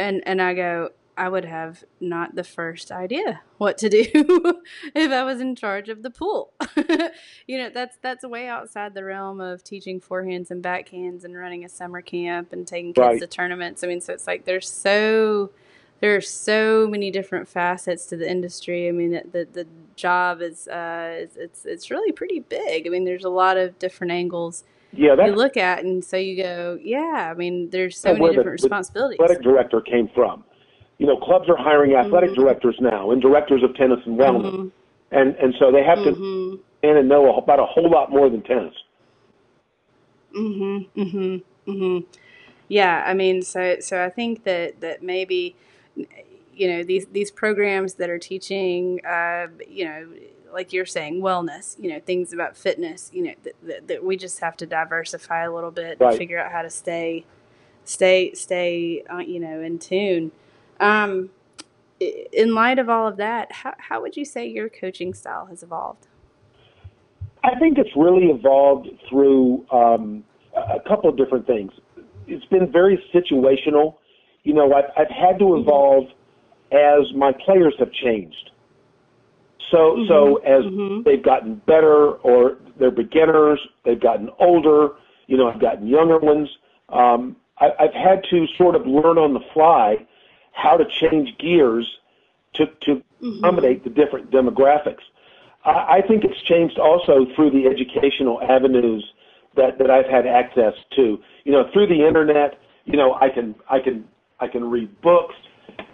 and 0.01 0.21
and 0.27 0.43
I 0.43 0.55
go, 0.55 0.91
I 1.17 1.29
would 1.29 1.45
have 1.45 1.85
not 2.01 2.35
the 2.35 2.43
first 2.43 2.91
idea 2.91 3.43
what 3.57 3.79
to 3.79 3.89
do 3.89 4.05
if 4.97 5.13
I 5.13 5.23
was 5.23 5.41
in 5.41 5.55
charge 5.55 5.89
of 5.89 6.03
the 6.03 6.11
pool. 6.11 6.53
you 7.47 7.57
know, 7.57 7.71
that's 7.71 7.99
that's 8.03 8.25
way 8.25 8.49
outside 8.49 8.95
the 8.95 9.05
realm 9.05 9.41
of 9.41 9.63
teaching 9.63 10.01
forehands 10.01 10.51
and 10.51 10.61
backhands 10.61 11.23
and 11.23 11.37
running 11.37 11.65
a 11.65 11.69
summer 11.69 12.03
camp 12.03 12.53
and 12.53 12.67
taking 12.67 12.95
kids 12.95 12.99
right. 12.99 13.21
to 13.21 13.29
tournaments. 13.29 13.85
I 13.85 13.87
mean, 13.87 14.01
so 14.01 14.13
it's 14.13 14.27
like 14.27 14.45
there's 14.45 14.69
so 14.69 15.51
there 16.01 16.15
are 16.15 16.21
so 16.21 16.87
many 16.87 17.11
different 17.11 17.49
facets 17.49 18.07
to 18.07 18.17
the 18.17 18.31
industry. 18.31 18.89
I 18.89 18.93
mean, 18.93 19.21
the 19.33 19.47
the 19.53 19.67
job 19.97 20.41
is 20.41 20.69
uh, 20.69 21.27
it's 21.37 21.65
it's 21.65 21.91
really 21.91 22.13
pretty 22.13 22.41
big. 22.41 22.87
I 22.87 22.91
mean, 22.91 23.05
there's 23.05 23.25
a 23.25 23.31
lot 23.31 23.57
of 23.57 23.79
different 23.79 24.13
angles 24.13 24.65
yeah, 24.93 25.15
you 25.27 25.35
look 25.35 25.57
at, 25.57 25.85
and 25.85 26.03
so 26.03 26.17
you 26.17 26.43
go, 26.43 26.79
yeah. 26.83 27.31
I 27.31 27.35
mean, 27.35 27.69
there's 27.71 27.99
so 27.99 28.15
many 28.15 28.29
different 28.29 28.47
the, 28.47 28.51
responsibilities. 28.51 29.19
The 29.19 29.25
athletic 29.25 29.43
director 29.43 29.81
came 29.81 30.09
from. 30.15 30.45
You 30.99 31.07
know, 31.07 31.17
clubs 31.17 31.49
are 31.49 31.57
hiring 31.57 31.95
athletic 31.95 32.31
mm-hmm. 32.31 32.41
directors 32.41 32.77
now 32.81 33.11
and 33.11 33.21
directors 33.21 33.63
of 33.63 33.75
tennis 33.77 33.99
and 34.07 34.19
wellness, 34.19 34.55
mm-hmm. 34.55 34.69
and 35.17 35.37
and 35.37 35.55
so 35.59 35.71
they 35.71 35.85
have 35.85 35.99
mm-hmm. 35.99 36.57
to 36.57 36.61
and 36.83 37.09
know 37.09 37.37
about 37.37 37.61
a 37.61 37.67
whole 37.67 37.91
lot 37.91 38.11
more 38.11 38.31
than 38.31 38.43
tennis. 38.43 38.75
Mhm. 40.35 40.89
Mhm. 40.97 41.43
Mhm. 41.67 42.05
Yeah, 42.69 43.05
I 43.07 43.15
mean, 43.15 43.43
so 43.43 43.77
so 43.81 44.03
I 44.03 44.09
think 44.09 44.45
that 44.45 44.81
that 44.81 45.03
maybe 45.03 45.55
you 46.59 46.69
know 46.69 46.83
these 46.83 47.07
these 47.07 47.31
programs 47.31 47.95
that 47.95 48.11
are 48.11 48.19
teaching 48.19 49.05
uh, 49.07 49.47
you 49.69 49.85
know 49.85 50.09
like 50.53 50.73
you're 50.73 50.87
saying 50.87 51.21
wellness 51.21 51.79
you 51.79 51.91
know 51.91 52.01
things 52.01 52.33
about 52.33 52.57
fitness 52.57 53.11
you 53.13 53.23
know 53.23 53.35
that, 53.63 53.87
that, 53.87 54.05
we 54.05 54.17
just 54.17 54.41
have 54.41 54.57
to 54.57 54.67
diversify 54.67 55.45
a 55.45 55.53
little 55.53 55.71
bit 55.71 55.99
right. 56.01 56.11
and 56.11 56.19
figure 56.19 56.39
out 56.39 56.51
how 56.51 56.63
to 56.63 56.71
stay 56.71 57.25
stay 57.85 58.33
stay 58.35 59.03
uh, 59.11 59.19
you 59.19 59.41
know 59.41 59.61
in 59.61 59.79
tune. 59.79 60.33
Um, 60.81 61.31
in 62.01 62.55
light 62.55 62.79
of 62.79 62.89
all 62.89 63.09
of 63.09 63.17
that 63.17 63.51
how, 63.51 63.75
how 63.79 64.01
would 64.01 64.17
you 64.17 64.25
say 64.25 64.47
your 64.47 64.69
coaching 64.69 65.15
style 65.15 65.47
has 65.47 65.63
evolved? 65.63 66.07
I 67.45 67.59
think 67.59 67.79
it's 67.79 67.91
really 67.97 68.27
evolved 68.27 68.89
through 69.09 69.65
um, 69.71 70.25
a 70.57 70.81
couple 70.89 71.09
of 71.09 71.17
different 71.17 71.47
things. 71.47 71.73
It's 72.27 72.45
been 72.47 72.71
very 72.71 73.03
situational 73.15 73.97
you 74.49 74.55
know, 74.55 74.73
I've, 74.73 74.91
I've 74.97 75.11
had 75.11 75.39
to 75.41 75.45
mm-hmm. 75.45 75.61
evolve 75.61 76.05
as 76.73 77.13
my 77.15 77.33
players 77.33 77.75
have 77.79 77.93
changed. 77.93 78.51
So, 79.71 79.77
mm-hmm. 79.77 80.09
so 80.09 80.37
as 80.39 80.65
mm-hmm. 80.65 81.03
they've 81.03 81.23
gotten 81.23 81.57
better 81.67 82.13
or 82.13 82.57
they're 82.79 82.91
beginners, 82.91 83.61
they've 83.85 84.01
gotten 84.01 84.31
older, 84.39 84.93
you 85.27 85.37
know, 85.37 85.51
I've 85.51 85.61
gotten 85.61 85.87
younger 85.87 86.19
ones. 86.19 86.49
Um, 86.89 87.37
I, 87.59 87.73
I've 87.79 87.93
had 87.93 88.25
to 88.31 88.47
sort 88.57 88.75
of 88.75 88.87
learn 88.87 89.19
on 89.19 89.35
the 89.35 89.45
fly 89.53 90.07
how 90.53 90.79
to 90.79 90.87
change 90.87 91.37
gears 91.37 91.87
to 92.55 92.65
to 92.87 92.95
mm-hmm. 92.95 93.39
accommodate 93.41 93.85
the 93.85 93.91
different 93.91 94.31
demographics. 94.31 95.05
I, 95.67 95.99
I 95.99 96.03
think 96.09 96.25
it's 96.25 96.41
changed 96.41 96.79
also 96.79 97.27
through 97.37 97.51
the 97.51 97.67
educational 97.67 98.41
avenues 98.41 99.13
that 99.57 99.77
that 99.77 99.91
I've 99.91 100.07
had 100.07 100.27
access 100.27 100.73
to. 100.97 101.21
You 101.45 101.53
know, 101.53 101.69
through 101.71 101.89
the 101.89 102.07
internet. 102.07 102.59
You 102.87 102.97
know, 102.97 103.13
I 103.21 103.29
can 103.29 103.55
I 103.69 103.81
can 103.81 104.09
I 104.41 104.49
can 104.49 104.71
read 104.71 105.01
books. 105.01 105.35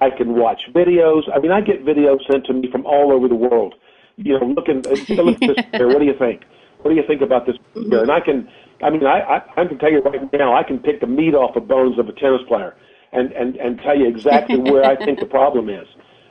I 0.00 0.10
can 0.10 0.34
watch 0.34 0.62
videos. 0.72 1.22
I 1.34 1.38
mean, 1.38 1.52
I 1.52 1.60
get 1.60 1.84
videos 1.84 2.18
sent 2.30 2.46
to 2.46 2.52
me 2.52 2.70
from 2.70 2.86
all 2.86 3.12
over 3.12 3.28
the 3.28 3.34
world. 3.34 3.74
You 4.16 4.38
know, 4.38 4.46
looking, 4.46 4.82
look 4.82 4.88
at 4.88 5.40
this 5.40 5.66
here. 5.72 5.88
What 5.88 5.98
do 5.98 6.04
you 6.04 6.14
think? 6.18 6.44
What 6.82 6.90
do 6.90 6.96
you 6.96 7.06
think 7.06 7.22
about 7.22 7.46
this 7.46 7.56
mm-hmm. 7.74 7.92
And 7.92 8.10
I 8.10 8.20
can, 8.20 8.48
I 8.82 8.90
mean, 8.90 9.04
I, 9.06 9.20
I, 9.20 9.62
I 9.62 9.64
can 9.66 9.78
tell 9.78 9.90
you 9.90 10.00
right 10.00 10.32
now, 10.32 10.54
I 10.54 10.62
can 10.62 10.78
pick 10.78 11.00
the 11.00 11.06
meat 11.06 11.34
off 11.34 11.54
the 11.54 11.60
bones 11.60 11.98
of 11.98 12.08
a 12.08 12.12
tennis 12.12 12.42
player 12.46 12.76
and, 13.12 13.32
and, 13.32 13.56
and 13.56 13.78
tell 13.80 13.98
you 13.98 14.06
exactly 14.06 14.58
where 14.58 14.84
I 14.84 14.96
think 14.96 15.20
the 15.20 15.26
problem 15.26 15.68
is. 15.68 15.88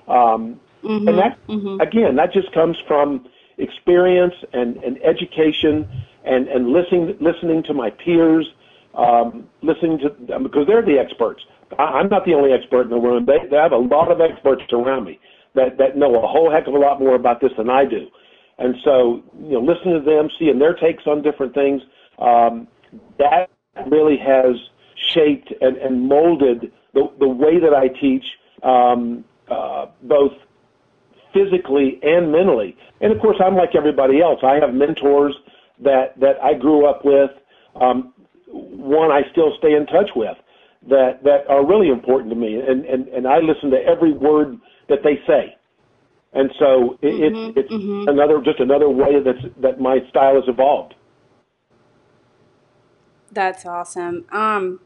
Um, 0.07 0.59
mm-hmm. 0.83 1.07
And 1.07 1.17
that, 1.17 1.47
mm-hmm. 1.47 1.81
again, 1.81 2.15
that 2.17 2.33
just 2.33 2.51
comes 2.53 2.77
from 2.87 3.25
experience 3.57 4.35
and, 4.53 4.77
and 4.77 5.01
education 5.03 5.87
and, 6.23 6.47
and 6.47 6.69
listening, 6.69 7.17
listening 7.19 7.63
to 7.63 7.73
my 7.73 7.89
peers, 7.89 8.47
um, 8.93 9.49
listening 9.61 9.99
to, 9.99 10.39
because 10.39 10.67
they're 10.67 10.85
the 10.85 10.99
experts. 10.99 11.41
I'm 11.79 12.09
not 12.09 12.25
the 12.25 12.33
only 12.33 12.51
expert 12.51 12.83
in 12.83 12.89
the 12.89 12.97
room. 12.97 13.25
They, 13.25 13.47
they 13.49 13.57
have 13.57 13.71
a 13.71 13.77
lot 13.77 14.11
of 14.11 14.21
experts 14.21 14.63
around 14.71 15.05
me 15.05 15.19
that, 15.55 15.77
that 15.77 15.97
know 15.97 16.15
a 16.23 16.27
whole 16.27 16.51
heck 16.51 16.67
of 16.67 16.73
a 16.73 16.77
lot 16.77 16.99
more 16.99 17.15
about 17.15 17.41
this 17.41 17.51
than 17.57 17.69
I 17.69 17.85
do. 17.85 18.07
And 18.57 18.75
so, 18.83 19.23
you 19.41 19.53
know, 19.53 19.61
listening 19.61 19.99
to 19.99 20.05
them, 20.05 20.29
seeing 20.37 20.59
their 20.59 20.73
takes 20.73 21.03
on 21.07 21.21
different 21.21 21.53
things, 21.53 21.81
um, 22.19 22.67
that 23.17 23.49
really 23.87 24.17
has 24.17 24.55
shaped 25.13 25.51
and, 25.61 25.77
and 25.77 26.07
molded 26.07 26.71
the, 26.93 27.11
the 27.19 27.27
way 27.27 27.59
that 27.59 27.73
I 27.73 27.87
teach, 27.87 28.23
um, 28.61 29.25
uh, 29.49 29.87
both 30.03 30.31
physically 31.33 31.99
and 32.03 32.31
mentally. 32.31 32.77
And 33.01 33.11
of 33.11 33.19
course, 33.19 33.37
I'm 33.43 33.55
like 33.55 33.75
everybody 33.75 34.21
else. 34.21 34.39
I 34.43 34.55
have 34.55 34.73
mentors 34.73 35.35
that, 35.83 36.19
that 36.19 36.41
I 36.43 36.53
grew 36.53 36.85
up 36.85 37.03
with. 37.03 37.31
Um, 37.81 38.13
one 38.51 39.11
I 39.11 39.21
still 39.31 39.53
stay 39.57 39.73
in 39.73 39.87
touch 39.87 40.11
with 40.15 40.37
that, 40.89 41.23
that 41.23 41.47
are 41.49 41.65
really 41.65 41.89
important 41.89 42.29
to 42.31 42.35
me. 42.35 42.55
And, 42.55 42.85
and, 42.85 43.07
and 43.09 43.27
I 43.27 43.39
listen 43.39 43.71
to 43.71 43.77
every 43.77 44.13
word 44.13 44.57
that 44.89 44.99
they 45.03 45.19
say. 45.25 45.55
And 46.33 46.49
so 46.59 46.97
it, 47.01 47.13
mm-hmm, 47.13 47.57
it's, 47.57 47.59
it's 47.59 47.71
mm-hmm. 47.71 48.07
another, 48.09 48.41
just 48.41 48.59
another 48.59 48.89
way 48.89 49.21
that's, 49.23 49.53
that 49.61 49.79
my 49.79 49.99
style 50.09 50.35
has 50.35 50.43
evolved. 50.47 50.95
That's 53.31 53.65
awesome. 53.65 54.25
Um, 54.31 54.79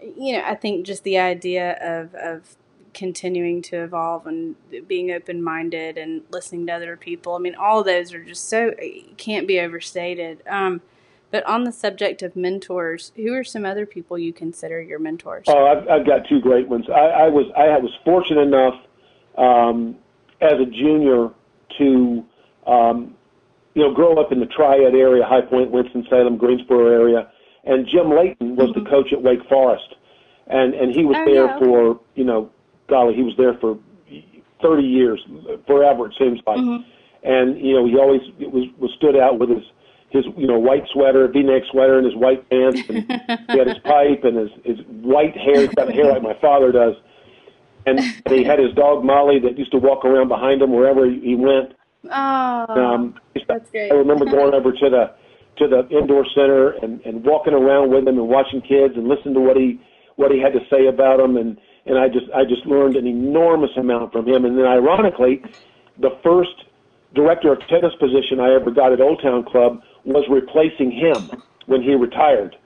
you 0.00 0.32
know, 0.32 0.42
I 0.44 0.54
think 0.54 0.86
just 0.86 1.04
the 1.04 1.18
idea 1.18 1.76
of, 1.80 2.14
of 2.14 2.56
continuing 2.94 3.62
to 3.62 3.82
evolve 3.84 4.26
and 4.26 4.56
being 4.88 5.10
open 5.10 5.42
minded 5.42 5.96
and 5.96 6.22
listening 6.30 6.66
to 6.66 6.72
other 6.72 6.96
people. 6.96 7.34
I 7.34 7.38
mean, 7.38 7.54
all 7.54 7.84
those 7.84 8.12
are 8.12 8.24
just 8.24 8.48
so 8.48 8.72
can't 9.16 9.46
be 9.46 9.60
overstated. 9.60 10.42
Um, 10.48 10.80
but 11.30 11.46
on 11.46 11.64
the 11.64 11.72
subject 11.72 12.22
of 12.22 12.34
mentors, 12.34 13.12
who 13.16 13.32
are 13.34 13.44
some 13.44 13.64
other 13.64 13.86
people 13.86 14.18
you 14.18 14.32
consider 14.32 14.80
your 14.82 14.98
mentors? 14.98 15.44
Oh, 15.48 15.66
I've, 15.66 15.88
I've 15.88 16.06
got 16.06 16.28
two 16.28 16.40
great 16.40 16.68
ones. 16.68 16.86
I, 16.88 17.24
I 17.24 17.28
was 17.28 17.46
I 17.56 17.78
was 17.78 17.92
fortunate 18.04 18.42
enough 18.42 18.74
um, 19.38 19.96
as 20.40 20.54
a 20.54 20.66
junior 20.66 21.28
to 21.78 22.24
um, 22.66 23.14
you 23.74 23.82
know 23.82 23.94
grow 23.94 24.20
up 24.20 24.32
in 24.32 24.40
the 24.40 24.46
Triad 24.46 24.94
area, 24.94 25.24
High 25.24 25.42
Point, 25.42 25.70
Winston 25.70 26.04
Salem, 26.10 26.36
Greensboro 26.36 26.88
area, 26.88 27.30
and 27.64 27.86
Jim 27.86 28.10
Leighton 28.10 28.56
was 28.56 28.70
mm-hmm. 28.70 28.84
the 28.84 28.90
coach 28.90 29.12
at 29.12 29.22
Wake 29.22 29.40
Forest, 29.48 29.94
and 30.48 30.74
and 30.74 30.92
he 30.92 31.04
was 31.04 31.16
oh, 31.18 31.24
there 31.24 31.46
yeah. 31.46 31.58
for 31.58 32.00
you 32.14 32.24
know, 32.24 32.50
golly, 32.88 33.14
he 33.14 33.22
was 33.22 33.34
there 33.36 33.54
for 33.60 33.78
thirty 34.60 34.86
years, 34.86 35.24
forever 35.66 36.06
it 36.06 36.14
seems 36.18 36.40
like, 36.46 36.58
mm-hmm. 36.58 36.82
and 37.22 37.58
you 37.64 37.74
know 37.74 37.86
he 37.86 37.96
always 37.96 38.20
was 38.40 38.66
was 38.78 38.90
stood 38.96 39.16
out 39.16 39.38
with 39.38 39.48
his 39.48 39.62
his 40.10 40.24
you 40.36 40.46
know 40.46 40.58
white 40.58 40.84
sweater, 40.92 41.28
V-neck 41.28 41.62
sweater, 41.70 41.98
and 41.98 42.06
his 42.06 42.16
white 42.16 42.48
pants, 42.50 42.82
and 42.88 42.98
he 43.50 43.58
had 43.58 43.68
his 43.68 43.78
pipe 43.84 44.24
and 44.24 44.36
his 44.36 44.50
his 44.64 44.86
white 44.86 45.36
hair. 45.36 45.60
He's 45.60 45.74
got 45.74 45.92
hair 45.92 46.06
like 46.06 46.22
my 46.22 46.34
father 46.40 46.72
does, 46.72 46.94
and 47.86 48.00
he 48.28 48.44
had 48.44 48.58
his 48.58 48.74
dog 48.74 49.04
Molly 49.04 49.38
that 49.40 49.56
used 49.58 49.72
to 49.72 49.78
walk 49.78 50.04
around 50.04 50.28
behind 50.28 50.62
him 50.62 50.72
wherever 50.72 51.08
he 51.08 51.34
went. 51.34 51.74
Oh, 52.10 52.66
um, 52.68 53.14
that's 53.46 53.70
great. 53.70 53.92
I 53.92 53.94
remember 53.94 54.24
going 54.30 54.54
over 54.54 54.72
to 54.72 54.90
the 54.90 55.14
to 55.58 55.68
the 55.68 55.88
indoor 55.96 56.26
center 56.34 56.70
and 56.82 57.00
and 57.02 57.24
walking 57.24 57.54
around 57.54 57.90
with 57.90 58.06
him 58.06 58.18
and 58.18 58.28
watching 58.28 58.60
kids 58.60 58.94
and 58.96 59.08
listening 59.08 59.34
to 59.34 59.40
what 59.40 59.56
he 59.56 59.80
what 60.16 60.30
he 60.30 60.40
had 60.40 60.52
to 60.52 60.60
say 60.68 60.86
about 60.86 61.18
them 61.18 61.36
and 61.36 61.56
and 61.86 61.98
I 61.98 62.08
just 62.08 62.26
I 62.34 62.44
just 62.44 62.66
learned 62.66 62.96
an 62.96 63.06
enormous 63.06 63.70
amount 63.76 64.12
from 64.12 64.26
him. 64.26 64.44
And 64.44 64.58
then 64.58 64.66
ironically, 64.66 65.42
the 65.98 66.18
first 66.22 66.64
director 67.14 67.52
of 67.52 67.60
tennis 67.68 67.94
position 67.98 68.40
I 68.40 68.54
ever 68.54 68.70
got 68.70 68.92
at 68.92 69.00
Old 69.00 69.20
Town 69.22 69.44
Club 69.44 69.82
was 70.04 70.24
replacing 70.30 70.90
him 70.90 71.42
when 71.66 71.82
he 71.82 71.94
retired. 71.94 72.56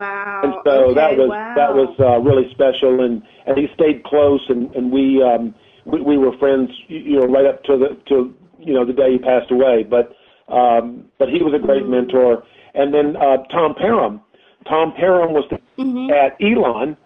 Wow. 0.00 0.40
And 0.44 0.54
so 0.64 0.70
okay, 0.70 0.94
that 0.94 1.16
was 1.16 1.28
wow. 1.30 1.54
that 1.56 1.74
was 1.74 1.94
uh, 1.98 2.18
really 2.20 2.48
special, 2.52 3.04
and 3.04 3.22
and 3.46 3.58
he 3.58 3.66
stayed 3.74 4.04
close, 4.04 4.40
and 4.48 4.74
and 4.76 4.92
we 4.92 5.22
um 5.22 5.54
we, 5.84 6.00
we 6.00 6.18
were 6.18 6.36
friends, 6.38 6.70
you 6.88 7.18
know, 7.18 7.26
right 7.26 7.46
up 7.46 7.64
to 7.64 7.76
the 7.76 7.98
to 8.08 8.34
you 8.58 8.74
know 8.74 8.86
the 8.86 8.92
day 8.92 9.12
he 9.12 9.18
passed 9.18 9.50
away. 9.50 9.82
But 9.82 10.14
um 10.52 11.06
but 11.18 11.28
he 11.28 11.42
was 11.42 11.52
a 11.54 11.58
great 11.58 11.82
mm-hmm. 11.82 12.06
mentor, 12.06 12.44
and 12.74 12.94
then 12.94 13.16
uh, 13.16 13.38
Tom 13.50 13.74
Parham. 13.74 14.20
Tom 14.68 14.92
Parham 14.92 15.32
was 15.32 15.44
the, 15.50 15.58
mm-hmm. 15.82 16.10
at 16.10 16.38
Elon. 16.40 16.96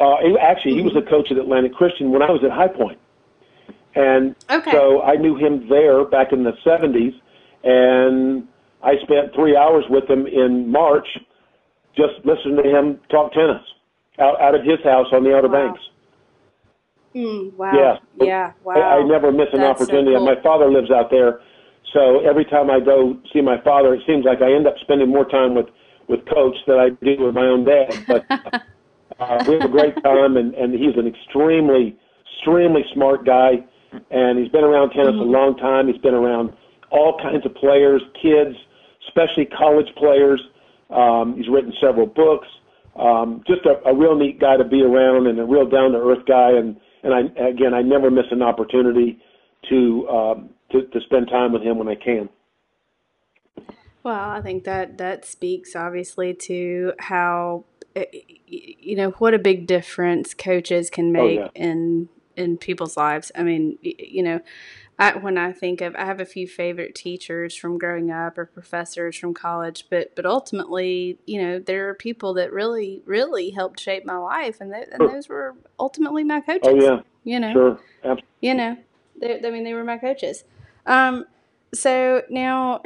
Uh, 0.00 0.16
actually, 0.40 0.72
mm-hmm. 0.72 0.78
he 0.78 0.82
was 0.82 0.94
the 0.94 1.08
coach 1.08 1.30
at 1.30 1.36
Atlantic 1.36 1.74
Christian 1.74 2.10
when 2.10 2.22
I 2.22 2.30
was 2.30 2.42
at 2.42 2.50
High 2.50 2.68
Point. 2.68 2.98
And 3.94 4.34
okay. 4.50 4.70
so 4.72 5.02
I 5.02 5.16
knew 5.16 5.36
him 5.36 5.68
there 5.68 6.04
back 6.04 6.32
in 6.32 6.42
the 6.42 6.52
70s, 6.66 7.14
and 7.62 8.48
I 8.84 8.96
spent 9.02 9.34
three 9.34 9.56
hours 9.56 9.84
with 9.88 10.08
him 10.08 10.26
in 10.26 10.70
March 10.70 11.06
just 11.96 12.14
listening 12.24 12.62
to 12.62 12.68
him 12.68 13.00
talk 13.10 13.32
tennis 13.32 13.62
out, 14.20 14.40
out 14.40 14.54
of 14.54 14.62
his 14.62 14.82
house 14.84 15.06
on 15.12 15.24
the 15.24 15.34
Outer 15.34 15.48
wow. 15.48 15.66
Banks. 15.66 15.80
Mm, 17.14 17.54
wow. 17.54 17.72
Yeah. 17.72 18.26
Yeah. 18.26 18.52
Wow. 18.62 18.74
I, 18.74 18.98
I 18.98 19.02
never 19.02 19.32
miss 19.32 19.48
an 19.52 19.60
That's 19.60 19.80
opportunity. 19.80 20.12
So 20.14 20.18
cool. 20.18 20.34
My 20.34 20.42
father 20.42 20.70
lives 20.70 20.90
out 20.90 21.10
there, 21.10 21.40
so 21.92 22.20
every 22.28 22.44
time 22.44 22.70
I 22.70 22.80
go 22.80 23.16
see 23.32 23.40
my 23.40 23.60
father, 23.62 23.94
it 23.94 24.02
seems 24.06 24.24
like 24.24 24.42
I 24.42 24.52
end 24.52 24.66
up 24.66 24.74
spending 24.82 25.08
more 25.08 25.24
time 25.24 25.54
with 25.54 25.66
with 26.08 26.20
Coach 26.28 26.56
than 26.66 26.76
I 26.76 26.90
do 26.90 27.24
with 27.24 27.34
my 27.34 27.46
own 27.46 27.64
dad. 27.64 28.04
But 28.06 28.26
uh, 29.18 29.44
we 29.48 29.54
have 29.54 29.64
a 29.64 29.72
great 29.72 29.94
time, 30.02 30.36
and 30.36 30.54
and 30.54 30.74
he's 30.74 30.96
an 30.96 31.06
extremely 31.06 31.96
extremely 32.36 32.82
smart 32.92 33.24
guy 33.24 33.64
and 34.10 34.38
he's 34.38 34.48
been 34.48 34.64
around 34.64 34.90
tennis 34.90 35.14
mm-hmm. 35.14 35.28
a 35.28 35.32
long 35.32 35.56
time. 35.56 35.86
He's 35.86 36.00
been 36.00 36.14
around 36.14 36.52
all 36.90 37.18
kinds 37.18 37.44
of 37.44 37.54
players, 37.54 38.02
kids, 38.20 38.56
especially 39.14 39.46
college 39.46 39.88
players. 39.96 40.40
Um, 40.90 41.34
he's 41.36 41.48
written 41.48 41.72
several 41.80 42.06
books. 42.06 42.48
Um, 42.96 43.42
just 43.46 43.66
a, 43.66 43.88
a 43.88 43.94
real 43.94 44.16
neat 44.16 44.40
guy 44.40 44.56
to 44.56 44.64
be 44.64 44.82
around 44.82 45.26
and 45.26 45.38
a 45.38 45.44
real 45.44 45.68
down 45.68 45.92
to 45.92 45.98
earth 45.98 46.26
guy. 46.26 46.50
And 46.50 46.76
and 47.02 47.12
I 47.12 47.48
again, 47.48 47.74
I 47.74 47.82
never 47.82 48.10
miss 48.10 48.26
an 48.30 48.42
opportunity 48.42 49.18
to 49.70 50.08
um, 50.08 50.50
to, 50.72 50.82
to 50.82 51.00
spend 51.04 51.28
time 51.28 51.52
with 51.52 51.62
him 51.62 51.78
when 51.78 51.88
I 51.88 51.96
can. 51.96 52.28
Well, 54.02 54.30
I 54.30 54.42
think 54.42 54.64
that 54.64 54.98
that 54.98 55.24
speaks 55.24 55.74
obviously 55.74 56.34
to 56.34 56.92
how 56.98 57.64
eh, 57.96 58.04
you 58.46 58.96
know 58.96 59.10
what 59.12 59.34
a 59.34 59.38
big 59.38 59.66
difference 59.66 60.34
coaches 60.34 60.90
can 60.90 61.10
make 61.10 61.40
oh, 61.40 61.50
yeah. 61.54 61.62
in 61.62 62.08
in 62.36 62.56
people's 62.58 62.96
lives. 62.96 63.30
I 63.34 63.42
mean, 63.42 63.78
you 63.82 64.22
know, 64.22 64.40
I, 64.98 65.16
when 65.16 65.36
I 65.38 65.52
think 65.52 65.80
of, 65.80 65.96
I 65.96 66.04
have 66.04 66.20
a 66.20 66.24
few 66.24 66.46
favorite 66.46 66.94
teachers 66.94 67.54
from 67.56 67.78
growing 67.78 68.10
up 68.10 68.38
or 68.38 68.46
professors 68.46 69.16
from 69.16 69.34
college, 69.34 69.86
but 69.90 70.14
but 70.14 70.24
ultimately, 70.24 71.18
you 71.26 71.42
know, 71.42 71.58
there 71.58 71.88
are 71.88 71.94
people 71.94 72.34
that 72.34 72.52
really, 72.52 73.02
really 73.04 73.50
helped 73.50 73.80
shape 73.80 74.04
my 74.04 74.16
life, 74.16 74.60
and, 74.60 74.72
and 74.72 75.08
those 75.08 75.28
were 75.28 75.54
ultimately 75.80 76.22
my 76.22 76.40
coaches. 76.40 76.68
Oh 76.68 76.74
yeah, 76.74 77.00
you 77.24 77.40
know, 77.40 77.52
sure, 77.52 77.80
Absolutely. 78.04 78.24
you 78.40 78.54
know, 78.54 78.76
they, 79.20 79.44
I 79.44 79.50
mean, 79.50 79.64
they 79.64 79.74
were 79.74 79.84
my 79.84 79.98
coaches. 79.98 80.44
Um, 80.86 81.24
so 81.72 82.22
now 82.30 82.82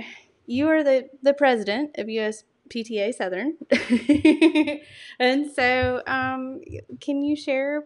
you 0.46 0.68
are 0.68 0.82
the 0.82 1.11
the 1.22 1.34
president 1.34 1.96
of 1.99 2.09
US 2.09 2.44
PTA 2.69 3.14
Southern. 3.14 3.55
and 5.19 5.51
so, 5.51 6.03
um, 6.07 6.61
can 7.01 7.23
you 7.23 7.37
share 7.37 7.85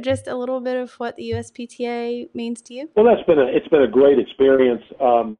just 0.00 0.26
a 0.26 0.36
little 0.36 0.60
bit 0.60 0.76
of 0.76 0.92
what 0.94 1.16
the 1.16 1.30
USPTA 1.30 2.34
means 2.34 2.62
to 2.62 2.74
you? 2.74 2.90
Well, 2.96 3.06
that's 3.06 3.26
been 3.26 3.38
a 3.38 3.46
it's 3.46 3.68
been 3.68 3.82
a 3.82 3.88
great 3.88 4.18
experience. 4.18 4.82
Um, 5.00 5.36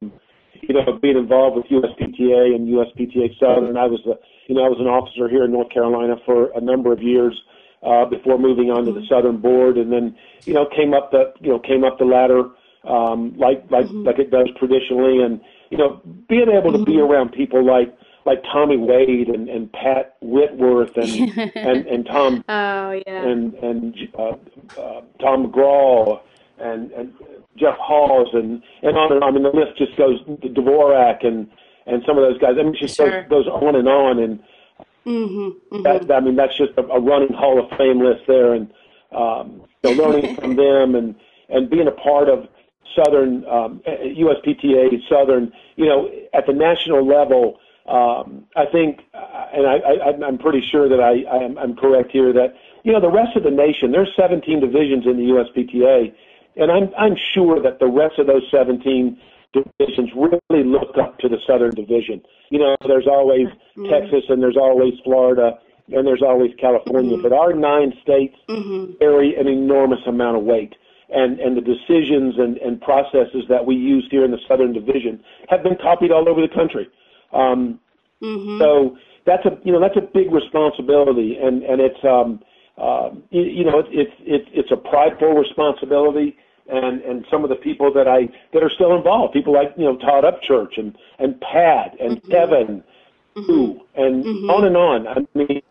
you 0.61 0.73
know, 0.73 0.97
being 1.01 1.17
involved 1.17 1.57
with 1.57 1.65
USPTA 1.65 2.55
and 2.55 2.67
USPTA 2.67 3.39
Southern. 3.39 3.77
I 3.77 3.85
was 3.85 4.01
a 4.05 4.15
you 4.47 4.55
know 4.55 4.65
I 4.65 4.69
was 4.69 4.79
an 4.79 4.87
officer 4.87 5.29
here 5.29 5.43
in 5.45 5.51
North 5.51 5.71
Carolina 5.71 6.15
for 6.25 6.51
a 6.55 6.61
number 6.61 6.91
of 6.91 7.01
years. 7.01 7.39
Uh, 7.83 8.03
before 8.03 8.39
moving 8.39 8.71
on 8.71 8.83
to 8.83 8.91
the 8.91 9.05
Southern 9.07 9.37
Board, 9.37 9.77
and 9.77 9.91
then 9.91 10.15
you 10.45 10.53
know 10.53 10.65
came 10.75 10.95
up 10.95 11.11
the 11.11 11.31
you 11.39 11.49
know 11.49 11.59
came 11.59 11.83
up 11.83 11.99
the 11.99 12.05
ladder 12.05 12.49
um, 12.87 13.35
like 13.37 13.65
like 13.69 13.85
mm-hmm. 13.85 14.03
like 14.03 14.19
it 14.19 14.31
does 14.31 14.49
traditionally, 14.57 15.21
and 15.23 15.41
you 15.69 15.77
know 15.77 16.01
being 16.29 16.49
able 16.49 16.71
to 16.71 16.79
mm-hmm. 16.79 16.91
be 16.91 16.99
around 16.99 17.31
people 17.31 17.65
like 17.65 17.95
like 18.25 18.43
Tommy 18.51 18.77
Wade 18.77 19.29
and, 19.29 19.47
and 19.47 19.71
Pat 19.71 20.15
Whitworth 20.21 20.95
and 20.97 21.51
and, 21.55 21.85
and 21.87 22.05
Tom 22.05 22.43
oh 22.49 22.91
yeah 22.91 23.27
and 23.27 23.53
and 23.55 23.95
uh, 24.17 24.35
uh, 24.79 25.01
Tom 25.21 25.47
McGraw 25.51 26.19
and 26.59 26.91
and 26.91 27.13
Jeff 27.57 27.77
Hawes 27.79 28.29
and 28.33 28.61
and 28.81 28.97
on 28.97 29.11
and 29.13 29.23
on. 29.23 29.29
I 29.29 29.31
mean 29.31 29.43
the 29.43 29.49
list 29.49 29.77
just 29.77 29.95
goes 29.97 30.19
Dvorak 30.43 31.25
and 31.25 31.47
and 31.85 32.01
some 32.07 32.17
of 32.17 32.23
those 32.23 32.39
guys. 32.39 32.55
I 32.59 32.63
mean 32.63 32.75
it 32.75 32.79
just 32.79 32.95
Sure. 32.95 33.23
goes, 33.23 33.45
goes 33.45 33.47
on 33.47 33.75
and 33.75 33.87
on 33.87 34.19
and 34.19 34.39
mm-hmm, 35.05 35.83
that, 35.83 36.11
I 36.11 36.19
mean 36.19 36.35
that's 36.35 36.57
just 36.57 36.71
a, 36.77 36.81
a 36.81 36.99
running 36.99 37.33
Hall 37.33 37.63
of 37.63 37.77
Fame 37.77 37.99
list 38.03 38.21
there 38.27 38.53
and 38.53 38.71
um, 39.15 39.61
you 39.83 39.95
know, 39.95 40.03
learning 40.03 40.35
from 40.35 40.55
them 40.65 40.95
and 40.95 41.15
and 41.49 41.69
being 41.69 41.87
a 41.87 41.91
part 41.91 42.27
of 42.27 42.47
Southern 42.95 43.45
um, 43.45 43.81
USPTA 43.87 45.07
Southern. 45.07 45.51
You 45.75 45.85
know 45.85 46.09
at 46.33 46.47
the 46.47 46.53
national 46.53 47.05
level 47.05 47.59
um, 47.87 48.45
I 48.55 48.65
think, 48.71 49.01
uh, 49.13 49.45
and 49.53 49.67
I, 49.67 49.75
I, 49.75 50.27
I'm 50.27 50.37
pretty 50.37 50.61
sure 50.71 50.89
that 50.89 50.99
I, 50.99 51.23
I'm, 51.29 51.57
I'm 51.57 51.75
correct 51.75 52.11
here 52.11 52.33
that 52.33 52.55
you 52.83 52.91
know 52.91 53.01
the 53.01 53.11
rest 53.11 53.35
of 53.35 53.43
the 53.43 53.51
nation. 53.51 53.91
There's 53.91 54.11
17 54.15 54.59
divisions 54.59 55.05
in 55.05 55.17
the 55.17 55.29
USPTA, 55.29 56.13
and 56.57 56.71
I'm 56.71 56.89
I'm 56.97 57.15
sure 57.33 57.61
that 57.61 57.79
the 57.79 57.87
rest 57.87 58.17
of 58.17 58.27
those 58.27 58.43
17 58.49 59.17
divisions 59.53 60.09
really 60.15 60.63
look 60.63 60.97
up 60.97 61.19
to 61.19 61.29
the 61.29 61.37
Southern 61.47 61.71
Division. 61.71 62.21
You 62.49 62.59
know, 62.59 62.75
there's 62.87 63.07
always 63.07 63.47
Texas 63.89 64.25
and 64.29 64.41
there's 64.41 64.57
always 64.57 64.93
Florida 65.03 65.57
and 65.91 66.05
there's 66.05 66.21
always 66.21 66.51
California, 66.59 67.17
but 67.21 67.31
our 67.31 67.53
nine 67.53 67.93
states 68.01 68.35
mm-hmm. 68.49 68.93
carry 68.99 69.35
an 69.35 69.47
enormous 69.47 69.99
amount 70.07 70.37
of 70.37 70.43
weight. 70.43 70.75
And, 71.07 71.39
and 71.39 71.55
the 71.55 71.61
decisions 71.61 72.39
and, 72.39 72.57
and 72.57 72.81
processes 72.81 73.45
that 73.47 73.63
we 73.63 73.75
use 73.75 74.07
here 74.09 74.25
in 74.25 74.31
the 74.31 74.39
Southern 74.47 74.73
Division 74.73 75.23
have 75.49 75.61
been 75.61 75.77
copied 75.79 76.11
all 76.11 76.27
over 76.27 76.41
the 76.41 76.53
country. 76.53 76.89
Um, 77.35 77.79
Mm-hmm. 78.25 78.61
so 78.63 78.97
that's 79.25 79.45
a 79.45 79.59
you 79.63 79.71
know 79.73 79.79
that's 79.79 79.97
a 79.97 80.07
big 80.13 80.31
responsibility, 80.31 81.37
and 81.41 81.63
and 81.63 81.81
it's 81.81 81.99
um, 82.03 82.39
uh, 82.77 83.09
you, 83.29 83.41
you 83.41 83.63
know 83.65 83.79
it's 83.79 83.89
it's 83.91 84.13
it's 84.21 84.49
it's 84.53 84.71
a 84.71 84.77
prideful 84.77 85.33
responsibility, 85.33 86.37
and 86.69 87.01
and 87.01 87.25
some 87.29 87.43
of 87.43 87.49
the 87.49 87.57
people 87.57 87.91
that 87.93 88.07
I 88.07 88.29
that 88.53 88.63
are 88.63 88.71
still 88.73 88.95
involved, 88.95 89.33
people 89.33 89.53
like 89.53 89.73
you 89.77 89.83
know 89.85 89.97
Todd 89.97 90.23
Upchurch 90.23 90.77
and 90.77 90.97
and 91.19 91.39
Pat 91.41 91.99
and 91.99 92.21
Kevin, 92.23 92.83
who 93.35 93.81
and 93.95 94.25
on 94.49 94.65
and 94.65 94.77
on. 94.77 95.07
I 95.07 95.15
mean. 95.37 95.61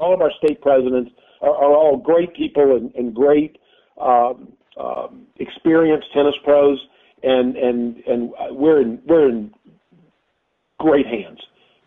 All 0.00 0.12
of 0.12 0.20
our 0.20 0.32
state 0.42 0.60
presidents 0.60 1.12
are, 1.42 1.50
are 1.54 1.76
all 1.76 1.96
great 1.96 2.34
people 2.34 2.76
and, 2.76 2.92
and 2.96 3.14
great 3.14 3.56
um, 4.00 4.52
um, 4.78 5.26
experienced 5.38 6.12
tennis 6.12 6.34
pros, 6.44 6.78
and 7.22 7.56
and 7.56 7.96
and 8.06 8.32
we're 8.50 8.80
in 8.80 9.00
we're 9.06 9.28
in 9.28 9.52
great 10.78 11.06
hands, 11.06 11.40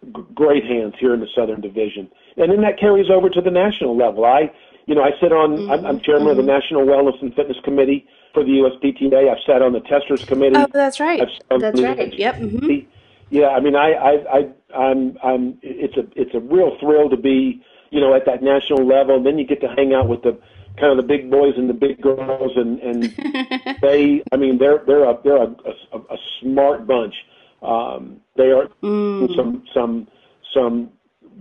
G- 0.05 0.23
great 0.33 0.63
hands 0.65 0.93
here 0.99 1.13
in 1.13 1.19
the 1.19 1.27
Southern 1.35 1.61
Division, 1.61 2.09
and 2.37 2.51
then 2.51 2.61
that 2.61 2.79
carries 2.79 3.09
over 3.09 3.29
to 3.29 3.41
the 3.41 3.51
national 3.51 3.97
level. 3.97 4.25
I, 4.25 4.51
you 4.85 4.95
know, 4.95 5.01
I 5.01 5.11
sit 5.21 5.31
on. 5.31 5.69
I'm, 5.69 5.85
I'm 5.85 5.99
chairman 6.01 6.29
of 6.29 6.37
the 6.37 6.43
National 6.43 6.85
Wellness 6.85 7.19
and 7.21 7.33
Fitness 7.33 7.57
Committee 7.63 8.07
for 8.33 8.43
the 8.43 8.51
USPTA. 8.51 9.29
I've 9.29 9.43
sat 9.45 9.61
on 9.61 9.73
the 9.73 9.81
Testers 9.81 10.23
Committee. 10.27 10.55
Oh, 10.57 10.67
that's 10.71 10.99
right. 10.99 11.21
I've 11.21 11.29
sat 11.29 11.51
on 11.51 11.61
That's 11.61 11.81
right. 11.81 12.13
Yep. 12.13 12.39
mhm. 12.39 12.87
Yeah, 13.31 13.47
I 13.47 13.59
mean, 13.59 13.75
I, 13.75 13.93
I, 13.93 14.11
I, 14.37 14.77
I'm, 14.77 15.17
I'm. 15.23 15.57
It's 15.63 15.97
a, 15.97 16.05
it's 16.15 16.35
a 16.35 16.39
real 16.39 16.77
thrill 16.79 17.09
to 17.09 17.17
be, 17.17 17.61
you 17.89 17.99
know, 17.99 18.13
at 18.13 18.25
that 18.27 18.43
national 18.43 18.85
level. 18.85 19.15
And 19.15 19.25
then 19.25 19.39
you 19.39 19.45
get 19.47 19.61
to 19.61 19.67
hang 19.67 19.93
out 19.93 20.07
with 20.07 20.21
the 20.21 20.37
kind 20.77 20.91
of 20.91 20.97
the 20.97 21.07
big 21.07 21.29
boys 21.31 21.53
and 21.57 21.69
the 21.69 21.73
big 21.73 22.01
girls, 22.01 22.51
and 22.55 22.79
and 22.79 23.03
they, 23.81 24.23
I 24.31 24.37
mean, 24.37 24.57
they're 24.57 24.83
they're 24.85 25.09
a 25.09 25.17
they're 25.23 25.43
a, 25.43 25.55
a, 25.93 25.97
a 25.97 26.17
smart 26.41 26.87
bunch. 26.87 27.13
Um, 27.61 28.21
they 28.37 28.51
are 28.51 28.67
Mm. 28.83 29.35
some 29.35 29.63
some 29.73 30.07
some 30.53 30.89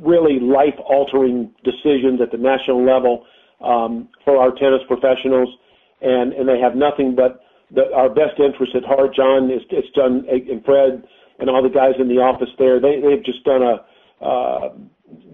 really 0.01 0.41
life 0.41 0.75
altering 0.87 1.53
decisions 1.65 2.21
at 2.21 2.31
the 2.31 2.39
national 2.39 2.85
level 2.85 3.27
um, 3.61 4.09
for 4.25 4.37
our 4.39 4.51
tennis 4.53 4.81
professionals, 4.89 5.49
and 6.01 6.33
and 6.33 6.49
they 6.49 6.59
have 6.59 6.75
nothing 6.77 7.15
but 7.15 7.41
the, 7.71 7.93
our 7.95 8.09
best 8.09 8.39
interest 8.39 8.75
at 8.75 8.85
heart. 8.85 9.15
John 9.15 9.51
is 9.51 9.63
it's 9.71 9.91
done, 9.95 10.25
and 10.29 10.65
Fred 10.65 11.05
and 11.39 11.51
all 11.51 11.63
the 11.63 11.69
guys 11.69 11.95
in 11.99 12.09
the 12.09 12.19
office 12.19 12.51
there. 12.59 12.81
They 12.81 13.01
they've 13.01 13.25
just 13.25 13.45
done 13.45 13.63
a 13.63 13.85
uh, 14.25 14.69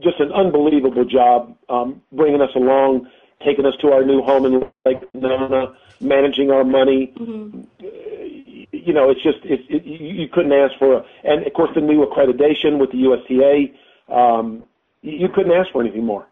just 0.02 0.18
an 0.18 0.32
unbelievable 0.32 1.04
job 1.04 1.56
um, 1.68 2.00
bringing 2.12 2.40
us 2.40 2.50
along, 2.56 3.06
taking 3.44 3.66
us 3.66 3.74
to 3.80 3.92
our 3.92 4.04
new 4.04 4.22
home 4.22 4.46
in 4.46 4.70
Lake 4.84 4.98
Nona, 5.14 5.74
managing 6.00 6.50
our 6.50 6.64
money. 6.64 7.12
You 8.72 8.92
know, 8.94 9.10
it's 9.10 9.22
just 9.22 9.38
it's, 9.44 9.62
it, 9.68 9.84
you 9.84 10.28
couldn't 10.28 10.52
ask 10.52 10.78
for, 10.78 10.94
a, 10.98 11.04
and 11.24 11.46
of 11.46 11.52
course 11.52 11.70
the 11.74 11.80
new 11.80 12.04
accreditation 12.06 12.78
with 12.78 12.90
the 12.92 12.98
USTA. 12.98 14.14
Um, 14.14 14.64
you 15.02 15.12
you 15.18 15.28
couldn't 15.28 15.52
ask 15.52 15.70
for 15.72 15.80
anything 15.82 16.04
more. 16.04 16.26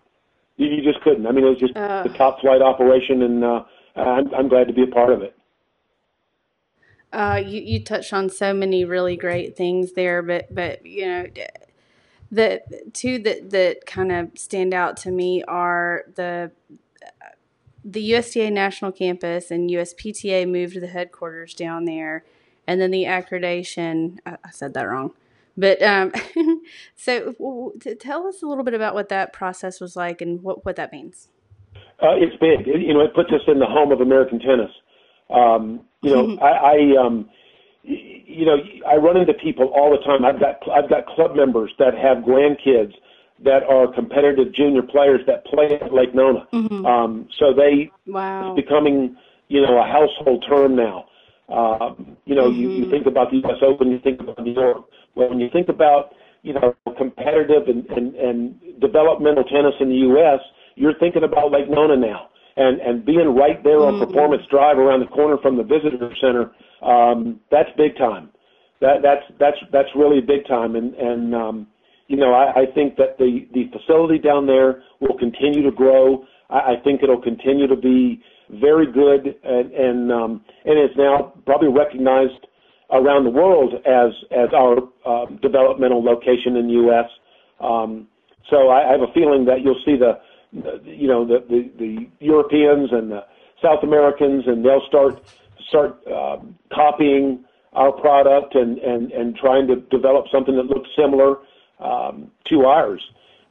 You, 0.56 0.68
you 0.68 0.82
just 0.82 1.00
couldn't. 1.02 1.26
I 1.26 1.32
mean, 1.32 1.44
it 1.44 1.48
was 1.50 1.58
just 1.58 1.76
Uh. 1.76 2.02
the 2.02 2.10
top 2.10 2.40
flight 2.40 2.62
operation, 2.62 3.22
and 3.22 3.44
uh, 3.44 3.64
I'm, 3.96 4.34
I'm 4.34 4.48
glad 4.48 4.68
to 4.68 4.72
be 4.74 4.82
a 4.82 4.86
part 4.86 5.12
of 5.12 5.22
it. 5.22 5.34
Uh, 7.12 7.42
you, 7.44 7.60
you 7.62 7.82
touched 7.82 8.12
on 8.12 8.28
so 8.28 8.52
many 8.52 8.84
really 8.84 9.16
great 9.16 9.56
things 9.56 9.92
there, 9.92 10.22
but 10.22 10.54
but 10.54 10.84
you 10.84 11.06
know, 11.06 11.26
the 12.30 12.60
two 12.92 13.18
that 13.20 13.50
that 13.50 13.86
kind 13.86 14.12
of 14.12 14.30
stand 14.36 14.74
out 14.74 14.96
to 14.98 15.10
me 15.10 15.42
are 15.44 16.04
the 16.16 16.50
the 17.84 18.12
USDA 18.12 18.52
National 18.52 18.92
Campus 18.92 19.50
and 19.50 19.70
USPTA 19.70 20.48
moved 20.48 20.80
the 20.80 20.86
headquarters 20.86 21.54
down 21.54 21.84
there, 21.84 22.24
and 22.66 22.80
then 22.80 22.90
the 22.90 23.04
accreditation. 23.04 24.18
I, 24.26 24.36
I 24.44 24.50
said 24.50 24.74
that 24.74 24.82
wrong, 24.82 25.12
but 25.56 25.82
um, 25.82 26.12
so 26.96 27.32
w- 27.32 27.72
w- 27.78 27.96
tell 27.96 28.26
us 28.26 28.42
a 28.42 28.46
little 28.46 28.64
bit 28.64 28.74
about 28.74 28.94
what 28.94 29.08
that 29.10 29.32
process 29.32 29.80
was 29.80 29.96
like 29.96 30.20
and 30.20 30.42
what 30.42 30.64
what 30.64 30.76
that 30.76 30.92
means. 30.92 31.28
Uh, 32.00 32.14
it's 32.14 32.36
big. 32.36 32.68
It, 32.68 32.80
you 32.80 32.94
know, 32.94 33.00
it 33.00 33.14
puts 33.14 33.30
us 33.32 33.40
in 33.48 33.58
the 33.58 33.66
home 33.66 33.90
of 33.90 34.00
American 34.00 34.38
tennis. 34.38 34.70
Um, 35.30 35.80
you 36.02 36.14
know, 36.14 36.38
I, 36.38 36.50
I 36.50 37.04
um, 37.04 37.28
you 37.82 38.46
know, 38.46 38.56
I 38.88 38.96
run 38.96 39.16
into 39.16 39.34
people 39.34 39.72
all 39.74 39.90
the 39.90 40.04
time. 40.04 40.24
I've 40.24 40.40
got 40.40 40.56
I've 40.70 40.88
got 40.88 41.06
club 41.06 41.34
members 41.34 41.72
that 41.78 41.94
have 41.94 42.18
grandkids 42.18 42.92
that 43.44 43.62
are 43.64 43.86
competitive 43.92 44.52
junior 44.52 44.82
players 44.82 45.20
that 45.26 45.44
play 45.46 45.78
at 45.80 45.92
Lake 45.92 46.14
Nona. 46.14 46.46
Um, 46.86 47.28
so 47.38 47.52
they 47.54 47.90
Wow. 48.06 48.54
becoming, 48.54 49.16
you 49.48 49.60
know, 49.62 49.78
a 49.78 49.84
household 49.86 50.44
term 50.48 50.74
now. 50.76 51.06
Um, 51.48 52.16
you 52.26 52.34
know, 52.34 52.50
you, 52.50 52.70
you 52.70 52.90
think 52.90 53.06
about 53.06 53.30
the 53.30 53.38
U.S. 53.38 53.58
Open, 53.62 53.90
you 53.90 53.98
think 54.00 54.20
about 54.20 54.42
New 54.42 54.52
York. 54.52 54.84
Well, 55.14 55.30
when 55.30 55.40
you 55.40 55.48
think 55.50 55.68
about, 55.68 56.14
you 56.42 56.52
know, 56.52 56.74
competitive 56.98 57.68
and, 57.68 57.86
and, 57.86 58.14
and 58.16 58.60
developmental 58.80 59.44
tennis 59.44 59.74
in 59.80 59.88
the 59.88 59.96
U.S., 60.12 60.40
you're 60.76 60.94
thinking 60.98 61.24
about 61.24 61.50
Lake 61.50 61.68
Nona 61.70 61.96
now. 61.96 62.28
And, 62.56 62.80
and 62.80 63.04
being 63.04 63.34
right 63.36 63.62
there 63.62 63.78
on 63.80 64.04
Performance 64.04 64.42
Drive 64.50 64.78
around 64.78 65.00
the 65.00 65.06
corner 65.06 65.38
from 65.38 65.56
the 65.56 65.62
visitor 65.62 66.12
center, 66.20 66.50
um, 66.82 67.38
that's 67.50 67.70
big 67.76 67.96
time. 67.96 68.30
That, 68.80 69.00
that's, 69.02 69.22
that's, 69.38 69.56
that's 69.72 69.88
really 69.94 70.20
big 70.20 70.46
time. 70.46 70.74
And, 70.76 70.94
and, 70.94 71.34
um, 71.34 71.66
you 72.08 72.16
know, 72.16 72.32
I, 72.32 72.62
I 72.62 72.66
think 72.74 72.96
that 72.96 73.18
the, 73.18 73.46
the 73.52 73.70
facility 73.70 74.18
down 74.18 74.46
there 74.46 74.82
will 75.00 75.16
continue 75.18 75.62
to 75.62 75.70
grow. 75.70 76.24
I, 76.50 76.56
I 76.56 76.74
think 76.82 77.02
it'll 77.02 77.22
continue 77.22 77.66
to 77.66 77.76
be 77.76 78.22
very 78.50 78.90
good 78.90 79.36
and, 79.44 79.72
and, 79.72 80.10
um, 80.10 80.44
and 80.64 80.78
it's 80.78 80.96
now 80.96 81.34
probably 81.44 81.68
recognized 81.68 82.46
around 82.90 83.24
the 83.24 83.30
world 83.30 83.74
as, 83.84 84.12
as 84.32 84.48
our 84.56 84.78
um, 85.06 85.38
developmental 85.42 86.02
location 86.02 86.56
in 86.56 86.66
the 86.66 86.72
U.S. 86.88 87.10
Um, 87.60 88.08
so 88.48 88.68
I, 88.70 88.88
I 88.88 88.92
have 88.92 89.02
a 89.02 89.12
feeling 89.12 89.44
that 89.44 89.60
you'll 89.62 89.80
see 89.84 89.96
the, 89.98 90.18
you 90.84 91.08
know, 91.08 91.26
the, 91.26 91.44
the, 91.46 91.70
the 91.78 92.08
Europeans 92.24 92.88
and 92.90 93.10
the 93.10 93.24
South 93.62 93.82
Americans 93.82 94.44
and 94.46 94.64
they'll 94.64 94.86
start, 94.88 95.20
start 95.68 95.98
um, 96.06 96.56
copying 96.72 97.44
our 97.74 97.92
product 97.92 98.54
and, 98.54 98.78
and, 98.78 99.12
and 99.12 99.36
trying 99.36 99.66
to 99.66 99.76
develop 99.90 100.24
something 100.32 100.56
that 100.56 100.64
looks 100.64 100.88
similar 100.96 101.36
um, 101.80 102.30
to 102.48 102.64
ours. 102.64 103.02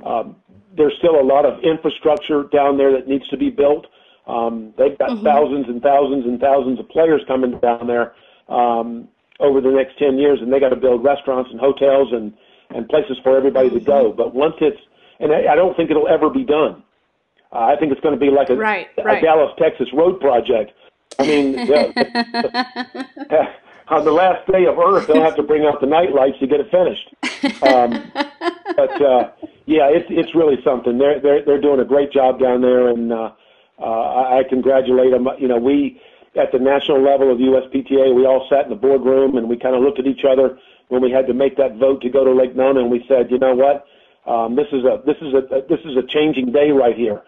Um, 0.05 0.35
there's 0.75 0.93
still 0.99 1.19
a 1.19 1.23
lot 1.23 1.45
of 1.45 1.63
infrastructure 1.63 2.43
down 2.43 2.77
there 2.77 2.91
that 2.91 3.07
needs 3.07 3.27
to 3.29 3.37
be 3.37 3.49
built. 3.49 3.87
Um, 4.27 4.73
they've 4.77 4.97
got 4.97 5.23
thousands 5.23 5.67
and 5.67 5.81
thousands 5.81 6.25
and 6.25 6.39
thousands 6.39 6.79
of 6.79 6.89
players 6.89 7.21
coming 7.27 7.57
down 7.59 7.87
there 7.87 8.13
um, 8.49 9.07
over 9.39 9.61
the 9.61 9.71
next 9.71 9.97
10 9.97 10.17
years, 10.17 10.39
and 10.41 10.51
they 10.51 10.59
got 10.59 10.69
to 10.69 10.75
build 10.75 11.03
restaurants 11.03 11.49
and 11.51 11.59
hotels 11.59 12.09
and, 12.11 12.33
and 12.69 12.87
places 12.89 13.17
for 13.23 13.37
everybody 13.37 13.69
to 13.69 13.79
go. 13.79 14.11
But 14.11 14.35
once 14.35 14.55
it's, 14.59 14.79
and 15.19 15.31
I, 15.31 15.53
I 15.53 15.55
don't 15.55 15.75
think 15.77 15.89
it'll 15.89 16.07
ever 16.07 16.29
be 16.29 16.43
done. 16.43 16.83
Uh, 17.51 17.59
I 17.59 17.75
think 17.79 17.91
it's 17.91 18.01
going 18.01 18.13
to 18.13 18.19
be 18.19 18.29
like 18.29 18.49
a, 18.49 18.55
Right, 18.97 19.23
a. 19.23 19.25
Dallas, 19.25 19.51
Texas 19.57 19.87
road 19.93 20.19
project. 20.19 20.73
I 21.17 21.25
mean, 21.25 21.51
the, 21.67 21.87
on 23.87 24.03
the 24.03 24.11
last 24.11 24.45
day 24.51 24.65
of 24.65 24.77
Earth, 24.77 25.07
they'll 25.07 25.23
have 25.23 25.37
to 25.37 25.43
bring 25.43 25.65
out 25.65 25.79
the 25.79 25.87
night 25.87 26.13
lights 26.13 26.37
to 26.39 26.47
get 26.47 26.59
it 26.59 26.69
finished. 26.69 27.15
Um, 27.63 28.11
but 28.75 29.01
uh, 29.01 29.31
yeah, 29.65 29.87
it's 29.89 30.07
it's 30.09 30.33
really 30.35 30.57
something. 30.63 30.97
They're 30.97 31.19
they're 31.21 31.45
they're 31.45 31.61
doing 31.61 31.79
a 31.79 31.85
great 31.85 32.11
job 32.11 32.39
down 32.39 32.61
there, 32.61 32.89
and 32.89 33.11
uh, 33.11 33.31
uh, 33.79 33.83
I 33.83 34.39
I 34.39 34.43
congratulate 34.49 35.11
them. 35.11 35.27
You 35.39 35.47
know, 35.47 35.57
we 35.57 35.99
at 36.35 36.51
the 36.51 36.59
national 36.59 37.01
level 37.03 37.31
of 37.31 37.39
USPTA. 37.39 38.13
We 38.15 38.25
all 38.25 38.47
sat 38.49 38.65
in 38.65 38.69
the 38.69 38.75
boardroom 38.75 39.37
and 39.37 39.49
we 39.49 39.57
kind 39.57 39.75
of 39.75 39.81
looked 39.81 39.99
at 39.99 40.05
each 40.05 40.23
other 40.29 40.57
when 40.89 41.01
we 41.01 41.11
had 41.11 41.27
to 41.27 41.33
make 41.33 41.57
that 41.57 41.75
vote 41.77 42.01
to 42.01 42.09
go 42.09 42.23
to 42.23 42.31
Lake 42.31 42.55
Nona, 42.55 42.79
and 42.81 42.91
we 42.91 43.03
said, 43.09 43.29
you 43.29 43.37
know 43.37 43.53
what, 43.53 43.85
um, 44.31 44.55
this 44.55 44.67
is 44.71 44.83
a 44.85 45.01
this 45.05 45.17
is 45.21 45.33
a 45.33 45.41
this 45.67 45.79
is 45.83 45.97
a 45.97 46.03
changing 46.07 46.51
day 46.51 46.71
right 46.71 46.95
here. 46.95 47.21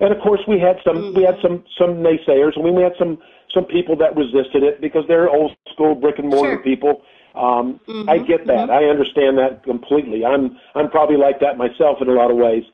And 0.00 0.12
of 0.12 0.20
course, 0.20 0.40
we 0.46 0.58
had 0.60 0.76
some 0.84 1.14
we 1.14 1.22
had 1.22 1.36
some 1.40 1.64
some 1.78 2.02
naysayers. 2.04 2.58
I 2.58 2.62
mean, 2.62 2.74
we 2.74 2.82
had 2.82 2.92
some 2.98 3.18
some 3.54 3.64
people 3.64 3.96
that 3.96 4.14
resisted 4.16 4.62
it 4.62 4.80
because 4.80 5.04
they're 5.08 5.30
old 5.30 5.52
school 5.72 5.94
brick 5.94 6.18
and 6.18 6.28
mortar 6.28 6.56
Sure. 6.56 6.62
people. 6.62 7.02
Um, 7.36 7.80
Mhm, 7.86 8.08
I 8.08 8.18
get 8.18 8.46
that. 8.46 8.70
I 8.70 8.86
understand 8.86 9.38
that 9.38 9.62
completely. 9.62 10.24
I'm 10.24 10.58
I'm 10.74 10.90
probably 10.90 11.16
like 11.16 11.38
that 11.40 11.58
myself 11.58 12.00
in 12.00 12.08
a 12.08 12.12
lot 12.12 12.30
of 12.30 12.36
ways. 12.36 12.64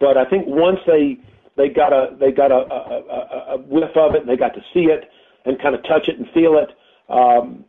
But 0.00 0.16
I 0.16 0.24
think 0.24 0.46
once 0.46 0.80
they 0.86 1.18
they 1.56 1.68
got 1.68 1.92
a 1.92 2.16
they 2.18 2.30
got 2.32 2.50
a, 2.52 2.62
a, 2.72 2.80
a, 3.18 3.54
a 3.54 3.58
whiff 3.58 3.96
of 3.96 4.14
it 4.14 4.22
and 4.22 4.28
they 4.28 4.36
got 4.36 4.54
to 4.54 4.62
see 4.72 4.86
it 4.86 5.10
and 5.44 5.60
kind 5.60 5.74
of 5.74 5.82
touch 5.84 6.08
it 6.08 6.18
and 6.18 6.28
feel 6.30 6.56
it. 6.58 6.70
Um, 7.08 7.64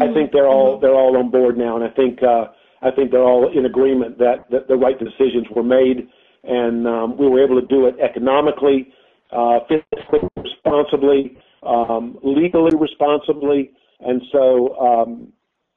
I 0.00 0.12
think 0.12 0.32
they're 0.32 0.46
all 0.46 0.78
they're 0.78 0.94
all 0.94 1.16
on 1.16 1.30
board 1.30 1.56
now, 1.56 1.76
and 1.76 1.84
I 1.84 1.88
think 1.88 2.22
uh, 2.22 2.48
I 2.82 2.90
think 2.90 3.10
they're 3.10 3.22
all 3.22 3.50
in 3.50 3.64
agreement 3.66 4.18
that, 4.18 4.48
that 4.50 4.68
the 4.68 4.76
right 4.76 4.98
decisions 4.98 5.46
were 5.54 5.62
made, 5.62 6.08
and 6.44 6.86
um, 6.86 7.16
we 7.16 7.26
were 7.26 7.42
able 7.42 7.60
to 7.60 7.66
do 7.66 7.86
it 7.86 7.96
economically, 7.98 8.92
uh, 9.32 9.60
fiscally 9.68 10.28
responsibly, 10.36 11.38
um, 11.62 12.18
legally 12.22 12.76
responsibly, 12.76 13.72
and 14.00 14.22
so 14.30 14.76
um, 14.78 15.32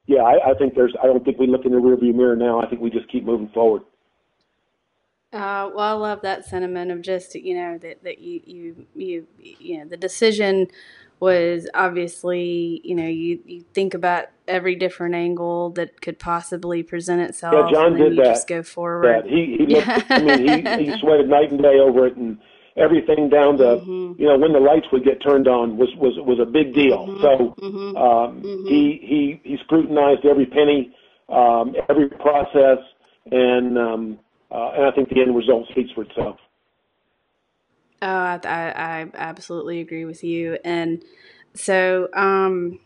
yeah, 0.08 0.22
I, 0.24 0.52
I 0.52 0.54
think 0.56 0.76
there's 0.76 0.94
I 1.02 1.06
don't 1.08 1.24
think 1.24 1.38
we 1.40 1.48
look 1.48 1.66
in 1.66 1.72
the 1.72 1.78
rearview 1.78 2.14
mirror 2.14 2.36
now. 2.36 2.62
I 2.62 2.68
think 2.68 2.82
we 2.82 2.90
just 2.90 3.10
keep 3.12 3.24
moving 3.24 3.50
forward. 3.54 3.84
Uh, 5.34 5.70
well, 5.74 5.80
I 5.80 5.92
love 5.94 6.22
that 6.24 6.46
sentiment 6.46 6.92
of 6.92 7.02
just 7.02 7.36
you 7.36 7.56
know 7.56 7.78
that 7.78 8.04
that 8.04 8.20
you 8.20 8.42
you 8.46 8.86
you 8.96 9.28
you 9.38 9.78
know 9.80 9.86
the 9.86 9.96
decision 9.98 10.68
was 11.22 11.70
obviously 11.74 12.82
you 12.84 12.96
know 12.96 13.08
you 13.08 13.40
you 13.46 13.64
think 13.74 13.94
about 13.94 14.26
every 14.48 14.76
different 14.76 15.16
angle 15.16 15.70
that 15.70 16.02
could 16.02 16.20
possibly 16.20 16.84
present 16.84 17.22
itself. 17.22 17.54
Yeah, 17.54 17.72
John 17.72 17.88
and 17.88 17.98
did 17.98 18.16
you 18.18 18.24
that. 18.24 18.30
just 18.32 18.48
go 18.48 18.62
forward. 18.64 19.24
that 19.24 19.30
he 19.30 19.56
he 19.58 19.66
looked, 19.74 19.88
Yeah. 19.88 20.04
I 20.10 20.22
mean 20.22 20.66
he 20.66 20.86
he 20.92 20.98
sweated 21.00 21.30
night 21.30 21.52
and 21.52 21.62
day 21.62 21.80
over 21.80 22.08
it 22.08 22.18
and 22.18 22.38
everything 22.78 23.30
down 23.30 23.58
to 23.58 23.82
Mhm. 23.86 24.20
you 24.20 24.26
know 24.26 24.38
when 24.38 24.54
the 24.54 24.60
lights 24.60 24.88
would 24.92 25.04
get 25.04 25.22
turned 25.22 25.48
on 25.48 25.78
was 25.78 25.90
was 25.98 26.14
was 26.20 26.40
a 26.40 26.46
big 26.46 26.74
deal 26.74 27.06
so 27.22 27.56
Mhm. 27.62 27.98
um 27.98 28.42
Mhm. 28.44 28.68
he 28.68 29.00
he 29.02 29.42
he 29.44 29.58
scrutinized 29.64 30.26
every 30.26 30.46
penny 30.46 30.94
um 31.30 31.76
every 31.90 32.10
process 32.10 32.80
and 33.32 33.78
um 33.78 34.20
uh, 34.52 34.72
and 34.76 34.86
I 34.86 34.92
think 34.92 35.10
the 35.10 35.22
end 35.22 35.36
result 35.36 35.68
speaks 35.70 35.92
for 35.92 36.04
itself 36.04 36.38
Oh, 38.04 38.08
I, 38.08 38.40
I, 38.44 38.74
I 38.76 39.08
absolutely 39.14 39.80
agree 39.80 40.06
with 40.06 40.24
you. 40.24 40.58
And 40.66 41.04
so, 41.54 42.08
um, 42.16 42.80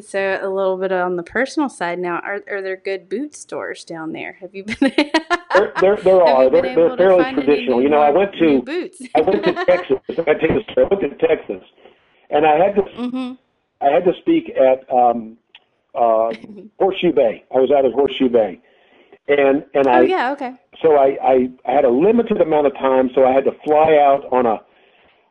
so 0.00 0.38
a 0.40 0.48
little 0.48 0.76
bit 0.76 0.92
on 0.92 1.16
the 1.16 1.22
personal 1.22 1.68
side 1.68 1.98
now. 1.98 2.16
Are 2.20 2.42
are 2.48 2.62
there 2.62 2.76
good 2.76 3.08
boot 3.08 3.34
stores 3.34 3.84
down 3.84 4.12
there? 4.12 4.34
Have 4.40 4.54
you 4.54 4.64
been? 4.64 4.76
there 4.80 5.72
there, 5.80 5.96
there 6.02 6.22
are. 6.22 6.50
they're, 6.50 6.74
they're 6.74 6.96
fairly 6.96 7.34
traditional 7.34 7.82
you 7.82 7.88
know 7.88 8.00
I 8.00 8.10
went 8.10 8.32
to 8.38 8.62
boots. 8.62 9.02
I 9.14 9.20
went 9.20 9.44
to 9.44 9.52
Texas 9.66 9.98
I 10.08 10.34
take 10.34 10.50
a 10.50 10.80
I 10.80 10.84
went 10.90 11.02
to 11.02 11.26
Texas 11.26 11.62
and 12.30 12.46
I 12.46 12.56
had 12.56 12.74
to 12.76 12.82
hmm 12.82 13.32
I 13.82 13.86
had 13.90 14.04
to 14.04 14.12
speak 14.20 14.50
at 14.50 14.88
um, 14.94 15.36
uh, 15.94 16.30
Horseshoe 16.78 17.12
Bay. 17.12 17.44
I 17.54 17.58
was 17.58 17.70
out 17.76 17.84
at 17.84 17.92
Horseshoe 17.92 18.28
Bay, 18.28 18.60
and 19.28 19.64
and 19.74 19.88
I 19.88 19.98
Oh 19.98 20.02
yeah. 20.02 20.30
Okay. 20.32 20.54
so 20.80 20.94
I, 20.96 21.16
I 21.22 21.34
I 21.66 21.72
had 21.74 21.84
a 21.84 21.90
limited 21.90 22.40
amount 22.40 22.66
of 22.68 22.74
time, 22.74 23.10
so 23.14 23.24
I 23.24 23.32
had 23.32 23.44
to 23.44 23.52
fly 23.64 23.98
out 24.00 24.24
on 24.32 24.46
a. 24.46 24.60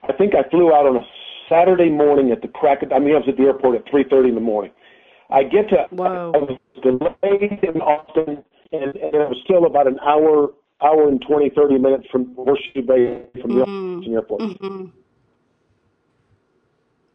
I 0.04 0.14
think 0.14 0.34
I 0.36 0.48
flew 0.50 0.74
out 0.74 0.86
on 0.86 0.98
a 0.98 1.06
Saturday 1.52 1.90
morning 1.90 2.32
at 2.32 2.42
the 2.42 2.48
crack. 2.48 2.82
Of, 2.82 2.92
I 2.94 3.00
mean, 3.00 3.14
I 3.14 3.18
was 3.20 3.28
at 3.28 3.36
the 3.38 3.44
airport 3.44 3.76
at 3.76 3.84
three 3.92 4.06
thirty 4.10 4.30
in 4.30 4.36
the 4.36 4.42
morning. 4.42 4.72
I 5.30 5.44
get 5.44 5.68
to. 5.70 5.86
Whoa. 5.92 6.32
I 6.34 6.38
was 6.38 6.58
delayed 6.82 7.60
in 7.64 7.82
Austin, 7.82 8.44
and, 8.72 8.96
and 8.96 9.14
it 9.14 9.30
was 9.30 9.38
still 9.44 9.66
about 9.66 9.88
an 9.88 10.00
hour, 10.06 10.52
hour 10.82 11.08
and 11.08 11.22
20, 11.28 11.52
30 11.56 11.78
minutes 11.78 12.06
from 12.12 12.34
Horseshoe 12.36 12.82
Bay 12.88 13.24
from 13.42 13.56
the 13.60 13.66
Mhm. 13.66 13.98
Austin 14.00 14.14
airport. 14.14 14.42
hmm 14.42 14.86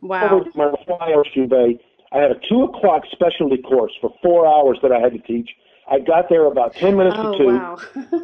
Wow. 0.03 0.45
my 0.55 0.71
fly 0.87 1.11
Horseshoe 1.13 1.47
Bay. 1.49 1.79
I 2.13 2.19
had 2.19 2.31
a 2.31 2.39
two 2.49 2.63
o'clock 2.63 3.03
specialty 3.13 3.59
course 3.63 3.93
for 4.01 4.11
four 4.23 4.47
hours 4.47 4.79
that 4.83 4.93
I 4.93 5.01
had 5.01 5.13
to 5.13 5.19
teach. 5.19 5.51
I 5.91 5.99
got 5.99 6.29
there 6.29 6.47
about 6.47 6.75
ten 6.75 6.97
minutes 6.97 7.17
Oh 7.19 7.33
to 7.33 7.39
two. 7.39 7.47
wow. 7.47 7.77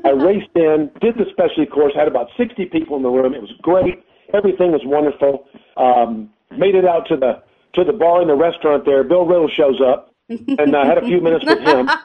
I 0.05 0.11
raced 0.11 0.51
in, 0.55 0.91
did 1.01 1.17
the 1.17 1.27
specialty 1.33 1.67
course, 1.67 1.93
had 1.95 2.09
about 2.09 2.29
sixty 2.37 2.67
people 2.67 2.97
in 2.97 3.03
the 3.03 3.09
room. 3.11 3.35
It 3.35 3.41
was 3.43 3.53
great. 3.63 4.03
Everything 4.33 4.73
was 4.73 4.83
wonderful. 4.85 5.47
Um, 5.77 6.31
made 6.57 6.75
it 6.75 6.85
out 6.87 7.07
to 7.09 7.17
the 7.17 7.43
to 7.75 7.85
the 7.85 7.93
bar 7.93 8.21
in 8.23 8.29
the 8.29 8.35
restaurant 8.35 8.85
there. 8.85 9.03
Bill 9.05 9.25
Riddle 9.25 9.49
shows 9.49 9.81
up, 9.81 10.15
and 10.29 10.77
I 10.77 10.87
had 10.87 10.99
a 10.99 11.07
few 11.07 11.21
minutes 11.21 11.45
with 11.49 11.61
him. 11.61 11.89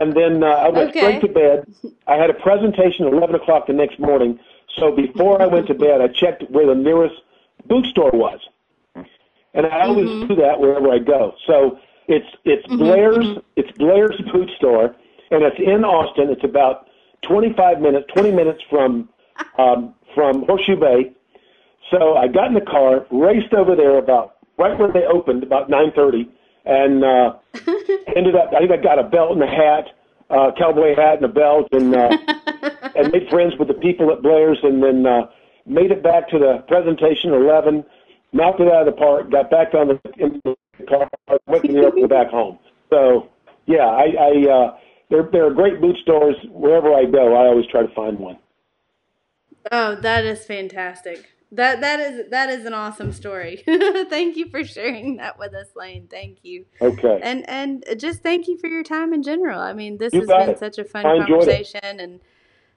And 0.00 0.12
then 0.16 0.42
uh, 0.42 0.46
I 0.46 0.70
went 0.70 0.90
Okay. 0.90 0.98
straight 0.98 1.20
to 1.20 1.28
bed. 1.28 1.66
I 2.08 2.16
had 2.16 2.28
a 2.28 2.34
presentation 2.34 3.06
at 3.06 3.12
11 3.12 3.36
o'clock 3.36 3.68
the 3.68 3.72
next 3.72 4.00
morning. 4.00 4.40
So 4.80 4.90
before 4.90 5.40
I 5.40 5.46
went 5.46 5.68
to 5.68 5.74
bed, 5.74 6.00
I 6.00 6.08
checked 6.08 6.42
where 6.50 6.66
the 6.66 6.74
nearest 6.74 7.14
boot 7.68 7.86
store 7.86 8.10
was. 8.12 8.40
And 9.54 9.66
I 9.66 9.82
always 9.82 10.08
Mm-hmm. 10.10 10.26
do 10.26 10.34
that 10.36 10.58
wherever 10.58 10.90
I 10.90 10.98
go. 10.98 11.34
So 11.46 11.78
it's 12.08 12.26
it's 12.44 12.66
Blair's 12.76 13.26
it's 13.56 13.70
Blair's 13.78 14.20
boot 14.32 14.50
store, 14.56 14.96
and 15.30 15.42
it's 15.44 15.58
in 15.60 15.84
Austin. 15.84 16.28
It's 16.30 16.42
about 16.44 16.88
25 17.22 17.80
minutes, 17.80 18.06
20 18.12 18.32
minutes 18.32 18.62
from 18.68 19.08
um, 19.58 19.94
from 20.14 20.44
Horseshoe 20.46 20.76
Bay. 20.76 21.12
So 21.90 22.14
I 22.16 22.28
got 22.28 22.48
in 22.48 22.54
the 22.54 22.60
car, 22.60 23.06
raced 23.10 23.52
over 23.52 23.76
there 23.76 23.98
about 23.98 24.36
right 24.58 24.78
where 24.78 24.92
they 24.92 25.04
opened, 25.04 25.42
about 25.42 25.68
9:30, 25.68 26.28
and 26.64 27.04
uh, 27.04 27.34
ended 28.16 28.36
up. 28.36 28.52
I 28.54 28.60
think 28.60 28.72
I 28.72 28.76
got 28.76 28.98
a 28.98 29.04
belt 29.04 29.32
and 29.32 29.42
a 29.42 29.46
hat, 29.46 29.88
uh, 30.30 30.50
cowboy 30.56 30.94
hat 30.96 31.16
and 31.16 31.24
a 31.24 31.28
belt, 31.28 31.68
and 31.72 31.94
uh, 31.94 32.16
and 32.96 33.12
made 33.12 33.28
friends 33.28 33.54
with 33.58 33.68
the 33.68 33.74
people 33.74 34.10
at 34.12 34.22
Blair's, 34.22 34.58
and 34.62 34.82
then 34.82 35.06
uh, 35.06 35.26
made 35.66 35.90
it 35.90 36.02
back 36.02 36.28
to 36.30 36.38
the 36.38 36.64
presentation 36.68 37.32
at 37.32 37.40
11. 37.40 37.84
Knocked 38.32 38.60
it 38.60 38.68
out 38.68 38.86
of 38.88 38.94
the 38.94 38.98
park. 38.98 39.30
Got 39.30 39.50
back 39.50 39.74
on 39.74 39.88
the, 39.88 40.00
in 40.18 40.40
the 40.44 40.56
car. 40.88 41.08
Went 41.46 41.64
to 41.64 41.72
the 41.72 41.78
airport 41.78 42.10
back 42.10 42.28
home. 42.28 42.58
So 42.90 43.28
yeah, 43.66 43.86
I, 43.86 44.06
I 44.18 44.50
uh, 44.50 44.76
there 45.10 45.28
there 45.30 45.46
are 45.46 45.54
great 45.54 45.80
boot 45.80 45.96
stores 46.02 46.36
wherever 46.50 46.92
I 46.92 47.04
go. 47.04 47.34
I 47.34 47.46
always 47.46 47.66
try 47.66 47.82
to 47.82 47.94
find 47.94 48.18
one. 48.18 48.38
Oh, 49.70 49.94
that 49.94 50.24
is 50.24 50.44
fantastic. 50.44 51.33
That 51.54 51.80
that 51.82 52.00
is 52.00 52.30
that 52.30 52.50
is 52.50 52.64
an 52.66 52.74
awesome 52.74 53.12
story. 53.12 53.62
thank 53.66 54.36
you 54.36 54.48
for 54.48 54.64
sharing 54.64 55.16
that 55.18 55.38
with 55.38 55.54
us, 55.54 55.68
Lane. 55.76 56.08
Thank 56.10 56.38
you. 56.42 56.66
Okay. 56.80 57.20
And 57.22 57.48
and 57.48 57.84
just 57.96 58.22
thank 58.22 58.48
you 58.48 58.58
for 58.58 58.66
your 58.68 58.82
time 58.82 59.12
in 59.12 59.22
general. 59.22 59.60
I 59.60 59.72
mean, 59.72 59.98
this 59.98 60.12
You 60.12 60.20
has 60.20 60.28
been 60.28 60.50
it. 60.50 60.58
such 60.58 60.78
a 60.78 60.84
fun 60.84 61.06
it. 61.06 61.26
conversation, 61.26 61.80
and 62.00 62.20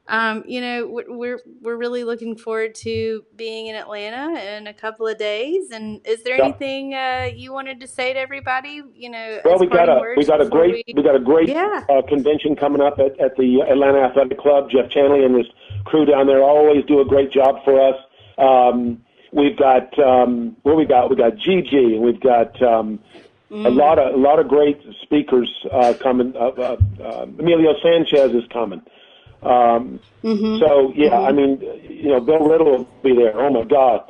um, 0.10 0.44
you 0.48 0.62
know, 0.62 0.88
we're 0.88 1.06
we're 1.10 1.40
we're 1.62 1.76
really 1.76 2.04
looking 2.04 2.38
forward 2.38 2.76
to 2.76 3.26
being 3.36 3.68
in 3.68 3.76
Atlanta 3.76 4.40
in 4.58 4.68
a 4.68 4.74
couple 4.74 5.08
of 5.08 5.18
days. 5.18 5.72
And 5.72 6.00
is 6.06 6.24
there 6.24 6.38
Yeah. 6.38 6.46
anything 6.46 6.94
uh, 6.94 7.30
you 7.36 7.52
wanted 7.52 7.80
to 7.82 7.88
say 7.88 8.14
to 8.14 8.20
everybody? 8.20 8.82
You 8.94 9.10
know, 9.10 9.42
Well, 9.44 9.58
we 9.58 9.68
got 9.68 9.90
a 9.90 10.14
we 10.16 10.24
got 10.24 10.40
a 10.40 10.48
great 10.48 10.86
we- 10.88 10.94
we 10.94 11.04
got 11.04 11.16
a 11.16 11.20
great 11.20 11.50
Yeah. 11.50 11.84
uh, 11.90 12.04
convention 12.08 12.56
coming 12.56 12.82
up 12.82 13.00
at, 13.00 13.20
at 13.20 13.36
the 13.38 13.62
Atlanta 13.70 14.00
Athletic 14.00 14.38
Club. 14.40 14.70
Jeff 14.70 14.90
Chanley 14.92 15.26
and 15.26 15.36
his 15.36 15.48
crew 15.86 16.06
down 16.06 16.28
there 16.28 16.44
always 16.44 16.86
do 16.86 17.02
a 17.02 17.06
great 17.06 17.32
job 17.32 17.56
for 17.66 17.82
us. 17.82 17.96
Um, 18.38 19.02
we've 19.32 19.58
got 19.58 19.98
um, 20.00 20.56
what 20.64 20.76
we 20.78 20.86
got? 20.86 21.10
We 21.10 21.16
got 21.16 21.36
Gigi 21.38 21.96
and 21.96 22.02
we've 22.02 22.20
got 22.20 22.62
um, 22.62 23.00
a 23.50 23.70
lot 23.70 23.98
of 24.00 24.14
a 24.14 24.18
lot 24.18 24.40
of 24.40 24.48
great 24.48 24.80
speakers 25.02 25.50
uh, 25.72 25.94
coming. 26.02 26.34
Uh, 26.36 26.50
uh, 26.50 26.78
uh, 27.04 27.26
Emilio 27.40 27.74
Sanchez 27.82 28.34
is 28.34 28.44
coming. 28.52 28.82
Um, 29.44 30.00
Mhm. 30.24 30.60
So 30.60 30.92
yeah, 30.96 31.20
I 31.22 31.32
mean, 31.32 31.62
you 31.90 32.10
know, 32.10 32.20
Bill 32.20 32.40
Riddle 32.40 32.66
will 32.72 32.88
be 33.04 33.16
there. 33.16 33.40
Oh 33.40 33.50
my 33.52 33.64
God, 33.64 34.02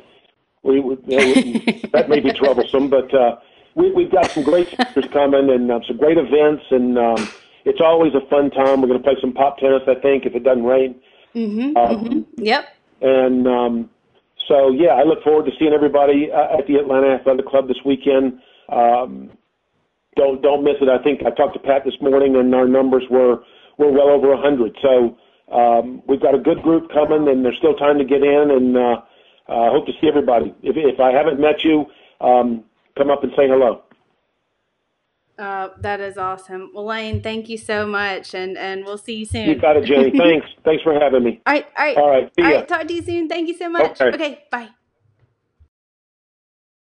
we, 0.62 0.80
we 0.80 0.94
that 1.92 2.08
may 2.08 2.20
be 2.20 2.32
troublesome, 2.32 2.88
but 2.88 3.12
uh, 3.14 3.36
we, 3.74 3.92
we've 3.92 4.10
got 4.10 4.30
some 4.30 4.42
great 4.42 4.68
speakers 4.68 5.04
coming 5.12 5.50
and 5.50 5.70
uh, 5.70 5.80
some 5.86 5.98
great 5.98 6.16
events, 6.18 6.64
and 6.70 6.98
um, 6.98 7.28
it's 7.64 7.80
always 7.80 8.14
a 8.14 8.22
fun 8.28 8.50
time. 8.50 8.80
We're 8.80 8.88
going 8.88 9.00
to 9.02 9.04
play 9.04 9.16
some 9.20 9.32
pop 9.32 9.58
tennis, 9.58 9.82
I 9.86 9.94
think, 9.96 10.24
if 10.26 10.34
it 10.34 10.42
doesn't 10.42 10.64
rain. 10.64 10.96
Mhm. 11.36 11.76
Um, 11.76 12.04
mhm. 12.04 12.24
Yep. 12.38 12.64
And 13.02 13.46
um, 13.46 13.90
so, 14.48 14.70
yeah, 14.70 14.96
I 14.96 15.04
look 15.04 15.22
forward 15.22 15.46
to 15.46 15.52
seeing 15.58 15.72
everybody 15.72 16.30
uh, 16.32 16.58
at 16.58 16.66
the 16.66 16.76
Atlanta 16.76 17.20
Athletic 17.20 17.46
Club 17.46 17.68
this 17.68 17.78
weekend. 17.84 18.40
Um, 18.68 19.30
don't 20.16 20.42
don't 20.42 20.64
miss 20.64 20.74
it. 20.80 20.88
I 20.88 21.02
think 21.02 21.20
I 21.24 21.30
talked 21.30 21.54
to 21.54 21.60
Pat 21.60 21.82
this 21.84 21.94
morning, 22.00 22.36
and 22.36 22.54
our 22.54 22.66
numbers 22.66 23.04
were 23.10 23.44
were 23.78 23.92
well 23.92 24.08
over 24.10 24.32
a 24.32 24.40
hundred. 24.40 24.76
So 24.82 25.16
um, 25.54 26.02
we've 26.08 26.20
got 26.20 26.34
a 26.34 26.38
good 26.38 26.62
group 26.62 26.90
coming, 26.92 27.28
and 27.28 27.44
there's 27.44 27.56
still 27.58 27.74
time 27.74 27.98
to 27.98 28.04
get 28.04 28.22
in. 28.22 28.50
And 28.50 28.76
uh, 28.76 28.96
uh, 29.48 29.70
hope 29.70 29.86
to 29.86 29.92
see 30.00 30.08
everybody. 30.08 30.54
If 30.62 30.76
if 30.76 31.00
I 31.00 31.12
haven't 31.12 31.40
met 31.40 31.62
you, 31.64 31.86
um, 32.20 32.64
come 32.96 33.10
up 33.10 33.22
and 33.22 33.32
say 33.36 33.46
hello. 33.48 33.82
Uh, 35.38 35.68
that 35.80 36.00
is 36.00 36.18
awesome. 36.18 36.70
Well, 36.74 36.86
Lane, 36.86 37.22
thank 37.22 37.48
you 37.48 37.58
so 37.58 37.86
much, 37.86 38.34
and 38.34 38.58
and 38.58 38.84
we'll 38.84 38.98
see 38.98 39.14
you 39.14 39.24
soon. 39.24 39.48
You 39.48 39.54
got 39.54 39.76
it, 39.76 39.84
Jenny. 39.84 40.10
Thanks. 40.18 40.46
Thanks 40.64 40.82
for 40.82 40.98
having 40.98 41.22
me. 41.22 41.40
All 41.46 41.52
right, 41.52 41.66
all 41.76 41.84
right, 41.84 41.96
All 41.96 42.10
right. 42.10 42.32
See 42.34 42.42
all 42.42 42.64
Talk 42.64 42.88
to 42.88 42.94
you 42.94 43.02
soon. 43.02 43.28
Thank 43.28 43.48
you 43.48 43.56
so 43.56 43.68
much. 43.68 44.00
Okay. 44.00 44.14
okay 44.14 44.44
bye. 44.50 44.68